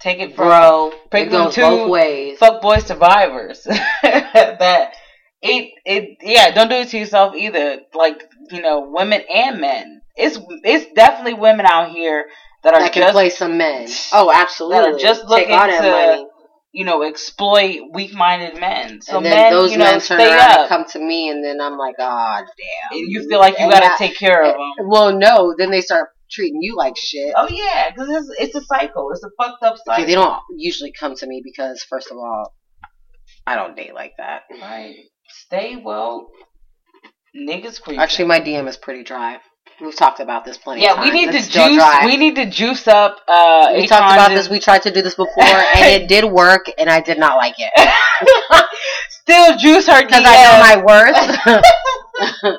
Take 0.00 0.20
it 0.20 0.36
from 0.36 0.46
Bro, 0.46 0.92
Pick 1.10 1.26
it 1.26 1.30
them 1.30 1.46
goes 1.46 1.54
two 1.54 1.62
both 1.62 1.90
ways. 1.90 2.38
fuck 2.38 2.62
boy 2.62 2.78
survivors. 2.78 3.62
that 4.02 4.94
it 5.42 5.70
it 5.84 6.18
yeah, 6.22 6.50
don't 6.52 6.68
do 6.68 6.76
it 6.76 6.88
to 6.88 6.98
yourself 6.98 7.34
either. 7.34 7.80
Like, 7.94 8.22
you 8.50 8.62
know, 8.62 8.88
women 8.92 9.22
and 9.32 9.60
men. 9.60 10.02
It's 10.16 10.38
it's 10.64 10.92
definitely 10.94 11.34
women 11.34 11.66
out 11.66 11.90
here 11.90 12.26
that 12.62 12.74
are 12.74 12.80
that 12.80 12.92
can 12.92 13.02
just 13.02 13.12
play 13.12 13.30
some 13.30 13.58
men. 13.58 13.88
Oh, 14.12 14.30
absolutely. 14.32 15.00
just 15.00 15.24
looking 15.24 15.48
to- 15.48 16.26
you 16.70 16.84
know, 16.84 17.02
exploit 17.02 17.80
weak 17.92 18.14
minded 18.14 18.60
men. 18.60 19.00
So 19.00 19.16
and 19.16 19.26
then 19.26 19.36
men, 19.36 19.52
those 19.52 19.72
you 19.72 19.78
know, 19.78 19.84
men 19.84 20.00
turn 20.00 20.20
around 20.20 20.58
and 20.60 20.68
come 20.68 20.84
to 20.90 20.98
me, 20.98 21.30
and 21.30 21.42
then 21.42 21.60
I'm 21.62 21.78
like, 21.78 21.94
ah, 21.98 22.40
damn. 22.40 22.98
and 22.98 23.10
you 23.10 23.26
feel 23.26 23.38
like 23.38 23.58
you 23.58 23.70
gotta 23.70 23.96
take 23.96 24.16
care 24.16 24.42
of 24.42 24.54
them. 24.54 24.88
Well, 24.88 25.16
no. 25.18 25.54
Then 25.56 25.70
they 25.70 25.80
start 25.80 26.10
treating 26.30 26.60
you 26.62 26.76
like 26.76 26.96
shit. 26.96 27.32
Oh 27.36 27.48
yeah, 27.50 27.90
because 27.90 28.08
it's, 28.10 28.40
it's 28.40 28.54
a 28.54 28.64
cycle. 28.66 29.10
It's 29.12 29.22
a 29.24 29.30
fucked 29.40 29.62
up 29.62 29.76
cycle. 29.78 29.94
Okay, 29.94 30.04
they 30.04 30.14
don't 30.14 30.38
usually 30.56 30.92
come 30.92 31.14
to 31.16 31.26
me 31.26 31.40
because, 31.44 31.82
first 31.88 32.10
of 32.10 32.16
all, 32.16 32.54
I 33.46 33.54
don't 33.56 33.76
date 33.76 33.94
like 33.94 34.12
that. 34.18 34.42
Right. 34.60 34.94
Stay 35.28 35.76
well. 35.82 36.28
Niggas 37.36 37.80
creep. 37.80 37.98
Actually, 37.98 38.26
my 38.26 38.40
DM 38.40 38.66
is 38.68 38.76
pretty 38.76 39.04
dry. 39.04 39.38
We've 39.80 39.94
talked 39.94 40.18
about 40.18 40.44
this 40.44 40.58
plenty. 40.58 40.82
yeah, 40.82 41.00
we 41.00 41.10
need 41.10 41.28
It's 41.32 41.46
to 41.48 41.52
juice. 41.52 41.76
dry. 41.76 42.02
We 42.04 42.16
need 42.16 42.34
to 42.36 42.46
juice 42.46 42.88
up. 42.88 43.18
Uh, 43.28 43.74
We 43.76 43.86
talked 43.86 44.12
about 44.12 44.30
this. 44.30 44.48
We 44.48 44.58
tried 44.58 44.82
to 44.82 44.90
do 44.90 45.02
this 45.02 45.14
before, 45.14 45.44
and 45.44 46.02
it 46.02 46.08
did 46.14 46.24
work, 46.24 46.66
and 46.78 46.88
I 46.90 47.00
did 47.00 47.18
not 47.18 47.36
like 47.36 47.54
it 47.58 47.94
Still 49.10 49.56
juice 49.58 49.86
her 49.86 50.02
because 50.04 50.22
I 50.26 50.42
know 50.42 50.58
my 50.58 51.62
worth. 52.42 52.58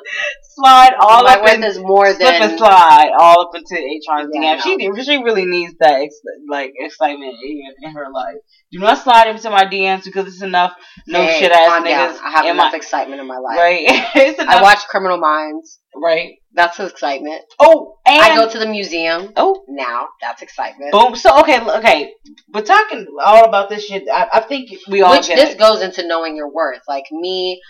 slide 0.60 0.92
all 1.00 1.24
my 1.24 1.34
up 1.34 1.42
worth 1.42 1.54
in, 1.54 1.64
is 1.64 1.78
more 1.78 2.06
slip 2.12 2.18
than 2.20 2.42
and 2.50 2.58
slide 2.58 3.10
all 3.18 3.42
up 3.42 3.50
into 3.54 3.74
Atron's 3.74 4.30
Yeah, 4.32 4.56
DM. 4.60 4.96
She 4.96 5.02
she 5.04 5.16
really 5.22 5.46
needs 5.46 5.74
that 5.80 5.94
ex- 6.00 6.20
like 6.48 6.72
excitement 6.78 7.34
in, 7.44 7.62
in 7.82 7.92
her 7.92 8.06
life. 8.12 8.36
Do 8.72 8.78
not 8.78 8.98
slide 8.98 9.28
into 9.28 9.50
my 9.50 9.64
DMs 9.64 10.04
because 10.04 10.26
it's 10.26 10.42
enough 10.42 10.72
no 11.06 11.22
Hey, 11.24 11.40
shit 11.40 11.52
ass 11.52 11.82
niggas 11.82 12.20
I 12.22 12.30
have 12.30 12.44
enough 12.46 12.72
my 12.72 12.76
excitement 12.76 13.20
in 13.20 13.26
my 13.26 13.38
life. 13.38 13.56
right. 13.58 13.80
it's 14.14 14.40
enough, 14.40 14.54
I 14.54 14.62
watch 14.62 14.86
Criminal 14.88 15.18
Minds. 15.18 15.80
right. 15.96 16.34
That's 16.52 16.80
excitement. 16.80 17.42
Oh, 17.60 17.98
and 18.04 18.20
I 18.20 18.34
go 18.36 18.48
to 18.50 18.58
the 18.58 18.66
museum 18.66 19.32
oh 19.36 19.62
now. 19.68 20.08
That's 20.20 20.42
excitement. 20.42 20.90
boom. 20.90 21.14
So 21.14 21.38
okay, 21.42 21.60
okay. 21.78 22.12
We're 22.52 22.62
talking 22.62 23.06
all 23.24 23.44
about 23.48 23.68
this 23.70 23.84
shit. 23.86 24.02
I, 24.12 24.26
I 24.32 24.40
think 24.40 24.68
we 24.88 25.00
all 25.02 25.12
Which 25.12 25.28
get 25.28 25.36
this 25.36 25.54
it. 25.54 25.58
goes 25.60 25.80
into 25.80 26.04
knowing 26.08 26.36
your 26.36 26.50
worth. 26.52 26.80
Like 26.88 27.04
me, 27.12 27.60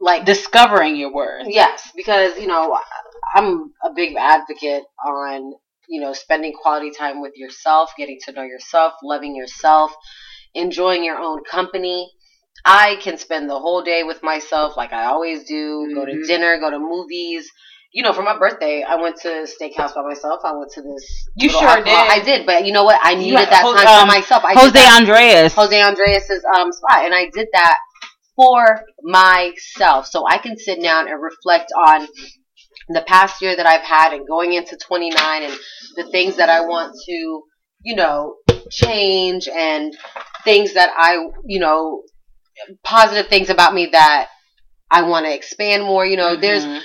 like 0.00 0.24
discovering 0.24 0.96
your 0.96 1.12
worth. 1.12 1.46
yes, 1.46 1.90
because 1.94 2.38
you 2.38 2.46
know 2.46 2.78
I'm 3.34 3.72
a 3.84 3.92
big 3.94 4.16
advocate 4.16 4.84
on 5.04 5.52
you 5.88 6.00
know 6.00 6.12
spending 6.12 6.52
quality 6.52 6.90
time 6.90 7.20
with 7.20 7.32
yourself, 7.36 7.92
getting 7.96 8.18
to 8.26 8.32
know 8.32 8.42
yourself, 8.42 8.94
loving 9.02 9.36
yourself, 9.36 9.92
enjoying 10.54 11.04
your 11.04 11.18
own 11.18 11.44
company. 11.44 12.10
I 12.64 12.96
can 13.00 13.16
spend 13.16 13.48
the 13.48 13.58
whole 13.58 13.82
day 13.82 14.02
with 14.02 14.22
myself, 14.22 14.76
like 14.76 14.92
I 14.92 15.04
always 15.06 15.44
do. 15.44 15.90
Go 15.94 16.04
to 16.04 16.12
Mhm. 16.12 16.26
dinner, 16.26 16.58
go 16.58 16.70
to 16.70 16.78
movies. 16.78 17.48
You 17.92 18.02
know, 18.04 18.12
for 18.12 18.22
my 18.22 18.36
birthday, 18.38 18.82
I 18.84 18.96
went 18.96 19.16
to 19.22 19.46
steakhouse 19.48 19.94
by 19.94 20.02
myself. 20.02 20.40
I 20.44 20.52
went 20.52 20.70
to 20.72 20.82
this. 20.82 21.28
You 21.36 21.48
sure 21.48 21.68
alcohol- 21.68 21.84
did. 21.84 22.12
I 22.12 22.20
did, 22.20 22.46
but 22.46 22.64
you 22.64 22.72
know 22.72 22.84
what? 22.84 23.00
I 23.02 23.14
needed 23.14 23.38
had 23.38 23.50
that 23.50 23.62
Ho- 23.64 23.74
time 23.74 23.88
um, 23.88 24.00
for 24.00 24.06
myself. 24.06 24.44
I 24.44 24.54
Jose 24.54 24.86
Andreas. 24.96 25.54
Jose 25.54 25.80
Andreas's 25.80 26.44
um 26.56 26.70
spot, 26.72 27.04
and 27.04 27.14
I 27.14 27.30
did 27.32 27.48
that 27.52 27.78
for 28.40 28.84
myself, 29.02 30.06
so 30.06 30.24
I 30.26 30.38
can 30.38 30.56
sit 30.56 30.82
down 30.82 31.08
and 31.08 31.22
reflect 31.22 31.70
on 31.76 32.08
the 32.88 33.02
past 33.02 33.42
year 33.42 33.54
that 33.54 33.66
I've 33.66 33.82
had, 33.82 34.14
and 34.14 34.26
going 34.26 34.54
into 34.54 34.78
29, 34.78 35.42
and 35.42 35.52
the 35.96 36.10
things 36.10 36.36
that 36.36 36.48
I 36.48 36.62
want 36.62 36.94
to, 37.06 37.42
you 37.82 37.96
know, 37.96 38.36
change, 38.70 39.46
and 39.46 39.94
things 40.44 40.72
that 40.74 40.90
I, 40.96 41.18
you 41.44 41.60
know, 41.60 42.02
positive 42.82 43.28
things 43.28 43.50
about 43.50 43.74
me 43.74 43.90
that 43.92 44.28
I 44.90 45.02
want 45.02 45.26
to 45.26 45.34
expand 45.34 45.82
more. 45.82 46.06
You 46.06 46.16
know, 46.16 46.36
there's 46.36 46.64
Mhm. 46.64 46.82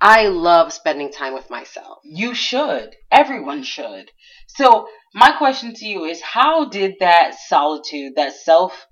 I 0.00 0.28
love 0.28 0.72
spending 0.72 1.10
time 1.10 1.34
with 1.34 1.50
myself. 1.50 1.98
You 2.04 2.34
should. 2.34 2.94
Everyone 3.10 3.62
should. 3.64 4.10
So, 4.46 4.86
my 5.14 5.32
question 5.32 5.74
to 5.74 5.86
you 5.86 6.04
is 6.04 6.20
how 6.20 6.66
did 6.66 6.96
that 7.00 7.34
solitude, 7.48 8.12
that 8.16 8.34
self 8.34 8.86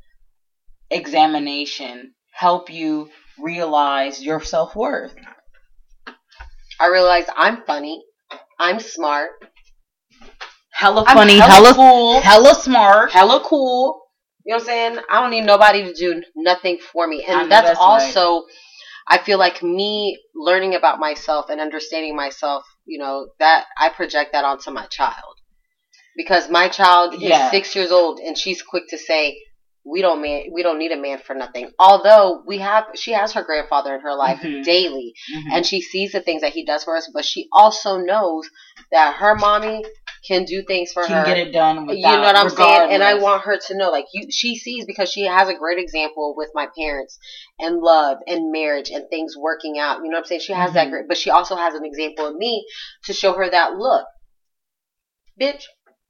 examination, 0.91 2.15
help 2.33 2.71
you 2.71 3.11
realize 3.39 4.23
your 4.23 4.41
self 4.41 4.75
worth? 4.77 5.15
I 6.81 6.89
realize 6.89 7.27
I'm 7.37 7.63
funny, 7.65 8.03
I'm 8.59 8.81
smart, 8.81 9.31
Hella 10.73 11.05
I'm 11.07 11.17
funny, 11.17 11.39
hella 11.39 11.53
hella, 11.53 11.75
cool. 11.75 12.21
hella 12.21 12.55
smart. 12.55 13.13
hella 13.13 13.41
cool. 13.45 14.01
You 14.45 14.53
know 14.53 14.57
what 14.57 14.63
I'm 14.63 14.67
saying? 14.67 14.99
I 15.09 15.21
don't 15.21 15.31
need 15.31 15.45
nobody 15.47 15.85
to 15.85 15.95
do 15.95 16.23
nothing 16.37 16.79
for 16.93 17.07
me. 17.07 17.25
And 17.25 17.51
that's, 17.51 17.69
that's 17.69 17.81
also 17.81 18.45
I 19.07 19.19
feel 19.19 19.39
like 19.39 19.63
me 19.63 20.19
learning 20.35 20.75
about 20.75 20.99
myself 20.99 21.47
and 21.51 21.61
understanding 21.61 22.17
myself, 22.17 22.65
you 22.87 22.99
know, 22.99 23.29
that 23.39 23.67
I 23.79 23.91
project 23.91 24.33
that 24.33 24.45
onto 24.45 24.71
my 24.71 24.87
child. 24.87 25.37
Because 26.17 26.49
my 26.51 26.69
child 26.69 27.15
Yeah. 27.21 27.47
is 27.47 27.51
six 27.51 27.75
years 27.77 27.91
old 27.93 28.19
and 28.21 28.37
she's 28.37 28.63
quick 28.63 28.85
to 28.91 28.99
say, 28.99 29.39
We 29.85 30.01
don't 30.01 30.23
man 30.23 30.45
we 30.53 30.63
don't 30.63 30.79
need 30.79 30.93
a 30.93 30.97
man 30.97 31.19
for 31.19 31.35
nothing. 31.35 31.71
Although 31.79 32.43
we 32.47 32.59
have 32.59 32.85
she 32.95 33.13
has 33.13 33.33
her 33.33 33.43
grandfather 33.43 33.95
in 33.95 34.01
her 34.01 34.15
life 34.15 34.41
Mhm. 34.41 34.65
daily 34.65 35.15
Mhm. 35.31 35.53
and 35.53 35.67
she 35.67 35.81
sees 35.81 36.13
the 36.13 36.21
things 36.21 36.41
that 36.41 36.53
he 36.53 36.65
does 36.65 36.85
for 36.85 36.97
us, 36.97 37.11
but 37.13 37.25
she 37.25 37.49
also 37.53 37.97
knows 37.99 38.49
that 38.91 39.17
her 39.17 39.35
mommy 39.35 39.85
can 40.27 40.45
do 40.45 40.63
things 40.63 40.91
for 40.93 41.05
can 41.05 41.17
her 41.17 41.25
get 41.27 41.37
it 41.37 41.53
done 41.53 41.87
without, 41.87 41.97
you 41.97 42.17
know 42.17 42.23
what 42.23 42.37
I'm 42.37 42.49
saying? 42.49 42.93
And 42.93 43.05
I 43.05 43.15
want 43.15 43.43
her 43.43 43.59
to 43.59 43.77
know, 43.77 43.91
like 43.91 44.07
you, 44.15 44.27
she 44.31 44.57
sees 44.57 44.87
because 44.87 45.11
she 45.11 45.25
has 45.27 45.49
a 45.49 45.55
great 45.55 45.79
example 45.79 46.35
with 46.35 46.49
my 46.55 46.67
parents 46.79 47.19
and 47.59 47.81
love 47.81 48.19
and 48.27 48.51
marriage 48.51 48.91
and 48.91 49.05
things 49.11 49.37
working 49.37 49.79
out. 49.79 49.99
You 49.99 50.05
know 50.05 50.17
what 50.17 50.21
I'm 50.21 50.25
saying? 50.25 50.41
She 50.41 50.55
has 50.55 50.73
that 50.73 50.87
Mhm. 50.87 50.91
great, 50.91 51.09
but 51.09 51.19
she 51.19 51.29
also 51.29 51.57
has 51.57 51.75
an 51.75 51.85
example 51.85 52.27
of 52.27 52.37
me 52.37 52.67
to 53.05 53.13
show 53.13 53.35
her 53.35 53.51
that 53.51 53.75
look, 53.77 54.07
bitch. 55.39 55.65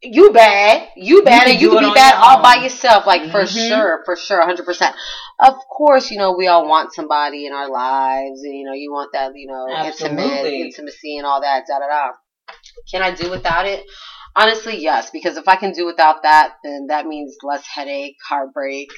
You 0.05 0.31
bad, 0.33 0.89
you 0.97 1.25
bad, 1.25 1.45
can 1.45 1.53
and 1.53 1.61
you 1.61 1.71
can 1.71 1.89
be 1.89 1.95
bad 1.95 2.15
all 2.15 2.37
own. 2.37 2.43
by 2.43 2.57
yourself, 2.57 3.07
like 3.07 3.31
for 3.31 3.45
Mhm. 3.45 3.69
sure, 3.69 4.03
for 4.05 4.17
sure, 4.17 4.43
hundred 4.43 4.67
percent. 4.67 4.95
Of 5.41 5.55
course, 5.69 6.11
you 6.11 6.19
know 6.19 6.33
we 6.33 6.47
all 6.47 6.69
want 6.69 6.93
somebody 6.93 7.47
in 7.47 7.53
our 7.53 7.69
lives, 7.69 8.43
and 8.43 8.55
you 8.55 8.65
know 8.65 8.75
you 8.75 8.93
want 8.93 9.13
that, 9.13 9.33
you 9.35 9.47
know, 9.49 9.67
intimate 9.85 10.53
intimacy 10.53 11.17
and 11.17 11.27
all 11.27 11.41
that, 11.41 11.65
da 11.67 11.79
da 11.79 11.87
da. 11.87 12.13
Can 12.91 13.03
I 13.03 13.13
do 13.13 13.31
without 13.31 13.67
it? 13.67 13.85
Honestly, 14.37 14.77
yes, 14.81 15.11
because 15.11 15.37
if 15.37 15.49
I 15.49 15.57
can 15.57 15.73
do 15.73 15.87
without 15.87 16.23
that, 16.25 16.55
then 16.65 16.89
that 16.89 17.07
means 17.07 17.37
less 17.43 17.65
headache, 17.67 18.17
heartbreak. 18.29 18.89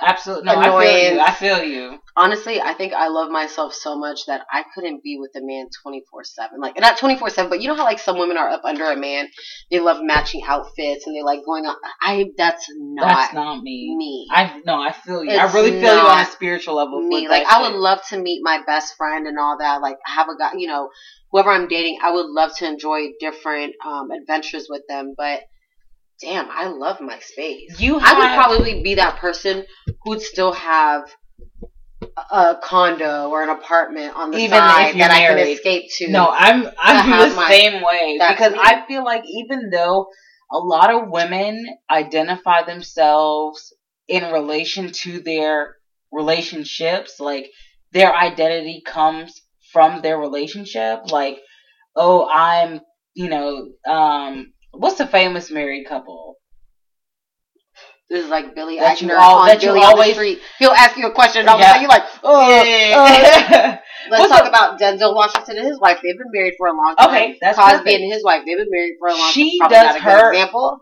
Absolutely. 0.00 0.44
No, 0.44 0.56
I 0.56 0.84
feel 0.84 1.14
you. 1.14 1.20
I 1.20 1.32
feel 1.32 1.62
you. 1.64 1.98
Honestly, 2.18 2.60
I 2.60 2.74
think 2.74 2.92
I 2.92 3.08
love 3.08 3.30
myself 3.30 3.74
so 3.74 3.96
much 3.96 4.26
that 4.26 4.46
I 4.50 4.64
couldn't 4.74 5.02
be 5.02 5.18
with 5.18 5.32
a 5.36 5.40
man 5.42 5.68
24 5.82 6.24
7. 6.24 6.60
Like, 6.60 6.78
not 6.78 6.98
24 6.98 7.30
7, 7.30 7.48
but 7.50 7.60
you 7.60 7.68
know 7.68 7.74
how, 7.74 7.84
like, 7.84 7.98
some 7.98 8.18
women 8.18 8.36
are 8.36 8.50
up 8.50 8.62
under 8.64 8.90
a 8.90 8.96
man? 8.96 9.28
They 9.70 9.80
love 9.80 9.98
matching 10.02 10.42
outfits 10.46 11.06
and 11.06 11.16
they 11.16 11.22
like 11.22 11.44
going 11.44 11.64
on. 11.64 11.76
I, 12.00 12.26
that's 12.36 12.66
not, 12.76 13.06
That's 13.06 13.34
not 13.34 13.62
me. 13.62 13.94
me. 13.96 14.28
I 14.30 14.60
no, 14.64 14.80
I 14.80 14.92
feel 14.92 15.24
you. 15.24 15.30
I 15.30 15.52
really 15.52 15.72
feel 15.72 15.94
you 15.94 16.00
on 16.00 16.20
a 16.20 16.26
spiritual 16.26 16.76
level. 16.76 17.00
me. 17.00 17.28
Like, 17.28 17.46
I 17.46 17.62
would 17.62 17.76
love 17.78 18.00
to 18.08 18.18
meet 18.18 18.40
my 18.42 18.62
best 18.66 18.96
friend 18.96 19.26
and 19.26 19.38
all 19.38 19.58
that. 19.58 19.80
Like, 19.80 19.96
have 20.04 20.28
a 20.28 20.36
guy, 20.36 20.52
you 20.56 20.68
know, 20.68 20.90
whoever 21.30 21.50
I'm 21.50 21.68
dating, 21.68 21.98
I 22.02 22.10
would 22.10 22.26
love 22.26 22.54
to 22.58 22.66
enjoy 22.66 23.12
different 23.20 23.74
um, 23.86 24.10
adventures 24.10 24.66
with 24.68 24.82
them. 24.88 25.14
But 25.16 25.40
damn, 26.20 26.48
I 26.50 26.68
love 26.68 27.00
my 27.00 27.18
space. 27.18 27.80
You 27.80 27.98
I 28.00 28.18
would 28.18 28.34
probably 28.34 28.82
be 28.82 28.94
that 28.96 29.18
person 29.18 29.64
who'd 30.02 30.22
still 30.22 30.52
have 30.52 31.10
a 32.30 32.56
condo 32.62 33.30
or 33.30 33.42
an 33.42 33.50
apartment 33.50 34.14
on 34.16 34.30
the 34.30 34.38
Even 34.38 34.58
side 34.58 34.94
that 34.96 35.10
I 35.10 35.26
can 35.26 35.38
escape 35.38 35.90
to. 35.96 36.10
No, 36.10 36.28
I'm 36.30 36.66
I'm 36.78 37.10
the 37.10 37.46
same 37.46 37.82
way 37.82 38.18
because 38.28 38.52
me. 38.52 38.58
I 38.60 38.84
feel 38.86 39.04
like 39.04 39.22
even 39.26 39.70
though 39.70 40.08
a 40.52 40.58
lot 40.58 40.92
of 40.92 41.10
women 41.10 41.66
identify 41.90 42.62
themselves 42.64 43.74
in 44.08 44.32
relation 44.32 44.92
to 44.92 45.20
their 45.20 45.76
relationships, 46.12 47.18
like 47.18 47.50
their 47.92 48.14
identity 48.14 48.82
comes 48.84 49.42
from 49.72 50.02
their 50.02 50.18
relationship. 50.18 51.10
Like, 51.10 51.38
oh, 51.94 52.28
I'm, 52.32 52.80
you 53.14 53.28
know, 53.28 53.68
um, 53.88 54.52
what's 54.78 54.98
the 54.98 55.06
famous 55.06 55.50
married 55.50 55.86
couple? 55.86 56.36
this 58.08 58.22
is 58.22 58.30
like 58.30 58.54
Billy 58.54 58.78
That 58.78 59.00
you 59.02 59.08
Eichner 59.08 59.18
all- 59.18 59.38
on 59.38 59.48
that 59.48 59.60
you 59.62 59.68
Billy 59.70 59.80
on 59.80 59.86
the 59.86 59.92
always- 59.94 60.14
street. 60.14 60.38
He'll 60.60 60.70
ask 60.70 60.96
you 60.96 61.06
a 61.08 61.12
question 61.12 61.40
and 61.40 61.48
all 61.48 61.56
of 61.56 61.60
a 61.60 61.64
sudden 61.64 61.82
you're 61.82 61.88
like, 61.90 62.04
oh, 62.22 62.38
uh, 62.40 63.76
Let's 64.10 64.20
What's 64.20 64.32
talk 64.32 64.44
the- 64.44 64.48
about 64.48 64.78
Denzel 64.80 65.12
Washington 65.12 65.58
and 65.58 65.66
his 65.66 65.80
wife. 65.80 65.98
They've 66.02 66.16
been 66.16 66.30
married 66.32 66.54
for 66.56 66.68
a 66.68 66.72
long 66.72 66.94
time. 66.96 67.08
Okay, 67.08 67.38
that's 67.40 67.58
Cosby 67.58 67.78
perfect. 67.78 68.00
and 68.02 68.12
his 68.12 68.22
wife. 68.22 68.42
They've 68.46 68.56
been 68.56 68.70
married 68.70 68.94
for 69.00 69.08
a 69.08 69.12
long 69.12 69.20
time. 69.22 69.32
She 69.32 69.58
does 69.58 69.70
not 69.72 69.90
a 69.96 69.98
good 69.98 70.02
her- 70.02 70.32
example. 70.32 70.78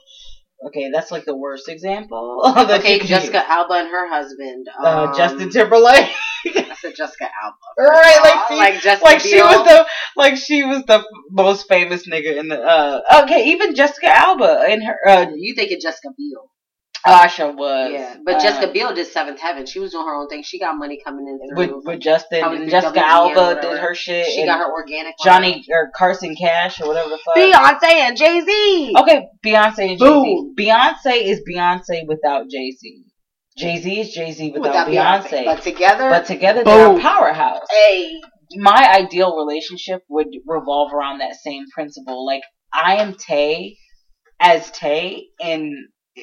Okay, 0.66 0.90
that's 0.92 1.11
like 1.11 1.24
the 1.24 1.34
worst 1.36 1.68
example. 1.70 2.42
Okay, 2.57 2.99
Jessica 2.99 3.38
use. 3.38 3.47
Alba 3.49 3.72
and 3.74 3.88
her 3.88 4.07
husband. 4.11 4.66
Uh, 4.78 5.07
um, 5.09 5.16
Justin 5.16 5.49
Timberlake. 5.51 6.11
I 6.70 6.74
said 6.80 6.95
Jessica 6.97 7.28
Alba. 7.42 7.57
right, 7.78 8.20
like 8.22 8.49
she, 8.49 8.55
like 8.57 8.82
Jessica 8.82 9.05
like 9.05 9.20
she 9.20 9.42
was 9.42 9.66
the 9.66 9.86
like 10.16 10.36
she 10.36 10.64
was 10.64 10.84
the 10.84 11.05
most 11.30 11.68
famous 11.68 12.07
nigga 12.09 12.36
in 12.36 12.49
the 12.49 12.61
uh 12.61 13.22
okay 13.24 13.51
even 13.51 13.74
Jessica 13.74 14.09
Alba 14.09 14.66
in 14.68 14.82
her 14.82 14.99
uh 15.09 15.26
You 15.34 15.55
thinking 15.55 15.78
Jessica 15.80 16.09
Biel? 16.16 16.51
Asha 17.07 17.55
was 17.55 17.92
Yeah, 17.92 18.16
but 18.24 18.36
uh, 18.36 18.40
Jessica 18.40 18.72
Biel 18.72 18.95
did 18.95 19.07
Seventh 19.07 19.38
Heaven. 19.38 19.66
She 19.66 19.78
was 19.78 19.92
doing 19.92 20.07
her 20.07 20.14
own 20.14 20.28
thing. 20.28 20.42
She 20.42 20.59
got 20.59 20.74
money 20.76 20.99
coming 21.05 21.26
in 21.28 21.38
through. 21.55 21.76
with 21.76 21.84
with 21.84 22.01
Justin 22.01 22.61
the 22.61 22.66
Jessica 22.66 23.05
Alba 23.05 23.61
did 23.61 23.78
her 23.78 23.95
shit 23.95 24.26
she 24.26 24.47
got 24.47 24.59
her 24.59 24.72
organic. 24.72 25.14
Johnny 25.22 25.64
or 25.68 25.90
Carson 25.95 26.34
Cash 26.34 26.80
or 26.80 26.88
whatever 26.88 27.11
the 27.11 27.18
fuck 27.18 27.36
Beyonce 27.36 27.90
and 27.90 28.16
Jay 28.16 28.40
Z. 28.40 28.95
okay 28.99 29.26
Beyonce 29.45 29.90
and 29.90 29.99
Jay 29.99 30.07
Z 30.07 30.53
Beyonce 30.59 31.22
is 31.22 31.42
Beyonce 31.49 32.07
without 32.07 32.49
Jay 32.49 32.70
Z 32.70 33.05
Jay 33.57 33.78
Z 33.78 34.00
is 34.00 34.11
Jay 34.12 34.32
Z 34.32 34.52
without, 34.52 34.88
Beyonce, 34.88 35.44
but 35.44 35.62
together. 35.62 36.11
but 36.11 36.26
together 36.26 36.64
they're 36.64 36.96
a 36.96 37.00
powerhouse 37.00 37.66
hey, 37.70 38.20
my 38.57 38.92
ideal 38.96 39.36
relationship 39.36 40.02
would 40.09 40.28
revolve 40.46 40.92
around 40.92 41.18
that 41.18 41.34
same 41.36 41.64
principle. 41.72 42.26
Like 42.26 42.42
I 42.72 42.96
am 42.96 43.14
Tay 43.14 43.76
as 44.40 44.70
Tay 44.72 45.26
and 45.40 45.72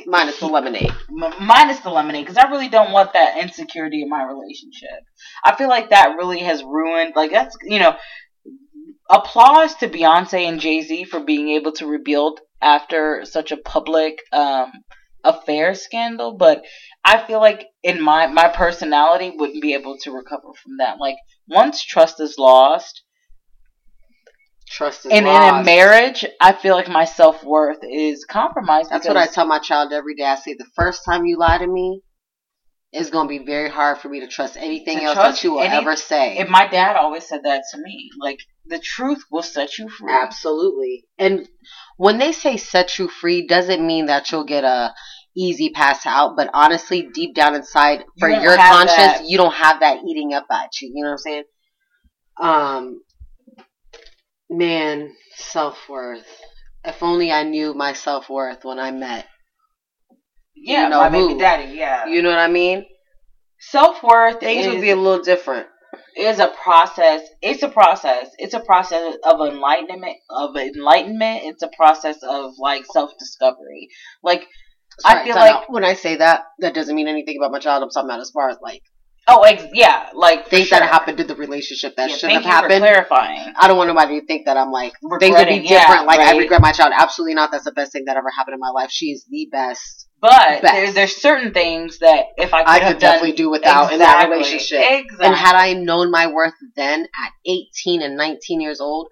minus 0.06 0.40
the 0.40 0.48
lemonade. 0.48 0.92
m- 1.10 1.34
minus 1.40 1.80
the 1.80 1.90
lemonade 1.90 2.26
because 2.26 2.38
I 2.38 2.50
really 2.50 2.70
don't 2.70 2.92
want 2.92 3.14
that 3.14 3.38
insecurity 3.42 4.02
in 4.02 4.10
my 4.10 4.24
relationship. 4.24 4.90
I 5.44 5.56
feel 5.56 5.70
like 5.70 5.90
that 5.90 6.16
really 6.18 6.40
has 6.40 6.64
ruined. 6.64 7.14
Like 7.16 7.32
that's 7.32 7.56
you 7.64 7.80
know, 7.80 7.96
applause 9.10 9.76
to 9.76 9.88
Beyonce 9.88 10.48
and 10.48 10.60
Jay 10.60 10.82
Z 10.82 11.06
for 11.06 11.20
being 11.22 11.50
able 11.50 11.72
to 11.74 11.88
rebuild 11.88 12.40
after 12.62 13.26
such 13.26 13.52
a 13.52 13.58
public 13.58 14.20
um, 14.32 14.72
affair 15.24 15.74
scandal, 15.74 16.38
but 16.38 16.64
I 17.04 17.26
feel 17.26 17.40
like 17.40 17.68
in 17.84 18.02
my 18.02 18.28
my 18.28 18.48
personality 18.50 19.34
wouldn't 19.36 19.62
be 19.62 19.74
able 19.74 19.98
to 20.00 20.12
recover 20.12 20.54
from 20.64 20.78
that. 20.78 21.00
Like 21.00 21.16
once 21.48 21.84
trust 21.84 22.20
is 22.20 22.38
lost, 22.38 23.02
Trust 24.72 25.06
is 25.06 25.12
and 25.12 25.28
in 25.28 25.44
a 25.44 25.64
marriage, 25.64 26.26
I 26.40 26.54
feel 26.54 26.76
like 26.76 26.88
my 26.88 27.06
self 27.06 27.44
worth 27.44 27.80
is 27.84 28.24
compromised. 28.24 28.90
That's 28.90 29.06
what 29.08 29.18
I 29.18 29.28
tell 29.28 29.46
my 29.46 29.60
child 29.60 29.92
every 29.92 30.16
day. 30.16 30.24
I 30.24 30.36
say 30.36 30.54
the 30.54 30.66
first 30.76 31.04
time 31.04 31.26
you 31.26 31.38
lie 31.38 31.58
to 31.58 31.68
me, 31.68 32.02
it's 32.94 33.10
gonna 33.10 33.28
be 33.28 33.40
very 33.40 33.70
hard 33.70 33.98
for 33.98 34.08
me 34.08 34.22
to 34.22 34.28
trust 34.28 34.56
anything 34.56 35.00
To 35.00 35.04
else 35.06 35.16
trust 35.16 35.42
that 35.42 35.44
you 35.48 35.54
will 35.54 35.62
any- 35.62 35.76
ever 35.76 35.96
say. 35.98 36.38
And 36.38 36.50
my 36.50 36.68
dad 36.68 36.96
always 36.96 37.28
said 37.28 37.44
that 37.44 37.64
to 37.72 37.78
me. 37.80 38.12
Like 38.18 38.40
the 38.66 38.80
truth 38.80 39.24
will 39.30 39.44
set 39.44 39.78
you 39.78 39.90
free. 39.90 40.14
Absolutely. 40.14 41.06
And 41.18 41.50
when 41.98 42.18
they 42.18 42.32
say 42.32 42.56
set 42.56 42.98
you 42.98 43.10
free, 43.10 43.48
doesn't 43.48 43.86
mean 43.86 44.06
that 44.06 44.32
you'll 44.32 44.46
get 44.46 44.64
a 44.64 44.94
easy 45.36 45.70
pass 45.70 46.06
out. 46.06 46.36
But 46.36 46.50
honestly, 46.54 47.08
deep 47.14 47.36
down 47.36 47.56
inside, 47.56 48.04
for 48.20 48.30
You 48.30 48.42
your 48.42 48.58
conscience, 48.58 48.98
that- 48.98 49.26
you 49.26 49.38
don't 49.38 49.54
have 49.54 49.80
that 49.82 50.00
eating 50.08 50.34
up 50.34 50.46
at 50.52 50.70
you. 50.82 50.92
You 50.94 51.04
know 51.04 51.10
what 51.10 51.14
I'm 51.14 51.18
saying? 51.20 51.44
Um, 52.40 53.02
man, 54.50 55.16
self 55.36 55.78
worth. 55.90 56.28
If 56.84 57.04
only 57.04 57.32
I 57.32 57.44
knew 57.44 57.74
my 57.74 57.94
self 57.94 58.30
worth 58.30 58.64
when 58.66 58.80
I 58.80 58.92
met. 58.92 59.28
Yeah, 60.56 60.84
You 60.84 60.90
know 60.90 61.00
my 61.02 61.10
who. 61.10 61.28
baby 61.30 61.40
daddy. 61.40 61.74
Yeah, 61.78 62.06
You 62.08 62.22
know 62.22 62.30
what 62.30 62.40
I 62.40 62.48
mean? 62.48 62.86
self 63.60 64.02
worth 64.04 64.40
Things 64.40 64.66
is, 64.66 64.74
would 64.74 64.82
be 64.82 64.90
a 64.90 64.96
little 64.96 65.24
different. 65.24 65.68
is 66.18 66.40
a 66.40 66.48
process. 66.48 67.22
It's 67.42 67.64
a 67.64 67.70
process. 67.70 68.30
It's 68.38 68.54
a 68.54 68.60
process 68.60 69.16
of 69.24 69.40
enlightenment. 69.42 70.18
Of 70.30 70.56
enlightenment. 70.58 71.42
It's 71.46 71.64
a 71.64 71.70
process 71.76 72.18
of 72.24 72.54
like 72.58 72.86
self 72.92 73.12
discovery. 73.20 73.90
Like 74.24 74.48
I 75.06 75.24
feel 75.24 75.36
like- 75.36 75.52
out. 75.56 75.64
when 75.70 75.84
I 75.84 75.94
say 75.94 76.16
that, 76.18 76.46
that 76.60 76.74
doesn't 76.74 76.96
mean 76.96 77.08
anything 77.08 77.38
about 77.38 77.52
my 77.52 77.60
child. 77.60 77.84
I'm 77.84 77.90
talking 77.90 78.10
about 78.10 78.20
as 78.20 78.32
far 78.32 78.50
as 78.50 78.58
like 78.62 78.82
oh 79.28 79.44
ex- 79.44 79.64
yeah, 79.74 80.10
like 80.14 80.48
things 80.48 80.68
sure. 80.68 80.80
that 80.80 80.90
happened 80.90 81.18
to 81.20 81.24
the 81.24 81.36
relationship 81.36 81.96
that 81.96 82.10
Yeah, 82.10 82.16
shouldn't 82.18 82.44
have 82.44 82.64
happened. 82.64 82.80
clarifying. 82.82 83.54
I 83.60 83.68
don't 83.68 83.78
want 83.78 83.88
nobody 83.88 84.20
to 84.20 84.26
think 84.26 84.46
that 84.48 84.58
I'm 84.58 84.72
like 84.72 84.94
things 84.94 85.12
would 85.12 85.20
be 85.20 85.28
Regretting, 85.28 85.64
yeah, 85.66 85.82
different. 85.88 86.08
like 86.08 86.20
I 86.20 86.38
regret 86.38 86.62
my 86.62 86.72
child. 86.72 86.92
Absolutely 86.98 87.36
not. 87.36 87.52
That's 87.52 87.64
the 87.66 87.72
best 87.72 87.92
thing 87.92 88.06
that 88.06 88.18
ever 88.18 88.30
happened 88.36 88.56
in 88.56 88.60
my 88.60 88.70
life. 88.72 88.90
She 88.92 89.08
is 89.08 89.26
the 89.30 89.48
best. 89.52 90.08
But 90.22 90.62
Best. 90.62 90.64
there's 90.64 90.94
there's 90.94 91.16
certain 91.18 91.52
things 91.54 92.00
that 92.00 92.26
if 92.38 92.54
I 92.54 92.62
could 92.64 92.70
I 92.70 92.80
have 92.80 92.94
could 92.94 93.00
definitely 93.00 93.30
done 93.32 93.38
do 93.38 93.50
without 93.52 93.92
in 93.94 94.00
that 94.00 94.30
relationship. 94.30 94.80
Exactly. 94.82 95.26
And 95.26 95.36
had 95.36 95.56
I 95.56 95.74
known 95.74 96.12
my 96.12 96.28
worth 96.28 96.54
then 96.76 97.02
at 97.04 97.32
18 97.46 98.02
and 98.04 98.18
19 98.18 98.62
years 98.62 98.80
old, 98.82 99.08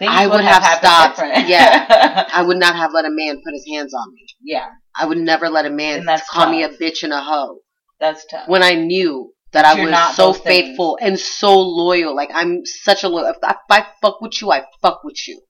Things 0.00 0.12
I 0.14 0.26
would 0.26 0.40
have 0.40 0.62
happened 0.62 1.14
stopped. 1.18 1.46
Yeah. 1.46 2.26
I 2.32 2.42
would 2.42 2.56
not 2.56 2.74
have 2.74 2.92
let 2.94 3.04
a 3.04 3.10
man 3.10 3.36
put 3.44 3.52
his 3.52 3.66
hands 3.70 3.92
on 3.92 4.14
me. 4.14 4.24
yeah, 4.42 4.68
I 4.98 5.04
would 5.04 5.18
never 5.18 5.50
let 5.50 5.66
a 5.66 5.70
man 5.70 6.06
call 6.30 6.50
me 6.50 6.62
a 6.64 6.70
bitch 6.70 7.02
and 7.02 7.12
a 7.12 7.20
hoe 7.20 7.58
that's 8.00 8.24
tough. 8.24 8.48
when 8.48 8.62
I 8.62 8.76
knew 8.76 9.34
that 9.52 9.66
I 9.66 9.74
was 9.74 10.16
so 10.16 10.28
those 10.28 10.38
things. 10.38 10.68
faithful 10.68 10.98
and 11.02 11.20
so 11.20 11.60
loyal. 11.60 12.16
Like 12.16 12.30
I'm 12.32 12.64
such 12.64 13.04
a 13.04 13.08
loyal. 13.08 13.26
If 13.26 13.36
I, 13.42 13.50
if 13.50 13.56
I 13.68 13.86
fuck 14.00 14.22
with 14.22 14.40
you, 14.40 14.50
I 14.50 14.62
fuck 14.80 15.04
with 15.04 15.28
you. 15.28 15.42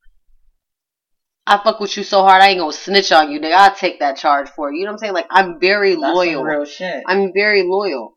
I 1.47 1.59
fuck 1.63 1.79
with 1.79 1.97
you 1.97 2.03
so 2.03 2.23
hard, 2.23 2.43
I 2.43 2.49
ain't 2.49 2.59
gonna 2.59 2.73
snitch 2.73 3.13
on 3.13 3.31
you, 3.31 3.39
nigga. 3.39 3.53
I'll 3.53 3.75
take 3.75 4.01
that 4.01 4.17
charge 4.17 4.49
for 4.49 4.73
you. 4.73 4.81
You 4.81 4.85
know 4.87 4.91
what 4.91 4.95
I'm 4.95 4.99
saying? 4.99 5.15
Like 5.15 5.27
I'm 5.31 5.61
very 5.61 5.91
That's 5.91 6.01
some 6.03 6.13
loyal. 6.13 6.43
real 6.43 6.65
shit. 6.65 7.05
I'm 7.07 7.33
very 7.33 7.63
loyal. 7.63 8.17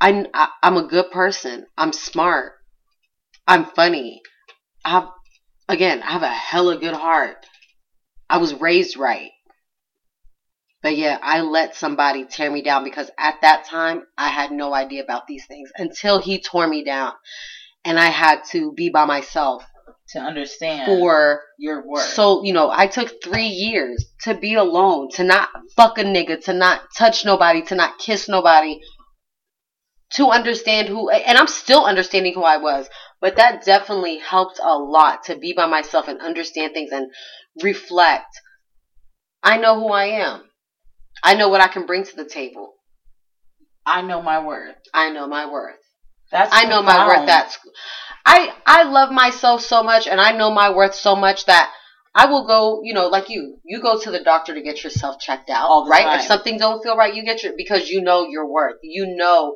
I, 0.00 0.26
I 0.34 0.48
I'm 0.64 0.76
a 0.76 0.88
good 0.88 1.12
person. 1.12 1.66
I'm 1.78 1.92
smart. 1.92 2.54
I'm 3.46 3.66
funny. 3.66 4.20
I 4.84 4.90
have 4.90 5.08
again. 5.68 6.02
I 6.02 6.12
have 6.12 6.22
a 6.22 6.28
hella 6.28 6.78
good 6.78 6.94
heart. 6.94 7.46
I 8.28 8.38
was 8.38 8.54
raised 8.54 8.96
right. 8.96 9.30
But 10.82 10.96
yeah, 10.96 11.18
I 11.20 11.42
let 11.42 11.76
somebody 11.76 12.24
tear 12.24 12.50
me 12.50 12.62
down 12.62 12.84
because 12.84 13.10
at 13.18 13.42
that 13.42 13.66
time 13.66 14.02
I 14.16 14.28
had 14.28 14.50
no 14.50 14.74
idea 14.74 15.02
about 15.02 15.26
these 15.26 15.44
things 15.46 15.70
until 15.76 16.20
he 16.20 16.40
tore 16.40 16.66
me 16.66 16.84
down, 16.84 17.12
and 17.84 17.98
I 17.98 18.06
had 18.06 18.44
to 18.52 18.72
be 18.72 18.88
by 18.88 19.04
myself 19.04 19.64
to 20.10 20.18
understand 20.18 20.86
for 20.86 21.42
your 21.58 21.86
work. 21.86 22.02
so, 22.02 22.42
you 22.42 22.52
know, 22.52 22.70
I 22.70 22.86
took 22.86 23.22
three 23.22 23.46
years 23.46 24.04
to 24.22 24.34
be 24.34 24.54
alone, 24.54 25.08
to 25.12 25.24
not 25.24 25.50
fuck 25.76 25.98
a 25.98 26.04
nigga, 26.04 26.42
to 26.44 26.52
not 26.52 26.80
touch 26.96 27.24
nobody, 27.24 27.62
to 27.62 27.74
not 27.74 27.98
kiss 27.98 28.28
nobody, 28.28 28.80
to 30.14 30.30
understand 30.30 30.88
who, 30.88 31.10
and 31.10 31.38
I'm 31.38 31.46
still 31.46 31.84
understanding 31.84 32.34
who 32.34 32.42
I 32.42 32.56
was, 32.56 32.88
but 33.20 33.36
that 33.36 33.64
definitely 33.64 34.18
helped 34.18 34.60
a 34.62 34.78
lot 34.78 35.24
to 35.24 35.36
be 35.36 35.52
by 35.52 35.66
myself 35.66 36.08
and 36.08 36.20
understand 36.20 36.72
things 36.72 36.90
and 36.92 37.10
reflect. 37.62 38.40
I 39.42 39.58
know 39.58 39.78
who 39.78 39.88
I 39.88 40.06
am. 40.06 40.42
I 41.22 41.34
know 41.34 41.48
what 41.48 41.60
I 41.60 41.68
can 41.68 41.86
bring 41.86 42.04
to 42.04 42.16
the 42.16 42.24
table. 42.24 42.74
I 43.84 44.02
know 44.02 44.22
my 44.22 44.44
worth. 44.44 44.76
I 44.94 45.10
know 45.10 45.26
my 45.26 45.50
worth. 45.50 45.76
That's 46.30 46.50
I 46.52 46.64
know 46.64 46.82
my 46.82 47.06
worth. 47.06 47.26
That's 47.26 47.58
I 48.24 48.54
I 48.66 48.84
love 48.84 49.10
myself 49.10 49.62
so 49.62 49.82
much, 49.82 50.06
and 50.06 50.20
I 50.20 50.36
know 50.36 50.50
my 50.50 50.74
worth 50.74 50.94
so 50.94 51.16
much 51.16 51.46
that 51.46 51.72
I 52.14 52.26
will 52.26 52.46
go. 52.46 52.80
You 52.84 52.94
know, 52.94 53.08
like 53.08 53.30
you, 53.30 53.56
you 53.64 53.80
go 53.80 53.98
to 53.98 54.10
the 54.10 54.22
doctor 54.22 54.54
to 54.54 54.62
get 54.62 54.84
yourself 54.84 55.18
checked 55.20 55.50
out, 55.50 55.68
All 55.68 55.88
right? 55.88 56.04
time. 56.04 56.20
If 56.20 56.26
something 56.26 56.58
don't 56.58 56.82
feel 56.82 56.96
right, 56.96 57.14
you 57.14 57.24
get 57.24 57.42
your 57.42 57.54
because 57.56 57.88
you 57.88 58.02
know 58.02 58.26
your 58.28 58.46
worth. 58.46 58.76
You 58.82 59.16
know, 59.16 59.54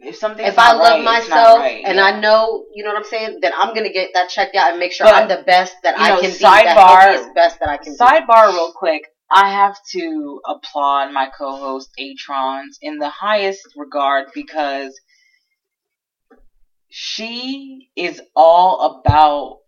if 0.00 0.16
something 0.16 0.44
if 0.44 0.58
I 0.58 0.72
love 0.72 1.04
right, 1.04 1.04
myself 1.04 1.58
right, 1.58 1.82
and 1.84 1.96
yeah. 1.96 2.04
I 2.04 2.20
know, 2.20 2.66
you 2.74 2.84
know 2.84 2.90
what 2.90 2.98
I'm 2.98 3.04
saying, 3.04 3.38
then 3.42 3.52
I'm 3.56 3.74
gonna 3.74 3.92
get 3.92 4.10
that 4.14 4.28
checked 4.28 4.54
out 4.56 4.70
and 4.70 4.78
make 4.78 4.92
sure 4.92 5.06
But, 5.06 5.14
I'm 5.14 5.28
the 5.28 5.42
best 5.44 5.74
that 5.82 5.98
I 5.98 6.08
know, 6.08 6.20
can 6.20 6.30
be, 6.30 6.36
the 6.38 6.44
sidebar- 6.44 7.34
best 7.34 7.60
that 7.60 7.68
I 7.68 7.76
can 7.78 7.92
be. 7.92 7.98
Sidebar, 7.98 8.52
real 8.52 8.72
quick. 8.72 9.02
I 9.30 9.50
have 9.50 9.76
to 9.92 10.40
applaud 10.48 11.12
my 11.12 11.28
co-host 11.36 11.90
Atrons 12.00 12.76
in 12.80 12.98
the 12.98 13.10
highest 13.10 13.60
regard 13.76 14.28
because 14.34 14.98
she 16.88 17.90
is 17.94 18.22
all 18.34 19.02
about 19.02 19.58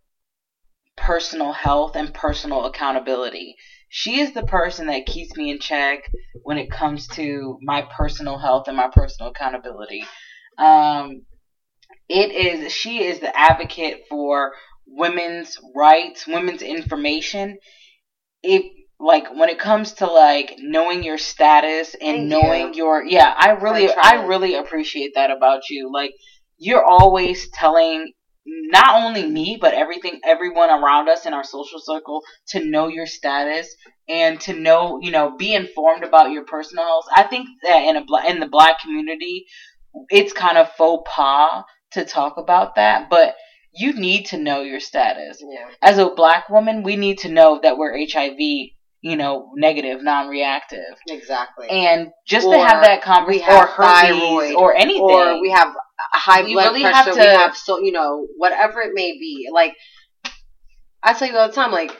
personal 0.96 1.52
health 1.52 1.96
and 1.96 2.14
personal 2.14 2.64
accountability. 2.64 3.56
She 3.90 4.20
is 4.20 4.32
the 4.32 4.44
person 4.44 4.86
that 4.86 5.04
keeps 5.04 5.36
me 5.36 5.50
in 5.50 5.58
check 5.58 6.08
when 6.44 6.58
it 6.58 6.70
comes 6.70 7.08
to 7.08 7.58
my 7.60 7.82
personal 7.82 8.38
health 8.38 8.68
and 8.68 8.76
my 8.76 8.88
personal 8.92 9.32
accountability. 9.32 10.04
Um, 10.56 11.22
it 12.08 12.30
is 12.30 12.72
she 12.72 13.02
is 13.02 13.18
the 13.18 13.36
advocate 13.36 14.04
for 14.08 14.52
women's 14.86 15.56
rights, 15.74 16.24
women's 16.24 16.62
information. 16.62 17.58
If 18.44 18.64
like 19.00 19.34
when 19.34 19.48
it 19.48 19.58
comes 19.58 19.94
to 19.94 20.06
like 20.06 20.54
knowing 20.58 21.02
your 21.02 21.18
status 21.18 21.94
and 21.94 22.16
Thank 22.16 22.28
knowing 22.28 22.74
your 22.74 23.04
yeah, 23.04 23.34
I 23.36 23.50
really 23.50 23.88
For 23.88 23.94
I 24.00 24.24
really 24.26 24.54
appreciate 24.54 25.12
that 25.16 25.32
about 25.32 25.68
you. 25.68 25.90
Like 25.92 26.12
you're 26.58 26.84
always 26.84 27.48
telling 27.50 28.12
not 28.72 29.02
only 29.02 29.26
me 29.26 29.58
but 29.60 29.74
everything 29.74 30.20
everyone 30.24 30.70
around 30.70 31.08
us 31.08 31.26
in 31.26 31.34
our 31.34 31.44
social 31.44 31.80
circle 31.80 32.22
to 32.48 32.64
know 32.64 32.88
your 32.88 33.06
status 33.06 33.74
and 34.08 34.40
to 34.40 34.52
know 34.52 34.98
you 35.00 35.10
know 35.10 35.36
be 35.36 35.54
informed 35.54 36.04
about 36.04 36.30
your 36.30 36.44
personal 36.44 36.84
health. 36.84 37.04
I 37.14 37.22
think 37.24 37.48
that 37.62 37.78
in 37.78 37.96
a 37.96 38.04
in 38.28 38.40
the 38.40 38.48
black 38.48 38.80
community, 38.80 39.46
it's 40.08 40.32
kind 40.32 40.58
of 40.58 40.70
faux 40.72 41.08
pas 41.10 41.64
to 41.92 42.04
talk 42.04 42.36
about 42.36 42.76
that, 42.76 43.08
but 43.10 43.34
you 43.72 43.92
need 43.92 44.26
to 44.26 44.38
know 44.38 44.62
your 44.62 44.80
status. 44.80 45.38
Yeah. 45.40 45.70
As 45.82 45.98
a 45.98 46.10
black 46.10 46.48
woman, 46.48 46.82
we 46.82 46.96
need 46.96 47.18
to 47.18 47.28
know 47.28 47.60
that 47.62 47.78
we're 47.78 47.96
HIV, 47.98 48.38
you 48.38 49.16
know, 49.16 49.52
negative, 49.54 50.02
non-reactive. 50.02 50.96
Exactly. 51.08 51.68
And 51.68 52.10
just 52.26 52.48
to 52.48 52.58
have 52.58 52.82
that 52.82 53.02
conversation, 53.02 53.48
or 53.48 53.66
herpes, 53.66 54.18
thyroid, 54.18 54.54
or 54.54 54.74
anything, 54.76 55.02
or 55.02 55.40
we 55.40 55.50
have 55.50 55.72
high 56.12 56.42
We 56.42 56.52
blood 56.54 56.66
really 56.66 56.82
pressure. 56.82 56.96
have 56.96 57.06
we 57.06 57.12
to- 57.22 57.38
have 57.38 57.56
so 57.56 57.80
you 57.80 57.92
know 57.92 58.26
whatever 58.36 58.80
it 58.80 58.92
may 58.94 59.12
be. 59.12 59.48
Like 59.52 59.74
I 61.02 61.12
tell 61.14 61.28
you 61.28 61.36
all 61.36 61.48
the 61.48 61.54
time, 61.54 61.72
like 61.72 61.96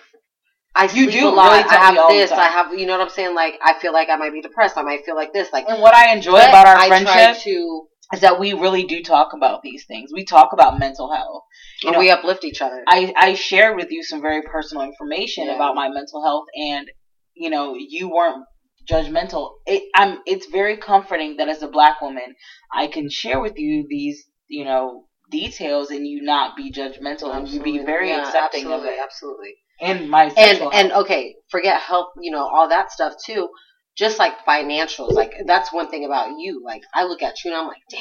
I 0.74 0.84
You 0.92 1.10
do 1.10 1.28
a 1.28 1.30
lot. 1.30 1.52
really 1.52 1.64
I 1.68 1.74
have 1.74 1.94
me 1.94 1.98
all 2.00 2.08
the 2.08 2.14
this. 2.18 2.30
I 2.30 2.48
have 2.48 2.78
you 2.78 2.86
know 2.86 2.92
what 2.96 3.02
I'm 3.02 3.08
saying. 3.10 3.34
Like 3.34 3.58
I 3.62 3.74
feel 3.80 3.92
like 3.92 4.08
I 4.08 4.16
might 4.16 4.32
be 4.32 4.40
depressed. 4.42 4.76
I 4.76 4.82
might 4.82 5.04
feel 5.04 5.16
like 5.16 5.32
this. 5.32 5.52
Like 5.52 5.66
and 5.68 5.80
what 5.82 5.94
I 5.94 6.12
enjoy 6.14 6.36
about 6.38 6.66
our 6.66 6.76
I 6.76 6.88
friendship 6.88 7.42
to 7.44 7.86
is 8.12 8.20
that 8.20 8.38
we 8.40 8.52
really 8.54 8.84
do 8.84 9.02
talk 9.02 9.32
about 9.34 9.62
these 9.62 9.84
things. 9.86 10.10
We 10.12 10.24
talk 10.24 10.52
about 10.52 10.78
mental 10.78 11.12
health. 11.12 11.44
You 11.82 11.88
and 11.88 11.94
know, 11.94 12.00
we 12.00 12.10
uplift 12.10 12.44
each 12.44 12.60
other. 12.60 12.82
I, 12.86 13.12
I 13.16 13.34
shared 13.34 13.76
with 13.76 13.90
you 13.90 14.02
some 14.02 14.20
very 14.20 14.42
personal 14.42 14.84
information 14.84 15.46
Yeah. 15.46 15.54
about 15.54 15.74
my 15.74 15.88
mental 15.88 16.22
health 16.24 16.44
and 16.54 16.88
you 17.34 17.50
know 17.50 17.74
you 17.78 18.10
weren't 18.10 18.44
judgmental 18.88 19.52
it 19.66 19.82
i'm 19.94 20.18
it's 20.26 20.46
very 20.46 20.76
comforting 20.76 21.36
that 21.36 21.48
as 21.48 21.62
a 21.62 21.68
black 21.68 22.00
woman 22.00 22.34
i 22.72 22.86
can 22.86 23.08
share 23.10 23.40
with 23.40 23.58
you 23.58 23.86
these 23.88 24.24
you 24.48 24.64
know 24.64 25.04
details 25.30 25.90
and 25.90 26.06
you 26.06 26.22
not 26.22 26.56
be 26.56 26.72
judgmental 26.72 27.34
and 27.34 27.48
you 27.48 27.62
be 27.62 27.78
very 27.78 28.08
Yeah, 28.10 28.20
accepting 28.26 28.66
of 28.66 28.84
it 28.84 28.98
Absolutely. 29.00 29.54
and 29.80 30.10
my 30.10 30.24
and 30.24 30.32
sexual 30.34 30.72
and 30.72 30.90
health. 30.90 31.04
okay, 31.04 31.36
forget 31.50 31.80
help. 31.80 32.08
you 32.20 32.32
know, 32.32 32.46
all 32.46 32.68
that 32.68 32.90
stuff 32.90 33.14
too. 33.24 33.48
Just 33.96 34.18
like 34.18 34.44
financials, 34.46 35.12
like 35.12 35.34
that's 35.46 35.72
one 35.72 35.88
thing 35.90 36.04
about 36.04 36.30
you. 36.38 36.62
Like 36.64 36.82
I 36.94 37.04
look 37.04 37.22
at 37.22 37.44
you 37.44 37.52
and 37.52 37.60
I'm 37.60 37.68
like, 37.68 37.82
damn, 37.90 38.00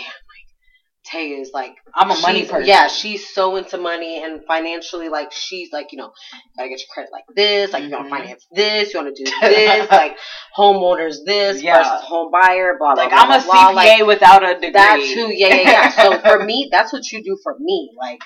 Tay 1.11 1.29
is 1.29 1.51
like 1.53 1.73
i'm 1.95 2.11
a 2.11 2.19
money 2.21 2.45
person 2.45 2.67
Yeah, 2.67 2.87
she's 2.87 3.27
so 3.33 3.55
into 3.55 3.77
money 3.77 4.23
and 4.23 4.41
financially, 4.47 5.09
like 5.09 5.31
she's 5.31 5.69
like, 5.73 5.87
you 5.91 5.97
know, 5.97 6.11
gotta 6.57 6.69
get 6.69 6.79
your 6.79 6.87
credit 6.93 7.11
like 7.11 7.23
this, 7.35 7.73
like 7.73 7.83
you 7.83 7.89
want 7.91 8.05
Mhm. 8.05 8.09
to 8.09 8.15
finance 8.15 8.45
this, 8.51 8.93
you 8.93 8.99
want 9.01 9.15
to 9.15 9.23
do 9.23 9.31
this, 9.41 9.89
like 9.91 10.17
homeowners 10.57 11.15
this 11.25 11.61
Yeah. 11.61 11.77
versus 11.77 12.07
home 12.07 12.31
buyer, 12.31 12.75
blah 12.77 12.93
blah 12.93 13.03
like 13.03 13.11
blah. 13.13 13.19
i'm 13.23 13.31
a 13.31 13.43
cpa 13.43 13.45
blah. 13.47 13.71
Like, 13.71 14.05
without 14.05 14.43
a 14.43 14.53
degree 14.55 14.71
that's 14.71 15.11
who, 15.13 15.27
yeah, 15.31 15.47
yeah, 15.55 15.61
yeah. 15.61 15.89
So 15.89 16.19
for 16.29 16.43
me, 16.43 16.69
that's 16.71 16.93
what 16.93 17.03
you 17.11 17.23
do 17.23 17.37
for 17.43 17.55
me. 17.59 17.91
Like 17.97 18.19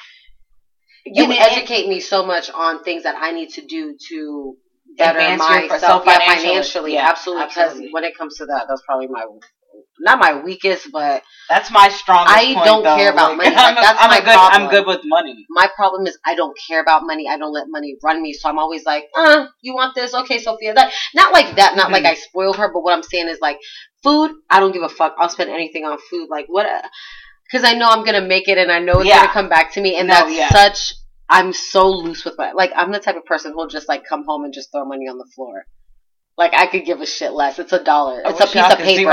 you 1.05 1.23
And 1.23 1.34
educate 1.34 1.88
me 1.88 1.99
so 1.99 2.25
much 2.25 2.49
on 2.49 2.84
things 2.84 3.03
that 3.03 3.15
I 3.19 3.31
need 3.31 3.49
to 3.51 3.61
do 3.65 3.95
to 4.09 4.55
better 4.97 5.38
myself, 5.38 5.79
self 5.79 6.05
yeah, 6.05 6.19
financially. 6.19 6.45
financially, 6.47 6.93
Yeah, 6.93 7.09
absolutely. 7.09 7.47
Because 7.47 7.81
when 7.91 8.03
it 8.03 8.17
comes 8.17 8.38
to 8.38 8.45
that, 8.45 8.65
that's 8.69 8.81
probably 8.86 9.07
my 9.07 9.25
not 10.00 10.20
my 10.20 10.41
weakest, 10.41 10.88
but 10.91 11.24
that's 11.50 11.70
my 11.72 11.89
strongest 11.89 12.36
I 12.36 12.54
point, 12.54 12.66
don't 12.66 12.84
though. 12.84 12.96
care 12.96 13.12
about 13.12 13.38
money. 13.38 13.50
I'm, 13.56 13.76
Like, 13.76 13.84
that's 13.84 14.00
I'm 14.02 14.10
my 14.10 14.20
good 14.22 14.34
problem. 14.34 14.64
i'm 14.64 14.70
good 14.70 14.88
with 14.88 15.02
money 15.04 15.46
my 15.50 15.68
problem 15.76 16.08
is 16.08 16.18
I 16.26 16.36
don't 16.36 16.58
care 16.68 16.82
about 16.82 17.04
money. 17.06 17.28
I 17.30 17.38
don't 17.38 17.54
let 17.54 17.66
money 17.70 17.96
run 18.04 18.22
me. 18.22 18.34
So 18.34 18.50
I'm 18.50 18.58
always 18.58 18.86
like, 18.86 19.06
uh, 19.16 19.46
you 19.62 19.74
want 19.76 19.94
this? 19.96 20.14
Okay, 20.14 20.39
Sophia. 20.39 20.74
That 20.74 20.91
not 21.14 21.32
like 21.34 21.56
that. 21.58 21.76
Not 21.76 21.91
like 21.91 22.04
Mhm. 22.04 22.08
I 22.12 22.14
spoil 22.16 22.54
her. 22.54 22.72
But 22.74 22.82
what 22.84 22.94
I'm 22.94 23.04
saying 23.04 23.28
is 23.30 23.39
like 23.39 23.60
food. 24.02 24.32
I 24.50 24.60
don't 24.60 24.72
give 24.72 24.82
a 24.84 24.89
fuck. 24.89 25.16
I'll 25.20 25.30
spend 25.30 25.50
anything 25.52 25.86
on 25.86 25.98
food. 26.10 26.28
Like 26.30 26.46
what? 26.48 26.66
Because 27.46 27.64
I 27.68 27.74
know 27.74 27.88
I'm 27.88 28.04
gonna 28.04 28.22
make 28.22 28.48
it, 28.48 28.58
and 28.58 28.72
I 28.72 28.80
know 28.80 29.00
it's 29.00 29.06
Yeah. 29.08 29.22
gonna 29.22 29.32
come 29.34 29.50
back 29.50 29.74
to 29.74 29.82
me. 29.82 29.96
And 29.96 30.08
No, 30.08 30.16
that's 30.16 30.34
yeah. 30.36 30.50
such. 30.50 30.94
I'm 31.30 31.54
so 31.54 31.89
loose 31.89 32.26
with 32.26 32.36
my 32.38 32.52
like. 32.54 32.72
I'm 32.76 32.91
the 32.91 33.00
type 33.00 33.16
of 33.16 33.26
person 33.26 33.54
who'll 33.54 33.68
just 33.68 33.88
like 33.88 34.04
come 34.06 34.24
home 34.26 34.44
and 34.44 34.54
just 34.54 34.72
throw 34.72 34.86
money 34.86 35.08
on 35.08 35.18
the 35.18 35.30
floor. 35.36 35.66
Like 36.36 36.53
I 36.55 36.65
could 36.65 36.84
give 36.84 36.99
a 36.99 37.05
shit 37.05 37.31
less. 37.34 37.59
It's 37.59 37.73
a 37.73 37.84
dollar. 37.84 38.23
It's 38.25 38.39
a 38.39 38.47
piece 38.47 38.71
of 38.71 38.77
paper 38.79 39.11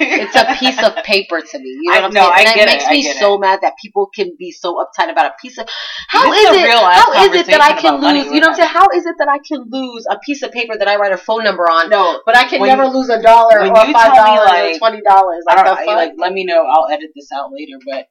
it's 0.00 0.34
a 0.34 0.56
piece 0.58 0.82
of 0.82 0.96
paper 1.04 1.40
to 1.40 1.58
me. 1.60 1.68
You 1.68 1.92
know 1.92 1.92
I- 1.92 2.00
what 2.00 2.04
I'm 2.06 2.12
no, 2.14 2.32
saying? 2.34 2.48
And 2.48 2.58
it 2.58 2.62
it, 2.62 2.66
makes 2.72 2.84
I 2.86 2.90
me 2.90 3.02
so 3.20 3.38
mad 3.38 3.60
that 3.62 3.74
people 3.80 4.06
can 4.12 4.34
be 4.36 4.50
so 4.50 4.74
uptight 4.82 5.10
about 5.12 5.26
a 5.26 5.34
piece 5.40 5.58
of. 5.58 5.68
How 6.08 6.32
is 6.32 6.56
it? 6.56 6.68
How 6.68 7.12
is 7.24 7.34
it 7.40 7.46
that 7.46 7.60
I 7.60 7.80
can 7.80 8.00
lose? 8.00 8.26
You 8.32 8.40
know 8.40 8.48
what 8.48 8.50
I'm 8.50 8.54
saying? 8.56 8.68
How 8.70 8.86
is 8.96 9.06
it 9.06 9.14
that 9.18 9.28
I 9.28 9.38
can 9.46 9.66
lose 9.70 10.06
a 10.10 10.18
piece 10.18 10.42
of 10.42 10.50
paper 10.50 10.76
that 10.76 10.88
I 10.88 10.96
write 10.96 11.12
a 11.12 11.16
phone 11.16 11.44
number 11.44 11.62
on? 11.70 11.88
no 11.88 12.20
But 12.26 12.36
I 12.36 12.48
can 12.48 12.60
never 12.60 12.84
you- 12.84 12.90
lose 12.90 13.10
a 13.10 13.22
dollar 13.22 13.60
or 13.60 13.68
five 13.92 14.14
dollars 14.16 14.40
or 14.40 14.44
like- 14.46 14.78
twenty 14.78 15.02
dollars. 15.02 15.44
Like 15.46 15.56
don't 15.58 15.66
the 15.66 15.70
I- 15.70 15.84
fuck? 15.86 15.94
like 15.94 16.12
let 16.18 16.32
me 16.32 16.44
know. 16.44 16.64
I'll 16.66 16.88
edit 16.90 17.10
this 17.14 17.30
out 17.32 17.52
later. 17.52 17.78
But 17.86 18.08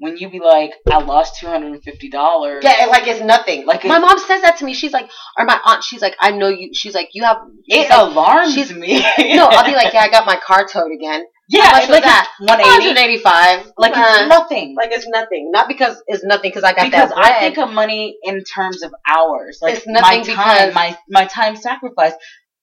when 0.00 0.16
you 0.16 0.28
be 0.30 0.40
like, 0.40 0.72
I 0.90 0.98
lost 0.98 1.38
two 1.38 1.46
hundred 1.46 1.72
and 1.72 1.82
fifty 1.84 2.08
dollars. 2.10 2.64
yeah, 2.64 2.86
like 2.90 3.06
it's 3.06 3.20
nothing. 3.22 3.66
Like 3.66 3.84
my 3.84 3.98
mom 3.98 4.18
says 4.18 4.42
that 4.42 4.56
to 4.58 4.64
me. 4.64 4.74
She's 4.74 4.92
like, 4.92 5.08
or 5.38 5.44
my 5.44 5.60
aunt. 5.64 5.84
She's 5.84 6.02
like, 6.02 6.16
I 6.20 6.32
know 6.32 6.48
you. 6.48 6.70
She's 6.74 6.94
like, 6.94 7.10
you 7.12 7.22
have. 7.22 7.38
It 7.66 7.88
like, 7.88 7.98
alarms 7.98 8.54
she's- 8.54 8.72
me. 8.72 8.98
no, 9.36 9.46
I'll 9.46 9.64
be 9.64 9.72
like, 9.76 9.92
yeah, 9.92 10.00
I 10.00 10.08
got 10.10 10.26
my 10.26 10.36
car 10.44 10.66
towed 10.66 10.90
again. 10.92 11.24
yeah, 11.48 11.64
How 11.66 11.72
much 11.72 11.82
was 11.82 11.90
like 11.90 12.04
that? 12.04 12.28
one 12.40 12.58
One 12.58 12.96
eighty. 12.98 13.18
five. 13.18 13.70
Like 13.76 13.96
uh, 13.96 14.02
it's 14.06 14.28
nothing. 14.28 14.74
Like 14.74 14.90
it's 14.92 15.06
nothing. 15.08 15.50
Not 15.52 15.68
because 15.68 16.02
it's 16.06 16.24
nothing 16.24 16.50
because 16.50 16.64
I 16.64 16.72
got 16.72 16.84
because 16.86 17.10
that 17.10 17.18
I 17.18 17.40
think 17.40 17.58
of 17.58 17.70
money 17.72 18.16
in 18.24 18.42
terms 18.44 18.82
of 18.82 18.92
hours. 19.08 19.58
Like 19.60 19.76
It's 19.76 19.86
nothing 19.86 20.20
my 20.20 20.24
time, 20.24 20.68
because- 20.68 20.74
my 20.74 20.98
my 21.08 21.24
time 21.26 21.56
sacrifice. 21.56 22.12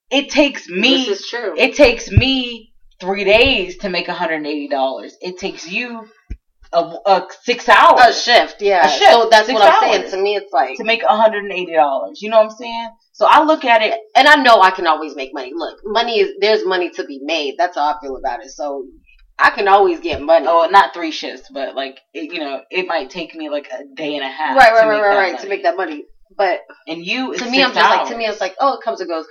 It 0.09 0.29
takes 0.29 0.67
me. 0.69 1.05
This 1.05 1.19
is 1.21 1.27
true. 1.27 1.53
It 1.57 1.75
takes 1.75 2.09
me 2.09 2.73
three 2.99 3.25
days 3.25 3.77
to 3.79 3.89
make 3.89 4.07
hundred 4.07 4.35
and 4.35 4.47
eighty 4.47 4.69
dollars. 4.69 5.15
It 5.21 5.37
takes 5.37 5.69
you 5.69 6.07
a, 6.73 6.79
a 7.05 7.27
six 7.43 7.69
hours 7.69 7.99
a 8.05 8.13
shift, 8.13 8.61
yeah. 8.61 8.85
A 8.85 8.89
shift, 8.89 9.11
so 9.11 9.29
that's 9.29 9.49
what 9.51 9.61
I'm 9.61 9.79
saying. 9.79 10.11
To 10.11 10.17
me, 10.17 10.35
it's 10.35 10.51
like, 10.51 10.77
to 10.77 10.83
make 10.83 11.03
hundred 11.03 11.43
and 11.43 11.53
eighty 11.53 11.73
dollars. 11.73 12.21
You 12.21 12.29
know 12.29 12.37
what 12.37 12.51
I'm 12.51 12.57
saying? 12.57 12.89
So 13.13 13.25
I 13.27 13.43
look 13.43 13.65
at 13.65 13.81
it. 13.81 13.99
and 14.15 14.27
I 14.27 14.35
know 14.35 14.61
I 14.61 14.71
can 14.71 14.85
always 14.87 15.15
make 15.15 15.33
money. 15.33 15.51
Look, 15.55 15.79
money 15.83 16.19
is 16.19 16.33
there's 16.39 16.65
money 16.65 16.89
to 16.91 17.05
be 17.05 17.19
made. 17.23 17.55
That's 17.57 17.75
how 17.75 17.93
I 17.93 17.99
feel 18.01 18.17
about 18.17 18.43
it. 18.43 18.49
So 18.49 18.85
I 19.39 19.51
can 19.51 19.67
always 19.67 19.99
get 19.99 20.21
money. 20.21 20.45
Oh, 20.47 20.67
not 20.69 20.93
three 20.93 21.11
shifts, 21.11 21.49
but 21.51 21.75
like 21.75 21.99
it, 22.13 22.33
you 22.33 22.39
know, 22.39 22.61
it 22.69 22.87
might 22.87 23.09
take 23.09 23.35
me 23.35 23.49
like 23.49 23.67
a 23.71 23.83
day 23.95 24.15
and 24.15 24.23
a 24.23 24.29
half. 24.29 24.57
right, 24.57 24.69
to 24.69 24.75
right, 24.75 24.87
right, 24.87 24.93
make 24.93 25.01
right, 25.01 25.17
right. 25.17 25.39
To 25.39 25.47
money. 25.47 25.49
make 25.49 25.63
that 25.63 25.77
money, 25.77 26.05
but 26.35 26.61
And 26.87 27.05
you, 27.05 27.35
to 27.35 27.49
me, 27.49 27.63
I'm 27.63 27.73
just 27.73 27.89
like, 27.89 28.09
to 28.09 28.17
me, 28.17 28.25
it's 28.25 28.41
like, 28.41 28.55
oh, 28.59 28.75
it 28.75 28.83
comes 28.83 28.99
and 29.01 29.09
goes. 29.09 29.25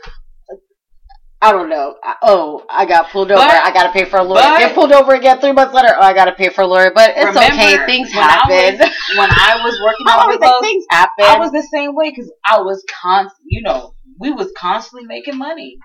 I 1.43 1.53
don't 1.53 1.69
know. 1.69 1.95
I, 2.03 2.15
oh, 2.23 2.65
I 2.71 2.87
got 2.87 3.11
pulled 3.11 3.31
over. 3.31 3.41
But- 3.41 3.51
I 3.65 3.73
got 3.73 3.85
to 3.85 3.93
pay 3.93 4.05
for 4.07 4.19
a 4.19 4.23
lawyer. 4.23 4.41
but- 4.43 4.59
Get 4.59 4.75
pulled 4.75 4.93
over 4.93 5.15
again 5.15 5.39
three 5.39 5.53
months 5.53 5.75
later. 5.75 5.95
Oh, 5.95 6.01
I 6.01 6.15
got 6.15 6.25
to 6.27 6.33
pay 6.33 6.49
for 6.49 6.63
a 6.63 6.67
lawyer. 6.67 6.91
But 6.95 7.11
it's 7.17 7.37
okay. 7.37 7.87
Things 7.87 8.11
when 8.15 8.25
I 8.25 8.33
happen. 8.33 8.79
was- 8.79 8.91
when 9.19 9.31
I 9.31 9.61
was 9.63 9.81
working 9.85 10.07
on 10.09 10.21
always 10.21 10.41
like 10.41 10.53
things 10.63 10.85
happen. 10.91 11.25
I 11.25 11.39
was 11.39 11.51
the 11.53 11.63
same 11.73 11.95
way 11.95 12.11
because 12.11 12.33
I 12.47 12.61
was 12.61 12.83
constant. 13.03 13.45
You 13.47 13.63
know, 13.63 13.95
we 14.19 14.31
was 14.33 14.51
constantly 14.57 15.07
making 15.07 15.37
money. 15.37 15.77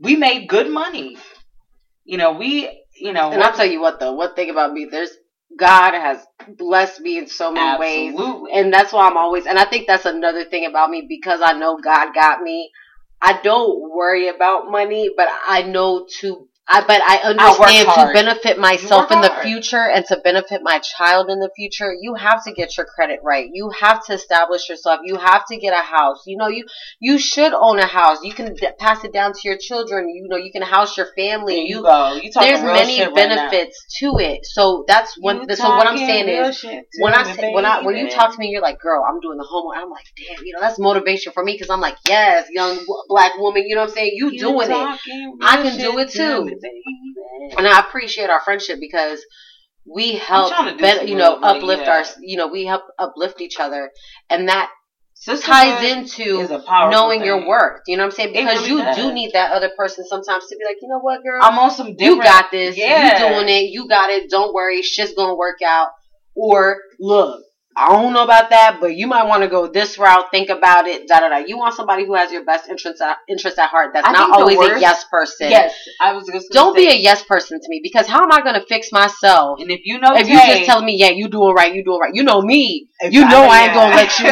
We 0.00 0.16
made 0.16 0.48
good 0.48 0.70
money. 0.70 1.18
You 2.04 2.18
know, 2.18 2.32
we. 2.32 2.78
You 2.94 3.12
know, 3.12 3.30
And 3.32 3.42
I'll 3.42 3.52
tell 3.54 3.66
you 3.66 3.80
what, 3.80 3.98
though, 4.00 4.12
one 4.12 4.34
thing 4.34 4.50
about 4.50 4.72
me, 4.72 4.86
there's 4.90 5.10
God 5.58 5.92
has 5.94 6.24
blessed 6.56 7.00
me 7.00 7.18
in 7.18 7.26
so 7.26 7.50
many 7.50 7.78
ways, 7.78 8.14
and 8.54 8.72
that's 8.72 8.92
why 8.92 9.06
I'm 9.08 9.16
always. 9.16 9.46
And 9.46 9.58
I 9.58 9.64
think 9.64 9.86
that's 9.86 10.04
another 10.06 10.44
thing 10.44 10.66
about 10.66 10.88
me 10.90 11.04
because 11.08 11.40
I 11.42 11.52
know 11.54 11.78
God 11.82 12.14
got 12.14 12.40
me. 12.42 12.70
I 13.22 13.40
don't 13.42 13.80
worry 13.90 14.28
about 14.28 14.70
money, 14.70 15.10
but 15.16 15.28
I 15.48 15.62
know 15.62 16.06
to. 16.20 16.48
I 16.68 16.80
but 16.86 17.02
I 17.02 17.16
understand 17.16 17.88
to 17.94 18.12
benefit 18.12 18.58
myself 18.58 19.10
in 19.10 19.20
the 19.20 19.34
future 19.42 19.88
and 19.90 20.04
to 20.06 20.18
benefit 20.22 20.60
my 20.62 20.78
child 20.78 21.28
in 21.28 21.40
the 21.40 21.50
future. 21.56 21.92
You 22.00 22.14
have 22.14 22.44
to 22.44 22.52
get 22.52 22.76
your 22.76 22.86
credit 22.86 23.20
right. 23.24 23.48
You 23.52 23.70
have 23.70 24.04
to 24.06 24.14
establish 24.14 24.68
yourself. 24.68 25.00
You 25.04 25.16
have 25.16 25.44
to 25.46 25.56
get 25.56 25.72
a 25.72 25.82
house. 25.82 26.22
You 26.26 26.36
know 26.36 26.48
you 26.48 26.64
you 27.00 27.18
should 27.18 27.52
own 27.52 27.78
a 27.78 27.86
house. 27.86 28.22
You 28.22 28.32
can 28.32 28.54
d- 28.54 28.68
pass 28.78 29.04
it 29.04 29.12
down 29.12 29.32
to 29.32 29.40
your 29.44 29.58
children. 29.58 30.08
You 30.08 30.28
know 30.28 30.36
you 30.36 30.52
can 30.52 30.62
house 30.62 30.96
your 30.96 31.08
family. 31.16 31.54
There 31.54 31.64
you, 31.64 31.76
you 31.78 31.82
go. 31.82 32.14
You 32.14 32.30
talking 32.32 32.52
there's 32.52 32.64
many 32.64 32.96
shit 32.96 33.08
right 33.08 33.14
benefits 33.28 33.84
to 33.98 34.18
it. 34.18 34.46
So 34.46 34.84
that's 34.86 35.16
one. 35.20 35.40
You 35.48 35.56
so 35.56 35.68
what 35.68 35.86
I'm 35.86 35.98
saying 35.98 36.28
is, 36.28 36.64
when 37.00 37.12
I 37.12 37.24
say 37.34 37.52
when 37.52 37.66
I 37.66 37.84
when 37.84 37.96
you 37.96 38.08
talk 38.08 38.32
to 38.32 38.38
me, 38.38 38.48
you're 38.48 38.62
like, 38.62 38.80
girl, 38.80 39.04
I'm 39.06 39.20
doing 39.20 39.36
the 39.36 39.44
homework. 39.44 39.76
I'm 39.78 39.90
like, 39.90 40.06
damn, 40.16 40.44
you 40.44 40.54
know, 40.54 40.60
that's 40.60 40.78
motivation 40.78 41.32
for 41.32 41.44
me 41.44 41.52
because 41.54 41.70
I'm 41.70 41.80
like, 41.80 41.96
yes, 42.06 42.46
young 42.50 42.78
black 43.08 43.36
woman. 43.36 43.64
You 43.66 43.74
know 43.74 43.82
what 43.82 43.90
I'm 43.90 43.94
saying? 43.94 44.12
You, 44.14 44.30
You 44.30 44.38
doing 44.38 44.70
it, 44.70 45.00
I 45.42 45.56
can 45.56 45.76
do 45.76 45.98
it 45.98 46.10
to 46.10 46.22
too. 46.22 46.51
And 47.56 47.66
I 47.66 47.80
appreciate 47.80 48.30
our 48.30 48.40
friendship 48.40 48.78
because 48.80 49.24
we 49.86 50.14
help, 50.14 50.50
trying 50.50 50.72
to 50.72 50.76
do 50.76 50.82
ben- 50.82 50.98
some 50.98 51.08
you 51.08 51.16
know, 51.16 51.34
uplift 51.36 51.82
yeah. 51.84 51.90
our, 51.90 52.04
you 52.20 52.36
know, 52.36 52.48
we 52.48 52.64
help 52.64 52.82
uplift 52.98 53.40
each 53.40 53.58
other, 53.58 53.90
and 54.30 54.48
that 54.48 54.70
ties 55.24 55.84
into 55.84 56.46
knowing 56.90 57.24
your 57.24 57.38
thing. 57.38 57.48
worth. 57.48 57.80
You 57.86 57.96
know 57.96 58.04
what 58.04 58.12
I'm 58.12 58.16
saying? 58.16 58.32
Because 58.32 58.60
really 58.60 58.70
you 58.70 58.78
does. 58.78 58.96
do 58.96 59.12
need 59.12 59.32
that 59.32 59.52
other 59.52 59.70
person 59.76 60.04
sometimes 60.04 60.46
to 60.48 60.56
be 60.56 60.64
like, 60.64 60.76
you 60.80 60.88
know 60.88 61.00
what, 61.00 61.22
girl, 61.22 61.40
I'm 61.42 61.58
on 61.58 61.70
some 61.70 61.94
you 61.98 62.22
got 62.22 62.50
this. 62.50 62.76
Yeah. 62.76 63.28
You 63.28 63.34
doing 63.34 63.48
it. 63.48 63.70
You 63.70 63.88
got 63.88 64.10
it. 64.10 64.30
Don't 64.30 64.54
worry. 64.54 64.82
Shit's 64.82 65.14
gonna 65.14 65.34
work 65.36 65.62
out. 65.64 65.88
Or 66.34 66.78
look, 66.98 67.42
I 67.74 67.88
don't 67.88 68.12
know 68.12 68.24
about 68.24 68.50
that, 68.50 68.78
but 68.80 68.96
you 68.96 69.06
might 69.06 69.24
want 69.26 69.42
to 69.42 69.48
go 69.48 69.66
this 69.66 69.98
route. 69.98 70.30
Think 70.30 70.50
about 70.50 70.86
it. 70.86 71.08
Da 71.08 71.20
da 71.20 71.28
da. 71.30 71.38
You 71.38 71.56
want 71.56 71.74
somebody 71.74 72.04
who 72.04 72.14
has 72.14 72.30
your 72.30 72.44
best 72.44 72.68
interest 72.68 73.00
at, 73.00 73.16
interest 73.28 73.58
at 73.58 73.70
heart. 73.70 73.92
That's 73.94 74.06
I 74.06 74.12
not 74.12 74.30
always 74.40 74.58
a 74.58 74.80
yes 74.80 75.04
person. 75.10 75.50
Yes, 75.50 75.74
I 76.00 76.12
was 76.12 76.26
just. 76.26 76.50
Don't 76.52 76.76
be 76.76 76.88
a 76.88 76.94
yes 76.94 77.22
person 77.22 77.58
to 77.60 77.66
me 77.68 77.80
because 77.82 78.06
how 78.06 78.22
am 78.22 78.30
I 78.32 78.42
gonna 78.42 78.64
fix 78.68 78.92
myself 78.92 79.60
And 79.60 79.70
if 79.70 79.80
you 79.84 79.98
know, 79.98 80.14
if 80.14 80.28
you 80.28 80.36
just 80.36 80.66
telling 80.66 80.84
me, 80.84 80.96
yeah, 80.96 81.10
you 81.10 81.28
doing 81.28 81.54
right, 81.54 81.74
you 81.74 81.82
doing 81.84 82.00
right. 82.00 82.14
You 82.14 82.24
know 82.24 82.42
me. 82.42 82.88
you 83.10 83.20
know 83.26 83.44
I 83.44 83.64
ain't 83.64 83.74
gonna 83.74 83.94
let 83.96 84.18
you- 84.18 84.26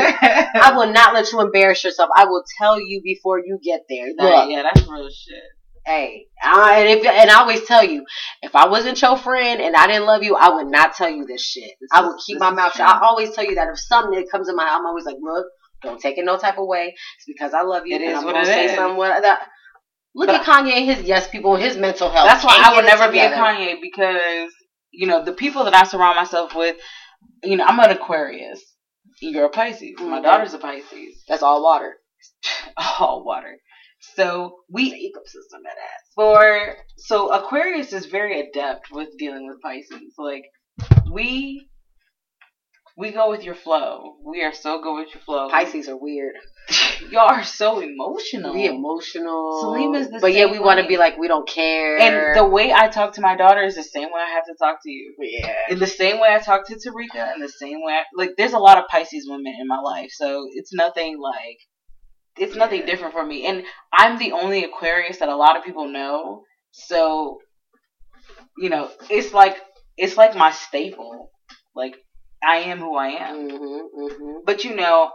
I 0.60 0.72
will 0.76 0.92
not 0.92 1.14
let 1.14 1.32
you 1.32 1.40
embarrass 1.40 1.82
yourself. 1.84 2.10
I 2.14 2.26
will 2.26 2.44
tell 2.58 2.78
you 2.80 3.00
before 3.02 3.38
you 3.38 3.58
get 3.62 3.82
there. 3.88 4.08
Look, 4.08 4.50
yeah, 4.50 4.62
that's 4.62 4.86
real 4.86 5.08
shit. 5.08 5.42
Hey, 5.86 6.26
I, 6.42 6.80
and 6.80 6.88
if 7.00 7.06
and 7.06 7.30
I 7.30 7.40
always 7.40 7.64
tell 7.64 7.82
you, 7.82 8.04
if 8.42 8.54
I 8.54 8.68
wasn't 8.68 9.00
your 9.00 9.16
friend 9.16 9.60
and 9.60 9.74
I 9.74 9.86
didn't 9.86 10.06
love 10.06 10.22
you, 10.22 10.36
I 10.36 10.50
would 10.50 10.66
not 10.68 10.94
tell 10.94 11.08
you 11.10 11.24
this 11.26 11.42
shit. 11.42 11.70
This 11.80 11.90
I 11.92 12.00
is- 12.02 12.06
would 12.06 12.18
keep 12.26 12.38
my 12.38 12.50
mouth 12.50 12.72
shut. 12.72 12.86
I 12.88 13.00
always 13.06 13.34
tell 13.34 13.44
you 13.44 13.54
that 13.56 13.68
if 13.68 13.78
something 13.80 14.26
comes 14.30 14.48
in 14.48 14.56
my, 14.56 14.66
I'm 14.68 14.84
always 14.86 15.04
like, 15.06 15.16
look, 15.20 15.46
don't 15.82 16.00
take 16.00 16.18
it 16.18 16.24
no 16.24 16.36
type 16.36 16.58
of 16.58 16.66
way. 16.66 16.94
It's 17.16 17.24
because 17.26 17.54
I 17.54 17.62
love 17.62 17.84
you. 17.86 17.96
It 17.96 18.02
and 18.02 18.10
is 18.12 18.18
I'm 18.18 18.24
what 18.24 18.32
gonna 18.34 18.42
it 18.42 18.52
say 18.52 18.64
is. 18.66 18.76
That, 18.76 19.48
look 20.14 20.26
But 20.28 20.40
at 20.40 20.46
Kanye 20.46 20.72
and 20.72 20.84
his 20.84 21.02
yes 21.02 21.28
people 21.28 21.56
his 21.56 21.76
mental 21.76 22.10
health. 22.10 22.26
That's 22.28 22.44
why 22.44 22.60
I 22.62 22.76
would 22.76 22.84
never 22.84 23.10
be 23.10 23.18
a. 23.18 23.30
Kanye 23.30 23.80
because 23.80 24.52
you 24.90 25.06
know 25.06 25.24
the 25.24 25.32
people 25.32 25.64
that 25.64 25.74
I 25.74 25.84
surround 25.84 26.16
myself 26.16 26.54
with. 26.54 26.76
You 27.42 27.56
know, 27.56 27.64
I'm 27.64 27.78
an 27.80 27.90
Aquarius. 27.90 28.62
You're 29.20 29.46
a 29.46 29.50
Pisces. 29.50 29.98
My 29.98 30.20
Mhm. 30.20 30.22
daughter's 30.22 30.54
a 30.54 30.58
Pisces. 30.58 31.24
That's 31.28 31.42
all 31.42 31.62
water. 31.62 31.96
All 32.76 33.24
water. 33.24 33.56
So 34.00 34.56
we 34.70 34.90
ecosystem 34.92 35.62
that 35.64 35.76
ass. 35.76 36.12
for 36.14 36.76
so 36.96 37.32
Aquarius 37.32 37.92
is 37.92 38.06
very 38.06 38.40
adept 38.40 38.90
with 38.90 39.08
dealing 39.18 39.46
with 39.46 39.60
Pisces. 39.62 40.14
Like 40.18 40.44
we 41.10 41.68
we 42.96 43.12
go 43.12 43.30
with 43.30 43.44
your 43.44 43.54
flow. 43.54 44.16
We 44.24 44.42
are 44.42 44.52
so 44.52 44.82
good 44.82 44.94
with 44.94 45.14
your 45.14 45.22
flow. 45.22 45.48
Pisces 45.48 45.88
are 45.88 45.96
weird. 45.96 46.34
Y'all 47.10 47.28
are 47.30 47.44
so 47.44 47.80
emotional. 47.80 48.52
We 48.52 48.66
emotional. 48.66 49.60
Selena's 49.62 50.10
the 50.10 50.18
but 50.20 50.32
yeah, 50.32 50.50
we 50.50 50.58
want 50.58 50.80
to 50.80 50.86
be 50.86 50.96
like 50.96 51.16
we 51.18 51.26
don't 51.28 51.48
care. 51.48 51.98
and 51.98 52.36
the 52.36 52.46
way 52.46 52.72
I 52.72 52.88
talk 52.88 53.14
to 53.14 53.20
my 53.20 53.36
daughter 53.36 53.62
is 53.62 53.76
the 53.76 53.82
same 53.82 54.08
way 54.08 54.20
I 54.20 54.30
have 54.34 54.44
to 54.44 54.54
talk 54.58 54.78
to 54.82 54.90
you. 54.90 55.14
yeah. 55.20 55.54
In 55.70 55.78
the 55.78 55.86
same 55.86 56.20
way 56.20 56.28
I 56.30 56.38
talk 56.38 56.66
to 56.68 56.74
Tarika, 56.74 57.34
in 57.34 57.40
the 57.40 57.48
same 57.48 57.82
way, 57.82 57.94
I, 57.94 58.02
like 58.14 58.32
there's 58.36 58.52
a 58.52 58.58
lot 58.58 58.78
of 58.78 58.84
Pisces 58.88 59.26
women 59.28 59.54
in 59.58 59.66
my 59.66 59.78
life, 59.78 60.10
so 60.12 60.46
it's 60.52 60.72
nothing 60.72 61.18
like 61.20 61.58
it's 62.36 62.56
nothing 62.56 62.80
Yeah. 62.80 62.86
different 62.86 63.12
for 63.12 63.24
me. 63.24 63.46
And 63.46 63.64
I'm 63.92 64.18
the 64.18 64.32
only 64.32 64.64
Aquarius 64.64 65.18
that 65.18 65.28
a 65.28 65.36
lot 65.36 65.56
of 65.56 65.64
people 65.64 65.88
know, 65.88 66.44
so 66.70 67.40
you 68.58 68.68
know, 68.68 68.90
it's 69.08 69.32
like 69.32 69.56
it's 69.96 70.16
like 70.16 70.34
my 70.36 70.50
staple. 70.50 71.30
Like 71.74 71.96
I 72.42 72.58
am 72.58 72.78
who 72.78 72.96
I 72.96 73.08
am. 73.08 73.48
Mm-hmm, 73.48 74.02
mm-hmm. 74.02 74.32
But 74.44 74.64
you 74.64 74.74
know, 74.74 75.12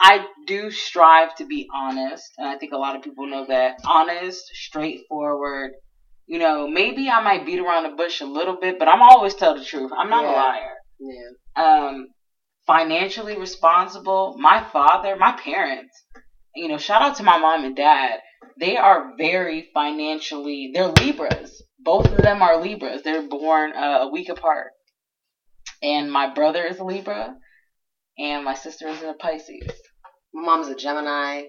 I 0.00 0.26
do 0.46 0.70
strive 0.70 1.34
to 1.36 1.44
be 1.44 1.68
honest, 1.74 2.24
and 2.38 2.48
I 2.48 2.56
think 2.58 2.72
a 2.72 2.78
lot 2.78 2.96
of 2.96 3.02
people 3.02 3.26
know 3.26 3.46
that. 3.46 3.78
Honest, 3.84 4.44
straightforward. 4.52 5.72
You 6.26 6.38
know, 6.38 6.68
maybe 6.68 7.10
I 7.10 7.22
might 7.22 7.44
beat 7.44 7.58
around 7.58 7.84
the 7.84 7.96
bush 7.96 8.20
a 8.20 8.24
little 8.26 8.56
bit, 8.60 8.78
but 8.78 8.88
I'm 8.88 9.02
always 9.02 9.34
tell 9.34 9.56
the 9.58 9.64
truth. 9.64 9.90
I'm 9.96 10.08
not 10.08 10.24
a 10.24 10.28
liar. 10.28 10.74
Yeah. 11.00 11.62
Um, 11.64 12.06
financially 12.66 13.36
responsible. 13.36 14.36
My 14.38 14.64
father, 14.72 15.16
my 15.16 15.32
parents. 15.32 15.92
You 16.54 16.68
know, 16.68 16.78
shout 16.78 17.02
out 17.02 17.16
to 17.16 17.22
my 17.22 17.38
mom 17.38 17.64
and 17.64 17.74
dad. 17.76 18.20
They 18.58 18.76
are 18.76 19.12
very 19.16 19.68
financially. 19.72 20.70
They're 20.74 20.88
Libras. 20.88 21.62
Both 21.78 22.06
of 22.06 22.18
them 22.18 22.42
are 22.42 22.60
Libras. 22.60 23.02
They're 23.02 23.22
born 23.22 23.72
uh, 23.74 24.00
a 24.02 24.08
week 24.08 24.28
apart. 24.28 24.72
And 25.82 26.12
my 26.12 26.32
brother 26.32 26.64
is 26.64 26.78
a 26.78 26.84
Libra, 26.84 27.34
and 28.18 28.44
my 28.44 28.54
sister 28.54 28.86
is 28.88 29.02
a 29.02 29.14
Pisces. 29.14 29.68
My 30.32 30.42
mom's 30.44 30.68
a 30.68 30.76
Gemini. 30.76 31.44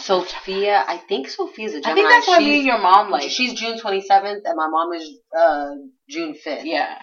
Sophia, 0.00 0.82
I 0.88 0.96
think 0.96 1.28
Sophia's 1.28 1.74
a 1.74 1.80
Gemini. 1.80 1.90
I 1.90 1.94
think 1.94 2.08
that's 2.08 2.26
why 2.28 2.38
me 2.38 2.44
She's- 2.46 2.56
and 2.58 2.66
your 2.66 2.78
mom 2.78 3.10
like. 3.10 3.28
she's 3.30 3.52
June 3.52 3.78
27th, 3.78 4.40
and 4.44 4.56
my 4.56 4.68
mom 4.68 4.92
is 4.94 5.18
uh, 5.38 5.70
June 6.08 6.34
5th. 6.44 6.64
yeah, 6.64 6.98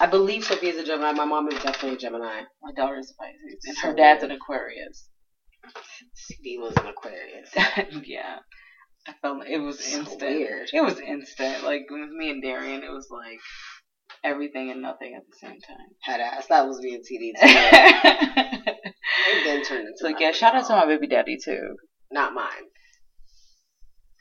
I 0.00 0.06
believe 0.06 0.44
Sophia's 0.44 0.78
a 0.78 0.84
Gemini. 0.84 1.12
My 1.12 1.26
mom 1.26 1.46
is 1.48 1.54
definitely 1.62 1.92
a 1.92 1.98
Gemini. 1.98 2.42
my 2.62 2.72
daughter 2.72 2.96
is 2.96 3.10
a 3.12 3.22
Pisces, 3.22 3.64
and 3.66 3.76
her 3.78 3.92
dad's 3.94 4.22
an 4.24 4.30
Aquarius. 4.30 5.06
CD 6.14 6.58
was 6.58 6.74
an 6.76 6.86
Aquarius. 6.86 7.50
yeah, 8.06 8.38
I 9.06 9.12
felt 9.22 9.38
like 9.38 9.48
it 9.50 9.58
was 9.58 9.78
So 9.84 9.98
instant. 10.00 10.22
weird. 10.22 10.68
It 10.72 10.80
was 10.82 10.98
instant. 11.00 11.64
Like 11.64 11.82
with 11.90 12.10
me 12.10 12.30
and 12.30 12.42
Darian, 12.42 12.82
it 12.82 12.90
was 12.90 13.08
like 13.10 13.38
everything 14.22 14.70
and 14.70 14.80
nothing 14.82 15.14
at 15.14 15.22
the 15.28 15.36
same 15.38 15.60
time. 15.60 15.76
Head 16.02 16.20
ass. 16.20 16.46
That 16.46 16.66
was 16.66 16.78
me 16.80 16.94
and 16.94 17.04
TD 17.04 17.32
too. 18.64 18.72
Then 19.44 19.64
turned 19.64 19.86
into 19.88 19.94
so 19.96 20.10
my 20.10 20.16
yeah, 20.18 20.32
shout 20.32 20.54
out 20.54 20.66
to 20.66 20.72
my 20.74 20.86
baby 20.86 21.06
daddy 21.06 21.36
too. 21.42 21.76
Not 22.10 22.32
mine. 22.34 22.46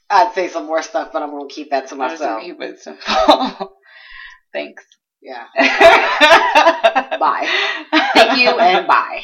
I'd 0.09 0.33
say 0.33 0.47
some 0.47 0.65
more 0.67 0.81
stuff, 0.81 1.09
but 1.11 1.21
I'm 1.23 1.31
gonna 1.31 1.47
keep 1.49 1.71
that 1.71 1.87
to 1.87 1.95
myself. 1.95 2.41
keep 2.43 2.61
it 2.61 2.79
simple. 2.79 3.73
Thanks. 4.53 4.83
Yeah. 5.21 5.45
Bye. 7.17 7.47
Thank 8.13 8.37
you 8.39 8.49
and 8.49 8.87
bye. 8.87 9.21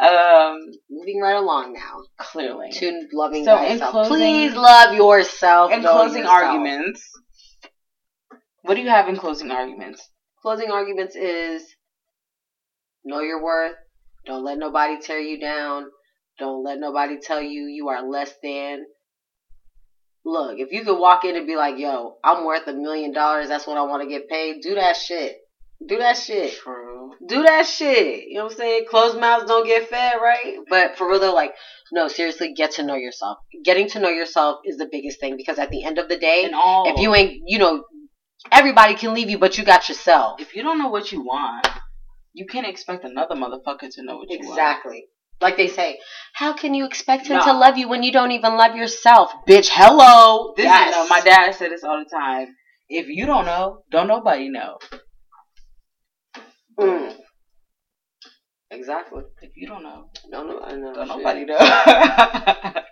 Um, 0.00 0.60
Moving 0.90 1.20
right 1.20 1.36
along 1.36 1.72
now 1.72 2.02
clearly. 2.18 2.70
to 2.70 3.02
loving 3.12 3.44
So, 3.44 3.56
in 3.64 3.78
thyself. 3.78 3.90
closing- 3.92 4.16
Please 4.16 4.54
love 4.54 4.94
yourself. 4.94 5.72
in 5.72 5.80
closing 5.82 6.20
yourself. 6.22 6.42
arguments, 6.44 7.02
what 8.62 8.74
do 8.74 8.82
you 8.82 8.88
have 8.88 9.08
in 9.08 9.16
closing 9.16 9.50
arguments? 9.50 10.08
Closing 10.40 10.70
arguments 10.70 11.16
is 11.16 11.64
know 13.04 13.20
your 13.20 13.42
worth. 13.42 13.74
Don't 14.26 14.44
let 14.44 14.58
nobody 14.58 14.98
tear 15.00 15.18
you 15.18 15.40
down. 15.40 15.86
Don't 16.38 16.62
let 16.62 16.78
nobody 16.78 17.18
tell 17.18 17.40
you 17.42 17.62
you 17.66 17.88
are 17.88 18.02
less 18.08 18.32
than. 18.42 18.84
Look, 20.24 20.58
if 20.58 20.70
you 20.70 20.84
could 20.84 20.98
walk 20.98 21.24
in 21.24 21.34
and 21.36 21.46
be 21.46 21.56
like, 21.56 21.78
yo, 21.78 22.18
I'm 22.22 22.44
worth 22.44 22.66
a 22.68 22.72
million 22.74 23.12
dollars, 23.12 23.48
that's 23.48 23.66
what 23.66 23.78
I 23.78 23.82
want 23.82 24.02
to 24.02 24.08
get 24.08 24.28
paid, 24.28 24.60
do 24.62 24.74
that 24.74 24.96
shit. 24.96 25.38
Do 25.84 25.96
that 25.98 26.18
shit. 26.18 26.52
True. 26.52 26.87
Do 27.26 27.42
that 27.42 27.66
shit. 27.66 28.28
You 28.28 28.34
know 28.34 28.44
what 28.44 28.52
I'm 28.52 28.58
saying? 28.58 28.84
Closed 28.88 29.18
mouths 29.18 29.46
don't 29.46 29.66
get 29.66 29.88
fed, 29.88 30.14
right? 30.22 30.58
But 30.68 30.96
for 30.96 31.08
real 31.08 31.20
though, 31.20 31.34
like, 31.34 31.54
no, 31.92 32.08
seriously, 32.08 32.52
get 32.54 32.72
to 32.72 32.82
know 32.82 32.94
yourself. 32.96 33.38
Getting 33.64 33.88
to 33.90 34.00
know 34.00 34.08
yourself 34.08 34.60
is 34.64 34.76
the 34.76 34.88
biggest 34.90 35.20
thing 35.20 35.36
because 35.36 35.58
at 35.58 35.70
the 35.70 35.84
end 35.84 35.98
of 35.98 36.08
the 36.08 36.18
day, 36.18 36.48
if 36.52 37.00
you 37.00 37.14
ain't, 37.14 37.42
you 37.46 37.58
know, 37.58 37.84
everybody 38.52 38.94
can 38.94 39.14
leave 39.14 39.30
you, 39.30 39.38
but 39.38 39.58
you 39.58 39.64
got 39.64 39.88
yourself. 39.88 40.40
if 40.40 40.54
you 40.54 40.62
don't 40.62 40.78
know 40.78 40.88
what 40.88 41.12
you 41.12 41.22
want, 41.22 41.66
you 42.32 42.46
can't 42.46 42.66
expect 42.66 43.04
another 43.04 43.34
motherfucker 43.34 43.88
to 43.90 44.02
know 44.02 44.16
what 44.16 44.30
you 44.30 44.38
want. 44.40 44.50
Exactly. 44.50 45.04
Like 45.40 45.56
they 45.56 45.68
say, 45.68 45.98
how 46.34 46.52
can 46.52 46.74
you 46.74 46.84
expect 46.84 47.28
him 47.28 47.36
No. 47.38 47.44
to 47.44 47.52
love 47.52 47.78
you 47.78 47.88
when 47.88 48.02
you 48.02 48.10
don't 48.12 48.32
even 48.32 48.56
love 48.56 48.74
yourself? 48.76 49.32
Bitch, 49.48 49.68
hello. 49.70 50.52
This 50.56 50.64
yes. 50.64 50.90
is 50.90 50.96
no, 50.96 51.08
my 51.08 51.20
dad 51.20 51.54
said 51.54 51.70
this 51.70 51.84
all 51.84 52.02
the 52.02 52.10
time. 52.10 52.56
If 52.88 53.06
you 53.08 53.26
don't 53.26 53.44
know, 53.44 53.82
don't 53.90 54.08
nobody 54.08 54.48
know. 54.48 54.78
Mm. 56.78 57.14
Exactly. 58.70 59.22
If 59.42 59.52
you 59.56 59.66
don't 59.66 59.82
know, 59.82 60.10
No, 60.28 60.44
no, 60.44 60.60
I 60.60 60.72
know. 60.74 60.92
don't 60.94 61.08
shit. 61.08 61.16
nobody 61.16 61.44
know. 61.46 61.58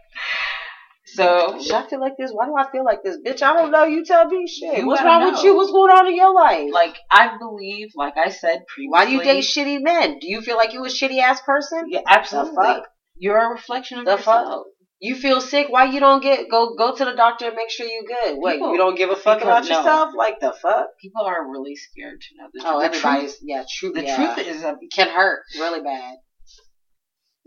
so 1.04 1.58
Should 1.62 1.74
I 1.74 1.86
feel 1.88 2.00
like 2.00 2.14
this? 2.18 2.30
Why 2.32 2.46
do 2.46 2.56
I 2.56 2.70
feel 2.70 2.84
like 2.84 3.02
this? 3.04 3.18
Bitch, 3.24 3.42
I 3.42 3.52
don't 3.52 3.70
know. 3.70 3.84
You 3.84 4.04
tell 4.04 4.26
me 4.26 4.46
shit. 4.48 4.84
What's 4.84 5.02
wrong 5.02 5.20
know. 5.20 5.30
with 5.32 5.42
you? 5.44 5.54
What's 5.54 5.70
going 5.70 5.90
on 5.90 6.06
in 6.08 6.16
your 6.16 6.32
life? 6.34 6.70
like 6.72 6.96
I 7.10 7.36
believe, 7.38 7.88
like 7.94 8.16
I 8.16 8.30
said 8.30 8.64
previously. 8.66 8.88
Why 8.90 9.04
do 9.06 9.12
you 9.12 9.22
date 9.22 9.44
shitty 9.44 9.82
men? 9.82 10.18
Do 10.18 10.28
you 10.28 10.40
feel 10.40 10.56
like 10.56 10.72
you 10.72 10.84
a 10.84 10.88
shitty 10.88 11.20
ass 11.20 11.40
person? 11.42 11.84
Yeah, 11.88 12.00
absolutely. 12.08 12.52
The 12.56 12.62
fuck? 12.62 12.82
You're 13.18 13.38
a 13.38 13.48
reflection 13.50 13.98
of 13.98 14.04
The 14.06 14.12
yourself. 14.12 14.48
fuck? 14.48 14.66
You 14.98 15.14
feel 15.14 15.42
sick? 15.42 15.66
Why 15.68 15.84
you 15.84 16.00
don't 16.00 16.22
get 16.22 16.48
go 16.50 16.74
go 16.74 16.96
to 16.96 17.04
the 17.04 17.12
doctor 17.12 17.46
and 17.46 17.54
make 17.54 17.70
sure 17.70 17.86
you 17.86 18.04
good? 18.06 18.38
Wait, 18.38 18.54
People- 18.54 18.72
you 18.72 18.78
don't 18.78 18.96
give 18.96 19.10
a 19.10 19.16
fuck 19.16 19.42
about 19.42 19.64
no. 19.64 19.76
yourself? 19.76 20.14
Like 20.16 20.40
the 20.40 20.52
fuck? 20.52 20.86
People 21.00 21.24
are 21.24 21.50
really 21.50 21.76
scared 21.76 22.20
to 22.20 22.36
know 22.36 22.48
the 22.52 22.60
oh, 22.60 22.62
truth. 22.62 22.74
Oh, 22.74 22.80
everybody's 22.80 23.38
yeah, 23.42 23.64
true. 23.78 23.92
the 23.92 24.04
yeah. 24.04 24.16
truth 24.16 24.46
is 24.46 24.62
a 24.62 24.76
can 24.94 25.08
hurt 25.08 25.42
really 25.58 25.82
bad. 25.82 26.16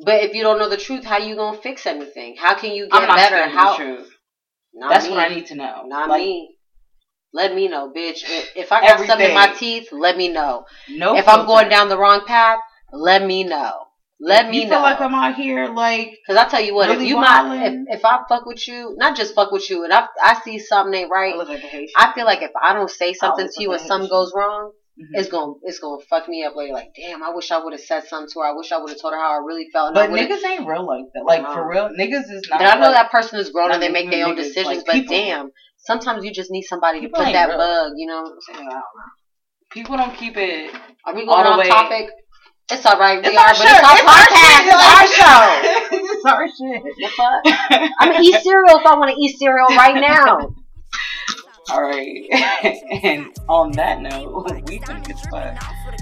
But 0.05 0.23
if 0.23 0.33
you 0.33 0.43
don't 0.43 0.59
know 0.59 0.69
the 0.69 0.77
truth, 0.77 1.03
how 1.03 1.17
you 1.17 1.35
gonna 1.35 1.57
fix 1.57 1.85
anything? 1.85 2.35
How 2.37 2.55
can 2.55 2.73
you 2.73 2.87
get 2.87 3.07
better? 3.07 3.49
How? 3.49 3.77
the 3.77 3.83
truth. 3.83 4.11
Not 4.73 4.91
That's 4.91 5.05
me. 5.05 5.11
what 5.11 5.19
I 5.19 5.33
need 5.33 5.47
to 5.47 5.55
know. 5.55 5.83
Not 5.87 6.09
like, 6.09 6.21
me. 6.21 6.55
Let 7.33 7.53
me 7.53 7.67
know, 7.67 7.91
bitch. 7.95 8.23
If, 8.23 8.51
if 8.55 8.71
I 8.71 8.81
got 8.81 9.05
something 9.05 9.27
in 9.27 9.35
my 9.35 9.53
teeth, 9.53 9.89
let 9.91 10.17
me 10.17 10.29
know. 10.29 10.65
No. 10.89 11.15
if 11.15 11.27
I'm 11.27 11.45
going 11.45 11.69
down 11.69 11.89
the 11.89 11.97
wrong 11.97 12.25
path, 12.25 12.59
let 12.91 13.23
me 13.23 13.43
know. 13.43 13.88
Let 14.21 14.45
If 14.45 14.51
me 14.51 14.61
you 14.63 14.69
feel 14.69 14.81
like 14.81 14.99
I'm 14.99 15.13
out 15.13 15.35
here, 15.35 15.67
like 15.69 16.17
Cause 16.27 16.35
I 16.35 16.45
tell 16.49 16.61
you 16.61 16.75
what, 16.75 16.89
if 16.89 17.01
you 17.01 17.15
wildin'. 17.15 17.85
if, 17.89 17.99
if 17.99 18.05
I 18.05 18.19
fuck 18.27 18.45
with 18.45 18.67
you, 18.67 18.93
not 18.97 19.15
just 19.15 19.33
fuck 19.33 19.51
with 19.51 19.69
you, 19.69 19.85
and 19.85 19.93
I 19.93 20.07
I 20.21 20.39
see 20.41 20.59
something 20.59 20.93
ain't 20.93 21.09
I 21.11 21.15
right, 21.15 21.37
look 21.37 21.47
like 21.47 21.61
I 21.97 22.11
feel 22.13 22.25
like 22.25 22.41
if 22.41 22.51
I 22.61 22.73
don't 22.73 22.89
say 22.89 23.13
something 23.13 23.47
to 23.47 23.61
you 23.63 23.71
and 23.71 23.81
something 23.81 24.09
goes 24.09 24.33
wrong, 24.35 24.71
Mhm. 24.99 25.05
it's 25.13 25.29
gonna 25.29 25.53
it's 25.63 25.79
gonna 25.79 26.03
fuck 26.09 26.27
me 26.27 26.43
up. 26.43 26.53
Where 26.53 26.65
you're 26.65 26.75
like, 26.75 26.89
damn, 26.95 27.23
I 27.23 27.29
wish 27.33 27.49
I 27.51 27.63
would 27.63 27.71
have 27.71 27.79
said 27.81 28.07
something 28.07 28.29
to 28.33 28.39
her. 28.41 28.47
I 28.47 28.51
wish 28.53 28.73
I 28.73 28.77
would 28.79 28.89
have 28.89 28.99
told 29.01 29.13
her 29.13 29.19
how 29.19 29.31
I 29.31 29.37
really 29.45 29.67
felt. 29.71 29.93
But 29.93 30.09
niggas 30.09 30.43
ain't 30.43 30.67
real 30.67 30.85
like 30.85 31.05
that. 31.13 31.23
Like 31.25 31.43
No. 31.43 31.53
for 31.53 31.65
real, 31.69 31.87
niggas 31.89 32.29
is 32.29 32.45
not. 32.49 32.59
And 32.59 32.69
I 32.69 32.75
know 32.75 32.87
like, 32.91 32.95
that 32.95 33.11
person 33.11 33.39
is 33.39 33.49
grown 33.51 33.71
and 33.71 33.81
they 33.81 33.87
make 33.89 34.11
their 34.11 34.27
own 34.27 34.35
decisions, 34.35 34.65
like, 34.79 34.85
but 34.85 34.91
people. 34.95 35.15
damn, 35.15 35.51
sometimes 35.77 36.25
you 36.25 36.33
just 36.33 36.51
need 36.51 36.63
somebody 36.63 36.99
to 37.01 37.07
put 37.07 37.31
that 37.31 37.47
real. 37.47 37.57
bug. 37.57 37.93
You 37.95 38.07
know, 38.07 38.21
what 38.23 38.33
I'm 38.33 38.41
saying? 38.55 38.67
Don't 38.67 38.75
know. 38.75 38.83
people 39.71 39.95
don't 39.95 40.13
keep 40.15 40.35
it. 40.35 40.75
Are 41.05 41.15
we 41.15 41.25
going 41.25 41.45
off 41.45 41.65
topic? 41.67 42.09
It's 42.71 42.85
all 42.85 42.99
right. 42.99 43.21
We 43.21 43.29
It's 43.29 43.37
are, 43.37 43.45
our 43.45 43.49
but 43.49 43.57
show. 43.57 43.65
it's 43.65 43.87
our 43.87 43.97
podcast. 44.05 44.61
shit. 44.61 44.73
It's 44.73 44.85
our 44.85 45.07
show. 45.17 45.39
it's 46.13 46.25
our 46.25 46.47
shit. 46.47 46.83
The 46.97 47.09
fuck? 47.17 47.89
I'm 47.99 48.11
gonna 48.11 48.23
eat 48.23 48.41
cereal 48.43 48.77
if 48.77 48.85
I 48.85 48.95
want 48.95 49.11
to 49.11 49.17
eat 49.19 49.37
cereal 49.39 49.67
right 49.69 49.95
now. 49.99 50.53
All 51.71 51.81
right. 51.83 52.25
and 53.03 53.27
on 53.47 53.71
that 53.73 54.01
note, 54.01 54.51
we 54.67 54.79
think 54.79 55.09
it's 55.09 55.25
fun. 55.27 55.55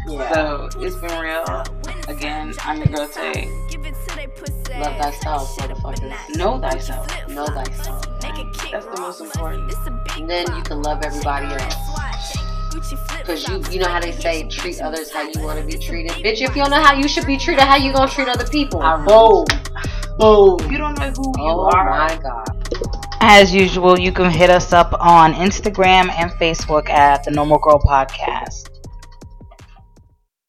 So 0.07 0.69
it's 0.77 0.95
been 0.95 1.19
real. 1.19 1.63
Again, 2.07 2.53
I'm 2.61 2.77
your 2.77 2.87
girl 2.87 3.07
Tay. 3.07 3.49
Give 3.69 3.85
it 3.85 3.93
to 4.07 4.15
they 4.15 4.27
pussy 4.27 4.73
Love 4.79 4.95
thyself, 4.97 5.57
motherfuckers. 5.57 6.37
Know 6.37 6.59
thyself. 6.59 7.27
Know 7.29 7.45
thyself. 7.47 8.05
That's 8.71 8.85
the 8.85 8.97
most 8.99 9.19
important. 9.21 9.73
And 10.17 10.29
then 10.29 10.45
you 10.55 10.61
can 10.63 10.81
love 10.81 11.01
everybody 11.03 11.47
else. 11.47 12.46
Cause 13.25 13.47
you, 13.47 13.61
you 13.71 13.79
know 13.79 13.87
how 13.89 13.99
they 13.99 14.11
say, 14.11 14.47
treat 14.47 14.79
others 14.81 15.11
how 15.11 15.23
you 15.23 15.41
want 15.41 15.59
to 15.59 15.65
be 15.65 15.77
treated. 15.81 16.11
Bitch, 16.13 16.41
if 16.41 16.55
you 16.55 16.61
don't 16.63 16.69
know 16.69 16.81
how 16.81 16.93
you 16.93 17.07
should 17.07 17.25
be 17.25 17.37
treated, 17.37 17.63
how 17.63 17.75
you 17.75 17.91
gonna 17.93 18.09
treat 18.09 18.27
other 18.27 18.45
people? 18.47 18.79
Boom, 18.79 19.45
boom. 20.17 20.71
You 20.71 20.77
don't 20.77 20.97
know 20.99 21.09
who 21.11 21.33
you 21.37 21.49
Oh 21.49 21.69
are. 21.73 21.89
my 21.89 22.19
god. 22.21 22.47
As 23.19 23.53
usual, 23.53 23.97
you 23.99 24.11
can 24.11 24.29
hit 24.29 24.49
us 24.49 24.73
up 24.73 24.93
on 24.99 25.33
Instagram 25.33 26.09
and 26.11 26.31
Facebook 26.33 26.89
at 26.89 27.23
the 27.23 27.31
Normal 27.31 27.57
Girl 27.59 27.79
Podcast. 27.79 28.69